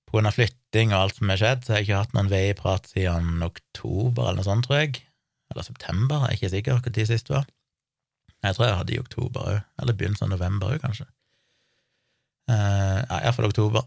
På 0.07 0.11
grunn 0.15 0.29
av 0.31 0.35
flytting 0.39 0.87
og 0.95 1.01
alt 1.03 1.15
som 1.19 1.29
har 1.29 1.41
skjedd, 1.43 1.61
så 1.61 1.67
har 1.73 1.79
jeg 1.81 1.87
ikke 1.89 2.03
hatt 2.05 2.15
noen 2.15 2.31
VI-prat 2.31 2.83
siden 2.89 3.27
oktober 3.45 4.23
eller 4.23 4.39
noe 4.39 4.47
sånt, 4.47 4.63
tror 4.65 4.77
jeg. 4.79 4.91
Eller 5.51 5.63
september, 5.67 6.17
jeg 6.23 6.29
er 6.29 6.35
ikke 6.39 6.55
sikker 6.55 6.71
når 6.79 7.11
sist 7.11 7.27
var. 7.33 7.45
Jeg 8.45 8.55
tror 8.55 8.65
jeg 8.65 8.79
hadde 8.79 8.95
i 8.95 9.01
oktober 9.01 9.47
òg, 9.53 9.61
eller 9.81 9.95
begynnelsen 9.97 10.29
av 10.29 10.35
november 10.37 10.73
òg, 10.73 10.81
kanskje. 10.83 11.07
Uh, 12.49 13.03
ja, 13.03 13.19
iallfall 13.19 13.49
oktober. 13.49 13.85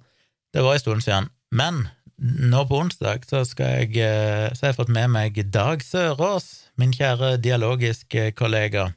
Det 0.53 0.63
var 0.63 0.77
en 0.77 0.83
stund 0.83 1.05
siden. 1.05 1.31
Men 1.51 1.87
nå 2.23 2.63
på 2.69 2.79
onsdag 2.85 3.25
så, 3.27 3.43
jeg, 3.59 3.97
uh, 3.97 4.53
så 4.53 4.67
har 4.67 4.73
jeg 4.73 4.79
fått 4.79 4.93
med 4.93 5.11
meg 5.15 5.41
Dag 5.55 5.83
Sørås, 5.85 6.69
min 6.79 6.93
kjære 6.95 7.37
dialogiske 7.43 8.31
kollega, 8.39 8.91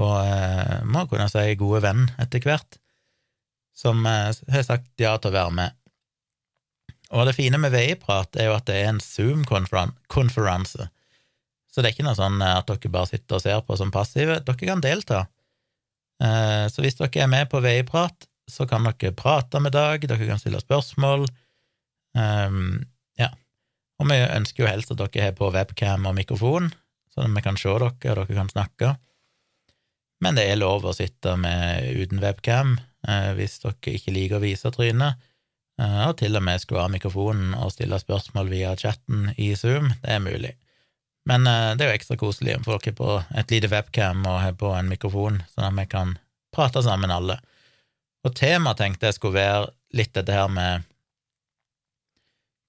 og 0.00 0.16
uh, 0.22 0.80
må 0.86 1.04
kunne 1.10 1.28
si 1.30 1.58
gode 1.58 1.82
venn 1.84 2.06
etter 2.22 2.42
hvert, 2.46 2.78
som 3.74 4.06
uh, 4.06 4.30
har 4.30 4.66
sagt 4.66 4.90
ja 5.02 5.16
til 5.18 5.34
å 5.34 5.38
være 5.38 5.58
med. 5.58 5.80
Og 7.14 7.28
det 7.28 7.36
fine 7.36 7.58
med 7.60 7.74
VI-prat 7.74 8.38
er 8.38 8.48
jo 8.48 8.56
at 8.56 8.66
det 8.70 8.78
er 8.80 8.88
en 8.90 9.02
Zoom-konferanse. 9.02 10.88
Så 11.74 11.82
det 11.82 11.90
er 11.90 11.96
ikke 11.96 12.06
noe 12.06 12.14
sånn 12.14 12.38
eh, 12.38 12.56
at 12.60 12.70
dere 12.70 12.92
bare 12.94 13.10
sitter 13.10 13.40
og 13.40 13.42
ser 13.42 13.62
på 13.66 13.76
som 13.78 13.90
passive. 13.94 14.38
Dere 14.46 14.68
kan 14.68 14.82
delta. 14.84 15.24
Eh, 16.22 16.66
så 16.70 16.84
hvis 16.84 17.00
dere 17.00 17.24
er 17.24 17.30
med 17.32 17.50
på 17.50 17.62
Veiprat, 17.64 18.28
så 18.46 18.68
kan 18.70 18.86
dere 18.86 19.14
prate 19.18 19.58
med 19.62 19.74
Dag, 19.74 20.06
dere 20.06 20.28
kan 20.28 20.38
stille 20.38 20.62
spørsmål. 20.62 21.26
Ehm, 22.14 22.84
ja. 23.18 23.32
Og 23.98 24.06
vi 24.06 24.20
ønsker 24.22 24.62
jo 24.62 24.70
helst 24.70 24.94
at 24.94 25.02
dere 25.02 25.26
har 25.26 25.34
på 25.38 25.50
webcam 25.54 26.06
og 26.06 26.14
mikrofon, 26.14 26.70
sånn 27.10 27.32
at 27.32 27.38
vi 27.40 27.46
kan 27.48 27.58
se 27.58 27.72
dere, 27.72 27.90
og 27.90 28.04
dere 28.04 28.38
kan 28.38 28.52
snakke. 28.52 28.94
Men 30.22 30.38
det 30.38 30.46
er 30.46 30.60
lov 30.60 30.86
å 30.86 30.94
sitte 30.94 31.34
med 31.40 31.88
uten 31.98 32.22
webcam 32.22 32.76
eh, 33.08 33.32
hvis 33.34 33.58
dere 33.64 33.96
ikke 33.98 34.14
liker 34.14 34.38
å 34.38 34.44
vise 34.46 34.70
trynet, 34.70 35.18
og 35.74 36.12
til 36.20 36.38
og 36.38 36.44
med 36.46 36.60
skru 36.62 36.76
av 36.78 36.92
mikrofonen 36.92 37.56
og 37.58 37.72
stille 37.74 37.98
spørsmål 37.98 38.46
via 38.46 38.76
chatten 38.78 39.32
i 39.34 39.48
Zoom. 39.58 39.88
Det 40.04 40.12
er 40.14 40.20
mulig. 40.22 40.52
Men 41.28 41.46
eh, 41.48 41.72
det 41.76 41.84
er 41.84 41.92
jo 41.92 41.98
ekstra 41.98 42.18
koselig 42.20 42.58
om 42.58 42.66
folk 42.66 42.86
er 42.88 42.96
på 42.98 43.16
et 43.36 43.54
lite 43.54 43.70
webcam 43.72 44.24
og 44.28 44.42
har 44.42 44.56
på 44.60 44.72
en 44.76 44.90
mikrofon, 44.90 45.40
sånn 45.54 45.68
at 45.70 45.78
vi 45.78 45.86
kan 45.90 46.16
prate 46.54 46.82
sammen 46.84 47.12
alle. 47.12 47.38
Og 48.24 48.34
temaet 48.36 48.80
tenkte 48.80 49.08
jeg 49.08 49.18
skulle 49.18 49.40
være 49.40 49.72
litt 49.96 50.14
dette 50.16 50.34
her 50.34 50.50
med 50.52 50.84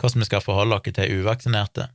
hvordan 0.01 0.23
vi 0.23 0.27
skal 0.27 0.43
forholde 0.43 0.77
oss 0.77 0.95
til 0.95 1.21
uvaksinerte. 1.21 1.89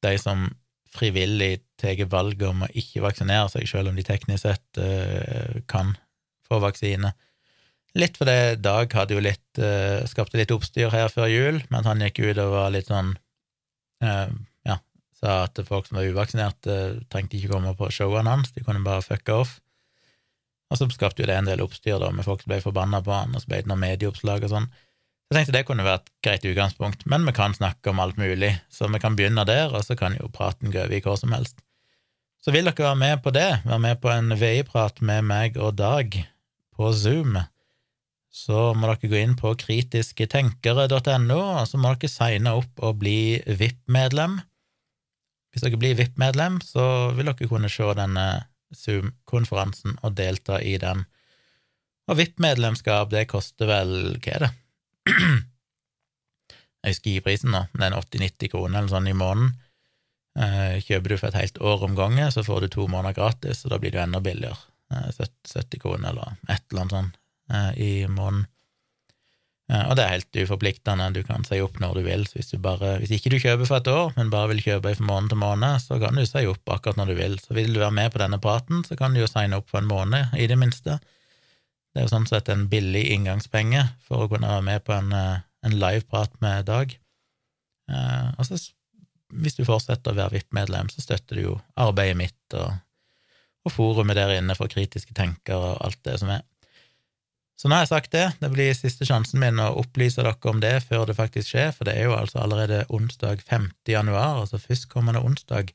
De 0.00 0.12
som 0.16 0.46
frivillig 0.90 1.60
tar 1.80 1.98
valget 2.10 2.48
om 2.48 2.64
å 2.64 2.70
ikke 2.72 3.02
vaksinere 3.04 3.48
seg, 3.52 3.66
selv 3.68 3.90
om 3.90 3.98
de 3.98 4.04
teknisk 4.04 4.46
sett 4.46 4.80
uh, 4.80 5.60
kan 5.70 5.92
få 6.48 6.60
vaksine. 6.62 7.12
Litt 7.98 8.16
fordi 8.18 8.56
Dag 8.62 8.92
hadde 8.96 9.16
jo 9.16 9.22
litt, 9.22 9.48
uh, 9.60 10.00
skapte 10.10 10.40
litt 10.40 10.52
oppstyr 10.54 10.92
her 10.92 11.12
før 11.12 11.28
jul, 11.30 11.60
men 11.70 11.86
han 11.86 12.02
gikk 12.04 12.22
ut 12.24 12.40
og 12.42 12.54
var 12.56 12.72
litt 12.74 12.90
sånn 12.90 13.14
Ja, 14.00 14.76
sa 15.20 15.42
at 15.46 15.58
folk 15.68 15.88
som 15.88 15.98
var 16.00 16.08
uvaksinerte, 16.08 16.76
trengte 17.12 17.36
ikke 17.38 17.52
komme 17.54 17.74
på 17.76 17.90
showene 17.92 18.32
hans, 18.32 18.54
de 18.56 18.64
kunne 18.64 18.84
bare 18.84 19.04
fucke 19.04 19.40
off. 19.42 19.58
Og 20.70 20.78
så 20.78 20.86
skapte 20.94 21.24
jo 21.24 21.28
det 21.28 21.34
en 21.36 21.50
del 21.50 21.62
oppstyr 21.64 21.98
da, 22.00 22.12
med 22.14 22.24
folk 22.24 22.44
som 22.44 22.52
ble 22.52 22.60
forbanna 22.62 23.02
på 23.04 23.12
han, 23.12 23.34
og 23.34 23.42
så 23.42 23.50
ble 23.50 23.64
det 23.64 23.70
noen 23.70 23.82
medieoppslag 23.82 24.46
og 24.46 24.52
sånn. 24.52 24.70
Jeg 25.30 25.36
tenkte 25.36 25.54
det 25.54 25.66
kunne 25.68 25.86
vært 25.86 26.08
et 26.08 26.14
greit 26.26 26.46
utgangspunkt, 26.46 27.04
men 27.10 27.26
vi 27.26 27.34
kan 27.34 27.54
snakke 27.54 27.92
om 27.92 28.00
alt 28.02 28.16
mulig, 28.18 28.54
så 28.70 28.88
vi 28.90 28.98
kan 29.02 29.18
begynne 29.18 29.44
der, 29.46 29.74
og 29.74 29.84
så 29.86 29.94
kan 29.98 30.16
jo 30.18 30.30
praten 30.32 30.72
gå 30.74 30.80
over 30.82 30.96
i 30.96 31.02
hva 31.04 31.16
som 31.18 31.34
helst. 31.34 31.60
Så 32.40 32.54
vil 32.54 32.66
dere 32.66 32.86
være 32.86 32.98
med 32.98 33.22
på 33.22 33.34
det, 33.36 33.48
være 33.66 33.82
med 33.84 34.00
på 34.02 34.10
en 34.10 34.34
VI-prat 34.40 35.02
med 35.04 35.26
meg 35.28 35.58
og 35.60 35.76
Dag 35.78 36.16
på 36.74 36.92
Zoom, 36.96 37.36
så 38.30 38.70
må 38.78 38.86
dere 38.86 39.10
gå 39.10 39.18
inn 39.18 39.34
på 39.38 39.50
kritisketenkere.no, 39.58 41.40
og 41.40 41.66
så 41.66 41.80
må 41.82 41.94
dere 41.96 42.10
signe 42.10 42.54
opp 42.60 42.82
og 42.86 43.00
bli 43.02 43.42
VIP-medlem. 43.44 44.38
Hvis 45.50 45.66
dere 45.66 45.80
blir 45.82 45.98
VIP-medlem, 45.98 46.60
så 46.62 47.10
vil 47.16 47.26
dere 47.26 47.50
kunne 47.50 47.70
se 47.72 47.88
denne 47.98 48.26
Zoom-konferansen 48.70 49.98
og 50.06 50.14
delta 50.18 50.60
i 50.62 50.76
den. 50.78 51.02
Og 52.10 52.20
VIP-medlemskap, 52.20 53.10
det 53.10 53.26
koster 53.30 53.66
vel, 53.70 53.96
hva 54.22 54.36
er 54.36 54.46
det, 54.46 54.52
jeg 56.80 56.94
husker 56.94 57.16
giprisen 57.16 57.50
prisen 57.50 57.54
nå, 57.56 57.64
det 57.74 57.88
er 57.88 57.98
80-90 57.98 58.52
kroner 58.54 58.78
eller 58.78 58.94
sånn 58.94 59.10
i 59.10 59.16
måneden. 59.16 59.56
Eh, 60.38 60.74
kjøper 60.86 61.10
du 61.10 61.18
for 61.18 61.32
et 61.32 61.40
helt 61.40 61.58
år 61.66 61.82
om 61.88 61.96
gangen, 61.98 62.30
så 62.30 62.46
får 62.46 62.62
du 62.62 62.74
to 62.76 62.86
måneder 62.86 63.18
gratis, 63.18 63.64
og 63.66 63.74
da 63.74 63.80
blir 63.82 63.96
det 63.96 64.04
enda 64.04 64.22
billigere. 64.22 64.60
70 64.90 65.58
eh, 65.58 65.80
kroner 65.82 66.12
eller 66.14 66.38
et 66.46 66.62
eller 66.70 66.84
annet 66.84 66.94
sånt 66.94 67.19
i 67.76 68.06
måneden. 68.06 68.46
Og 69.70 69.92
det 69.94 70.02
er 70.02 70.16
helt 70.16 70.38
uforpliktende, 70.42 71.04
du 71.14 71.20
kan 71.22 71.44
si 71.46 71.60
opp 71.62 71.76
når 71.78 72.00
du 72.00 72.00
vil. 72.02 72.24
Så 72.26 72.40
hvis, 72.40 72.48
du 72.50 72.58
bare, 72.62 72.96
hvis 72.98 73.12
ikke 73.14 73.30
du 73.30 73.36
kjøper 73.38 73.68
for 73.68 73.78
et 73.78 73.90
år, 73.92 74.08
men 74.16 74.32
bare 74.32 74.48
vil 74.50 74.62
kjøpe 74.64 74.96
fra 74.98 75.06
måned 75.06 75.30
til 75.30 75.38
måned, 75.38 75.78
så 75.84 75.98
kan 76.02 76.18
du 76.18 76.24
si 76.26 76.42
opp 76.50 76.72
akkurat 76.74 76.98
når 76.98 77.12
du 77.12 77.14
vil. 77.20 77.36
Så 77.38 77.54
vil 77.54 77.70
du 77.70 77.78
være 77.78 77.94
med 77.94 78.10
på 78.10 78.18
denne 78.18 78.40
praten, 78.42 78.82
så 78.86 78.98
kan 78.98 79.14
du 79.14 79.22
jo 79.22 79.28
signe 79.30 79.60
opp 79.60 79.70
for 79.70 79.78
en 79.78 79.90
måned, 79.90 80.34
i 80.34 80.48
det 80.50 80.58
minste. 80.58 80.98
Det 81.90 82.02
er 82.02 82.06
jo 82.06 82.12
sånn 82.12 82.28
sett 82.30 82.50
en 82.52 82.68
billig 82.70 83.02
inngangspenge 83.14 83.82
for 84.06 84.24
å 84.24 84.28
kunne 84.30 84.50
være 84.50 84.66
med 84.66 84.84
på 84.86 84.94
en, 84.94 85.14
eh, 85.14 85.42
en 85.66 85.78
liveprat 85.78 86.36
med 86.42 86.66
Dag. 86.66 86.94
Eh, 87.90 88.28
og 88.38 88.46
så, 88.46 88.60
hvis 89.34 89.58
du 89.58 89.64
fortsetter 89.66 90.12
å 90.12 90.18
være 90.18 90.38
VIP-medlem, 90.38 90.90
så 90.90 91.02
støtter 91.02 91.38
du 91.38 91.42
jo 91.42 91.56
arbeidet 91.74 92.18
mitt 92.18 92.58
og, 92.58 92.78
og 93.66 93.74
forumet 93.74 94.18
der 94.18 94.36
inne 94.38 94.54
for 94.58 94.70
kritiske 94.70 95.14
tenkere 95.14 95.74
og 95.74 95.82
alt 95.86 96.02
det 96.06 96.18
som 96.22 96.30
er. 96.30 96.46
Så 97.60 97.68
nå 97.68 97.76
har 97.76 97.84
jeg 97.84 97.92
sagt 97.92 98.14
det, 98.14 98.24
det 98.40 98.48
blir 98.54 98.72
siste 98.72 99.04
sjansen 99.04 99.42
min 99.42 99.60
å 99.60 99.74
opplyse 99.82 100.22
dere 100.24 100.48
om 100.48 100.62
det 100.62 100.78
før 100.86 101.04
det 101.10 101.18
faktisk 101.18 101.52
skjer, 101.52 101.74
for 101.76 101.84
det 101.84 101.98
er 101.98 102.08
jo 102.08 102.16
altså 102.16 102.40
allerede 102.40 102.86
onsdag 102.88 103.44
5. 103.44 103.68
januar, 103.90 104.40
altså 104.40 104.62
førstkommende 104.62 105.20
onsdag 105.20 105.74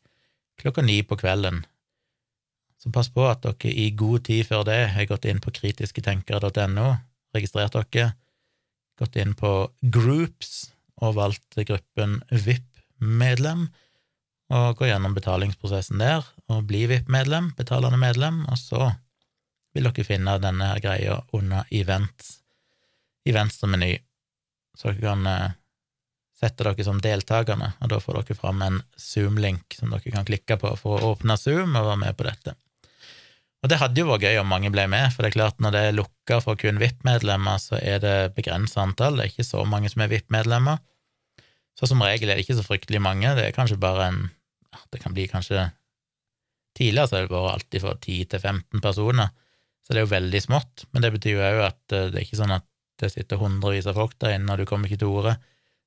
klokka 0.58 0.82
ni 0.82 1.04
på 1.06 1.20
kvelden 1.20 1.62
så 2.86 2.92
pass 2.94 3.10
på 3.10 3.24
at 3.26 3.42
dere 3.42 3.72
i 3.74 3.88
god 3.98 4.28
tid 4.28 4.46
før 4.46 4.62
det 4.68 4.78
har 4.94 5.08
gått 5.10 5.26
inn 5.26 5.42
på 5.42 5.54
kritisketenkere.no, 5.58 6.90
registrert 7.34 7.74
dere, 7.74 8.12
gått 9.00 9.18
inn 9.18 9.34
på 9.38 9.54
Groups 9.82 10.70
og 11.02 11.18
valgt 11.18 11.58
gruppen 11.66 12.20
VIP-medlem, 12.30 13.66
og 14.54 14.78
gå 14.78 14.92
gjennom 14.92 15.16
betalingsprosessen 15.18 15.98
der, 15.98 16.22
og 16.46 16.68
bli 16.70 16.84
VIP-medlem, 16.92 17.50
betalende 17.58 17.98
medlem, 17.98 18.44
og 18.46 18.62
så 18.62 18.92
vil 19.76 19.90
dere 19.90 20.08
finne 20.08 20.38
denne 20.42 20.72
her 20.72 20.82
greia 20.84 21.20
under 21.36 21.68
events? 21.76 22.40
I 23.26 23.34
venstre 23.36 23.68
meny, 23.68 23.94
så 24.78 24.92
dere 24.92 25.02
kan 25.02 25.30
eh, 25.30 25.56
sette 26.40 26.66
dere 26.68 26.86
som 26.86 27.00
deltakerne, 27.02 27.72
og 27.82 27.92
da 27.92 28.02
får 28.02 28.20
dere 28.20 28.38
fram 28.38 28.62
en 28.62 28.82
Zoom-link 29.00 29.78
som 29.78 29.94
dere 29.94 30.14
kan 30.14 30.28
klikke 30.28 30.60
på 30.62 30.76
for 30.80 31.02
å 31.02 31.16
åpne 31.16 31.38
Zoom 31.42 31.76
og 31.76 31.90
være 31.90 32.02
med 32.06 32.18
på 32.18 32.28
dette. 32.28 32.56
Og 33.66 33.72
det 33.72 33.80
hadde 33.82 33.98
jo 33.98 34.12
vært 34.12 34.28
gøy 34.28 34.38
om 34.44 34.52
mange 34.52 34.70
ble 34.70 34.84
med, 34.92 35.08
for 35.10 35.26
det 35.26 35.32
er 35.32 35.40
klart 35.40 35.64
når 35.64 35.74
det 35.74 35.80
er 35.88 35.96
lukka 35.98 36.38
for 36.44 36.60
kun 36.60 36.78
VIP-medlemmer, 36.78 37.58
så 37.58 37.80
er 37.80 38.04
det 38.04 38.18
begrensa 38.36 38.84
antall, 38.84 39.18
det 39.18 39.26
er 39.26 39.32
ikke 39.32 39.48
så 39.48 39.64
mange 39.66 39.90
som 39.90 40.04
er 40.06 40.12
VIP-medlemmer. 40.12 40.84
Så 41.76 41.90
som 41.90 42.04
regel 42.06 42.30
er 42.30 42.38
det 42.38 42.46
ikke 42.46 42.60
så 42.60 42.68
fryktelig 42.68 43.02
mange, 43.02 43.32
det 43.36 43.48
er 43.48 43.56
kanskje 43.56 43.82
bare 43.82 44.12
en 44.12 44.26
Det 44.92 45.00
kan 45.00 45.14
bli 45.16 45.24
kanskje 45.32 45.70
Tidligere 46.76 47.08
så 47.08 47.16
har 47.16 47.22
det 47.24 47.32
vært 47.32 47.54
alltid 47.54 47.82
fra 47.82 47.94
10 47.96 48.26
til 48.32 48.40
15 48.40 48.82
personer, 48.84 49.30
så 49.86 49.94
det 49.94 50.02
er 50.02 50.08
jo 50.08 50.14
veldig 50.16 50.42
smått, 50.42 50.88
men 50.92 51.06
det 51.06 51.12
betyr 51.14 51.38
jo 51.38 51.44
òg 51.46 51.60
at 51.68 51.96
eh, 51.96 52.08
det 52.10 52.22
er 52.22 52.26
ikke 52.26 52.42
sånn 52.42 52.56
at 52.56 52.66
det 53.02 53.12
sitter 53.12 53.42
hundrevis 53.42 53.90
av 53.92 54.00
folk 54.00 54.16
der 54.24 54.38
inne, 54.38 54.54
og 54.54 54.62
du 54.62 54.70
kommer 54.70 54.90
ikke 54.90 55.04
til 55.04 55.12
ordet. 55.12 55.36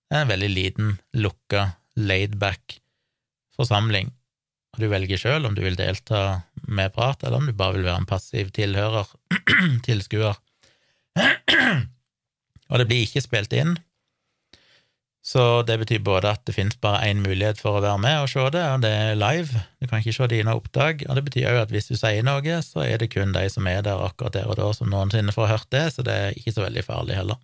Det 0.09 0.17
er 0.17 0.27
en 0.27 0.33
veldig 0.33 0.51
liten, 0.53 0.95
lukka, 1.17 1.65
laidback 1.99 2.79
forsamling 3.59 4.13
og 4.79 4.85
du 4.85 4.93
velger 4.93 5.19
sjøl 5.21 5.47
om 5.49 5.57
du 5.57 5.63
vil 5.65 5.75
delta 5.79 6.45
med 6.69 6.93
prat, 6.95 7.23
eller 7.25 7.41
om 7.41 7.49
du 7.49 7.55
bare 7.57 7.79
vil 7.79 7.89
være 7.89 8.03
en 8.05 8.07
passiv 8.07 8.53
tilhører, 8.55 9.09
tilskuer. 9.87 10.37
og 12.71 12.79
det 12.79 12.87
blir 12.87 13.03
ikke 13.03 13.25
spilt 13.25 13.57
inn, 13.59 13.75
så 15.25 15.63
det 15.67 15.77
betyr 15.81 16.01
både 16.05 16.31
at 16.31 16.45
det 16.47 16.55
finnes 16.57 16.79
bare 16.81 17.09
én 17.11 17.21
mulighet 17.21 17.59
for 17.61 17.77
å 17.79 17.83
være 17.85 18.01
med 18.01 18.23
og 18.23 18.31
se 18.33 18.45
det, 18.55 18.63
og 18.65 18.85
det 18.85 18.93
er 18.95 19.19
live, 19.19 19.65
du 19.81 19.89
kan 19.89 20.01
ikke 20.01 20.15
se 20.17 20.29
dine 20.31 20.55
opptak, 20.57 21.03
og 21.09 21.19
det 21.19 21.25
betyr 21.27 21.51
òg 21.51 21.65
at 21.65 21.75
hvis 21.75 21.91
du 21.91 21.97
sier 21.99 22.25
noe, 22.25 22.61
så 22.65 22.85
er 22.87 23.03
det 23.03 23.11
kun 23.13 23.35
de 23.35 23.45
som 23.53 23.67
er 23.69 23.83
der 23.85 24.01
akkurat 24.07 24.39
der 24.39 24.49
og 24.49 24.57
da, 24.61 24.71
som 24.77 24.89
noensinne 24.93 25.35
får 25.35 25.51
hørt 25.53 25.69
det, 25.75 25.85
så 25.95 26.07
det 26.07 26.15
er 26.15 26.39
ikke 26.39 26.55
så 26.55 26.65
veldig 26.65 26.87
farlig 26.87 27.19
heller. 27.19 27.43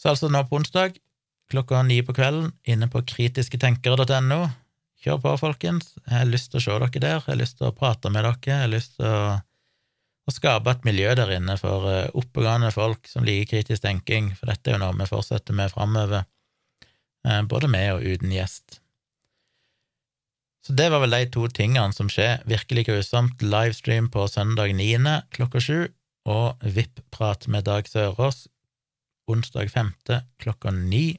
Så 0.00 0.14
altså 0.14 0.32
nå 0.32 0.42
på 0.48 0.58
onsdag 0.58 0.96
klokka 1.50 1.82
ni 1.84 2.00
på 2.06 2.14
kvelden 2.16 2.52
inne 2.64 2.88
på 2.90 3.04
kritisketenkere.no 3.04 4.46
Kjør 5.00 5.16
på, 5.22 5.30
folkens. 5.40 5.94
Jeg 6.04 6.12
har 6.12 6.26
lyst 6.28 6.50
til 6.52 6.60
å 6.60 6.64
se 6.66 6.74
dere 6.76 7.00
der, 7.00 7.14
jeg 7.14 7.24
har 7.24 7.38
lyst 7.40 7.56
til 7.56 7.70
å 7.70 7.72
prate 7.72 8.10
med 8.12 8.20
dere, 8.20 8.36
jeg 8.44 8.64
har 8.66 8.68
lyst 8.68 8.98
til 8.98 9.06
å, 9.08 9.38
å 10.30 10.34
skape 10.34 10.72
et 10.72 10.86
miljø 10.86 11.14
der 11.18 11.32
inne 11.34 11.56
for 11.60 11.86
uh, 11.90 12.10
oppegående 12.16 12.70
folk 12.74 13.08
som 13.10 13.26
liker 13.26 13.60
kritisk 13.60 13.84
tenking, 13.84 14.32
for 14.38 14.50
dette 14.50 14.70
er 14.70 14.78
jo 14.78 14.84
noe 14.84 14.96
vi 15.00 15.08
fortsetter 15.10 15.56
med 15.56 15.72
framover, 15.74 16.28
uh, 17.26 17.42
både 17.50 17.70
med 17.72 17.96
og 17.96 18.06
uten 18.06 18.32
gjest. 18.34 18.80
Så 20.66 20.76
det 20.76 20.90
var 20.92 21.02
vel 21.02 21.16
de 21.16 21.24
to 21.32 21.46
tingene 21.48 21.96
som 21.96 22.10
skjer. 22.12 22.42
Virkelig 22.48 22.84
grusomt 22.90 23.42
livestream 23.42 24.10
på 24.12 24.26
søndag 24.28 24.74
9. 24.76 25.16
klokka 25.34 25.62
7, 25.64 25.88
og 26.30 26.60
VIP-prat 26.76 27.48
med 27.48 27.64
Dag 27.64 27.88
Sørås 27.88 28.44
onsdag 29.30 29.70
5. 29.72 29.92
klokka 30.42 30.70
ni. 30.74 31.16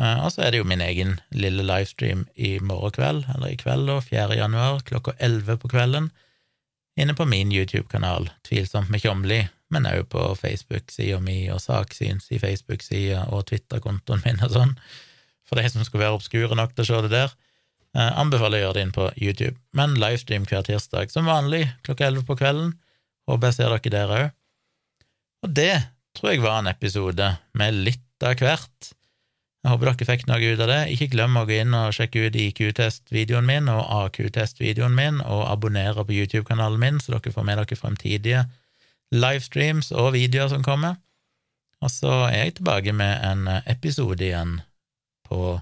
Eh, 0.00 0.18
og 0.24 0.32
så 0.32 0.42
er 0.44 0.52
det 0.52 0.62
jo 0.62 0.68
min 0.68 0.82
egen 0.82 1.18
lille 1.30 1.62
livestream 1.66 2.24
i 2.34 2.56
morgen 2.58 2.94
kveld, 2.96 3.26
eller 3.34 3.52
i 3.52 3.58
kveld, 3.60 3.86
da, 3.90 4.00
4. 4.02 4.38
januar, 4.40 4.80
klokka 4.88 5.14
11 5.18 5.60
på 5.62 5.70
kvelden, 5.70 6.10
inne 7.00 7.14
på 7.16 7.26
min 7.28 7.52
YouTube-kanal, 7.52 8.28
Tvilsomt 8.46 8.90
med 8.92 9.02
Tjomli, 9.02 9.40
men 9.74 9.88
òg 9.90 10.06
på 10.12 10.26
Facebook-sida 10.38 11.18
mi 11.22 11.48
og 11.50 11.62
Saksyns 11.62 12.30
i 12.34 12.38
Facebook-sida 12.42 13.26
og 13.34 13.48
Twitter-kontoen 13.50 14.22
min 14.26 14.42
og 14.44 14.54
sånn, 14.54 14.76
for 15.44 15.58
de 15.60 15.66
som 15.70 15.84
skulle 15.84 16.04
være 16.06 16.18
obskure 16.20 16.56
nok 16.58 16.74
til 16.74 16.84
å 16.84 16.88
se 16.90 17.02
det 17.06 17.12
der. 17.16 17.34
Eh, 17.94 18.12
anbefaler 18.18 18.58
å 18.58 18.62
gjøre 18.64 18.76
det 18.78 18.84
inn 18.86 18.94
på 18.94 19.08
YouTube, 19.14 19.56
men 19.76 19.98
livestream 20.00 20.46
hver 20.50 20.64
tirsdag, 20.66 21.12
som 21.14 21.28
vanlig, 21.30 21.66
klokka 21.86 22.08
11 22.08 22.26
på 22.26 22.38
kvelden. 22.40 22.72
Håper 23.30 23.50
jeg 23.50 23.58
ser 23.58 23.74
dere 23.74 23.94
der 23.94 24.14
òg. 24.14 24.32
Og 25.44 25.52
det 25.54 25.74
tror 26.16 26.32
jeg 26.32 26.42
var 26.44 26.60
en 26.60 26.70
episode 26.72 27.30
med 27.58 27.82
litt 27.86 28.26
av 28.26 28.38
hvert. 28.40 28.94
Jeg 29.64 29.72
håper 29.72 29.88
dere 29.88 30.06
fikk 30.10 30.26
noe 30.28 30.48
ut 30.52 30.60
av 30.60 30.68
det. 30.68 30.80
Ikke 30.92 31.08
glem 31.14 31.38
å 31.40 31.46
gå 31.48 31.54
inn 31.62 31.72
og 31.72 31.94
sjekke 31.96 32.26
ut 32.26 32.34
IQ-test-videoen 32.36 33.46
min 33.48 33.70
og 33.72 33.80
AQ-test-videoen 33.96 34.92
min, 34.92 35.22
og 35.24 35.46
abonnere 35.48 36.04
på 36.04 36.18
YouTube-kanalen 36.18 36.82
min, 36.82 37.00
så 37.00 37.14
dere 37.14 37.32
får 37.32 37.46
med 37.48 37.62
dere 37.62 37.78
fremtidige 37.80 38.42
livestreams 39.14 39.88
og 39.96 40.12
videoer 40.18 40.52
som 40.52 40.66
kommer. 40.66 41.00
Og 41.80 41.88
så 41.92 42.12
er 42.28 42.42
jeg 42.42 42.58
tilbake 42.58 42.92
med 42.92 43.24
en 43.24 43.48
episode 43.64 44.20
igjen 44.20 44.58
på 45.24 45.56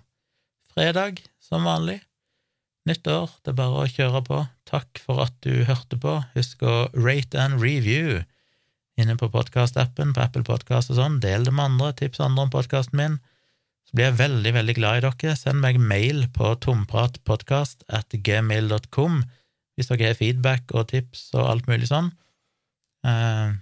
fredag, 0.74 1.22
som 1.38 1.70
vanlig. 1.70 2.00
Nytt 2.90 3.06
år, 3.06 3.30
det 3.46 3.54
er 3.54 3.58
bare 3.62 3.84
å 3.84 3.90
kjøre 3.90 4.26
på. 4.26 4.44
Takk 4.66 4.98
for 4.98 5.22
at 5.22 5.38
du 5.46 5.62
hørte 5.68 5.94
på. 6.02 6.18
Husk 6.34 6.66
å 6.66 6.88
rate 6.98 7.38
and 7.38 7.62
review 7.62 8.24
inne 8.98 9.14
på 9.14 9.30
podkastappen, 9.30 10.10
på 10.10 10.26
Apple 10.26 10.42
Podkast 10.46 10.90
og 10.90 10.98
sånn. 10.98 11.20
Del 11.22 11.46
det 11.46 11.54
med 11.54 11.70
andre, 11.70 11.94
tips 12.02 12.18
andre 12.18 12.48
om 12.48 12.50
podkasten 12.50 12.98
min. 12.98 13.22
Blir 13.92 14.08
jeg 14.08 14.18
veldig, 14.22 14.52
veldig 14.56 14.74
glad 14.78 14.98
i 14.98 15.04
dere. 15.04 15.36
Send 15.36 15.60
meg 15.60 15.78
mail 15.80 16.24
på 16.32 16.54
tompratpodkast 16.64 17.84
at 17.92 18.14
gmail.com 18.24 19.22
hvis 19.76 19.88
dere 19.88 20.10
har 20.10 20.18
feedback 20.18 20.72
og 20.76 20.88
tips 20.92 21.30
og 21.36 21.48
alt 21.48 21.68
mulig 21.68 21.88
sånn. 21.88 22.10
Uh, 23.04 23.56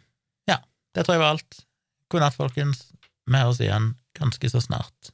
ja, 0.50 0.58
det 0.94 1.04
tror 1.06 1.16
jeg 1.16 1.22
var 1.22 1.34
alt. 1.36 1.62
God 2.10 2.24
natt, 2.24 2.38
folkens. 2.38 2.88
Vi 3.30 3.38
høres 3.38 3.62
igjen 3.62 3.92
ganske 4.18 4.50
så 4.50 4.62
snart. 4.62 5.12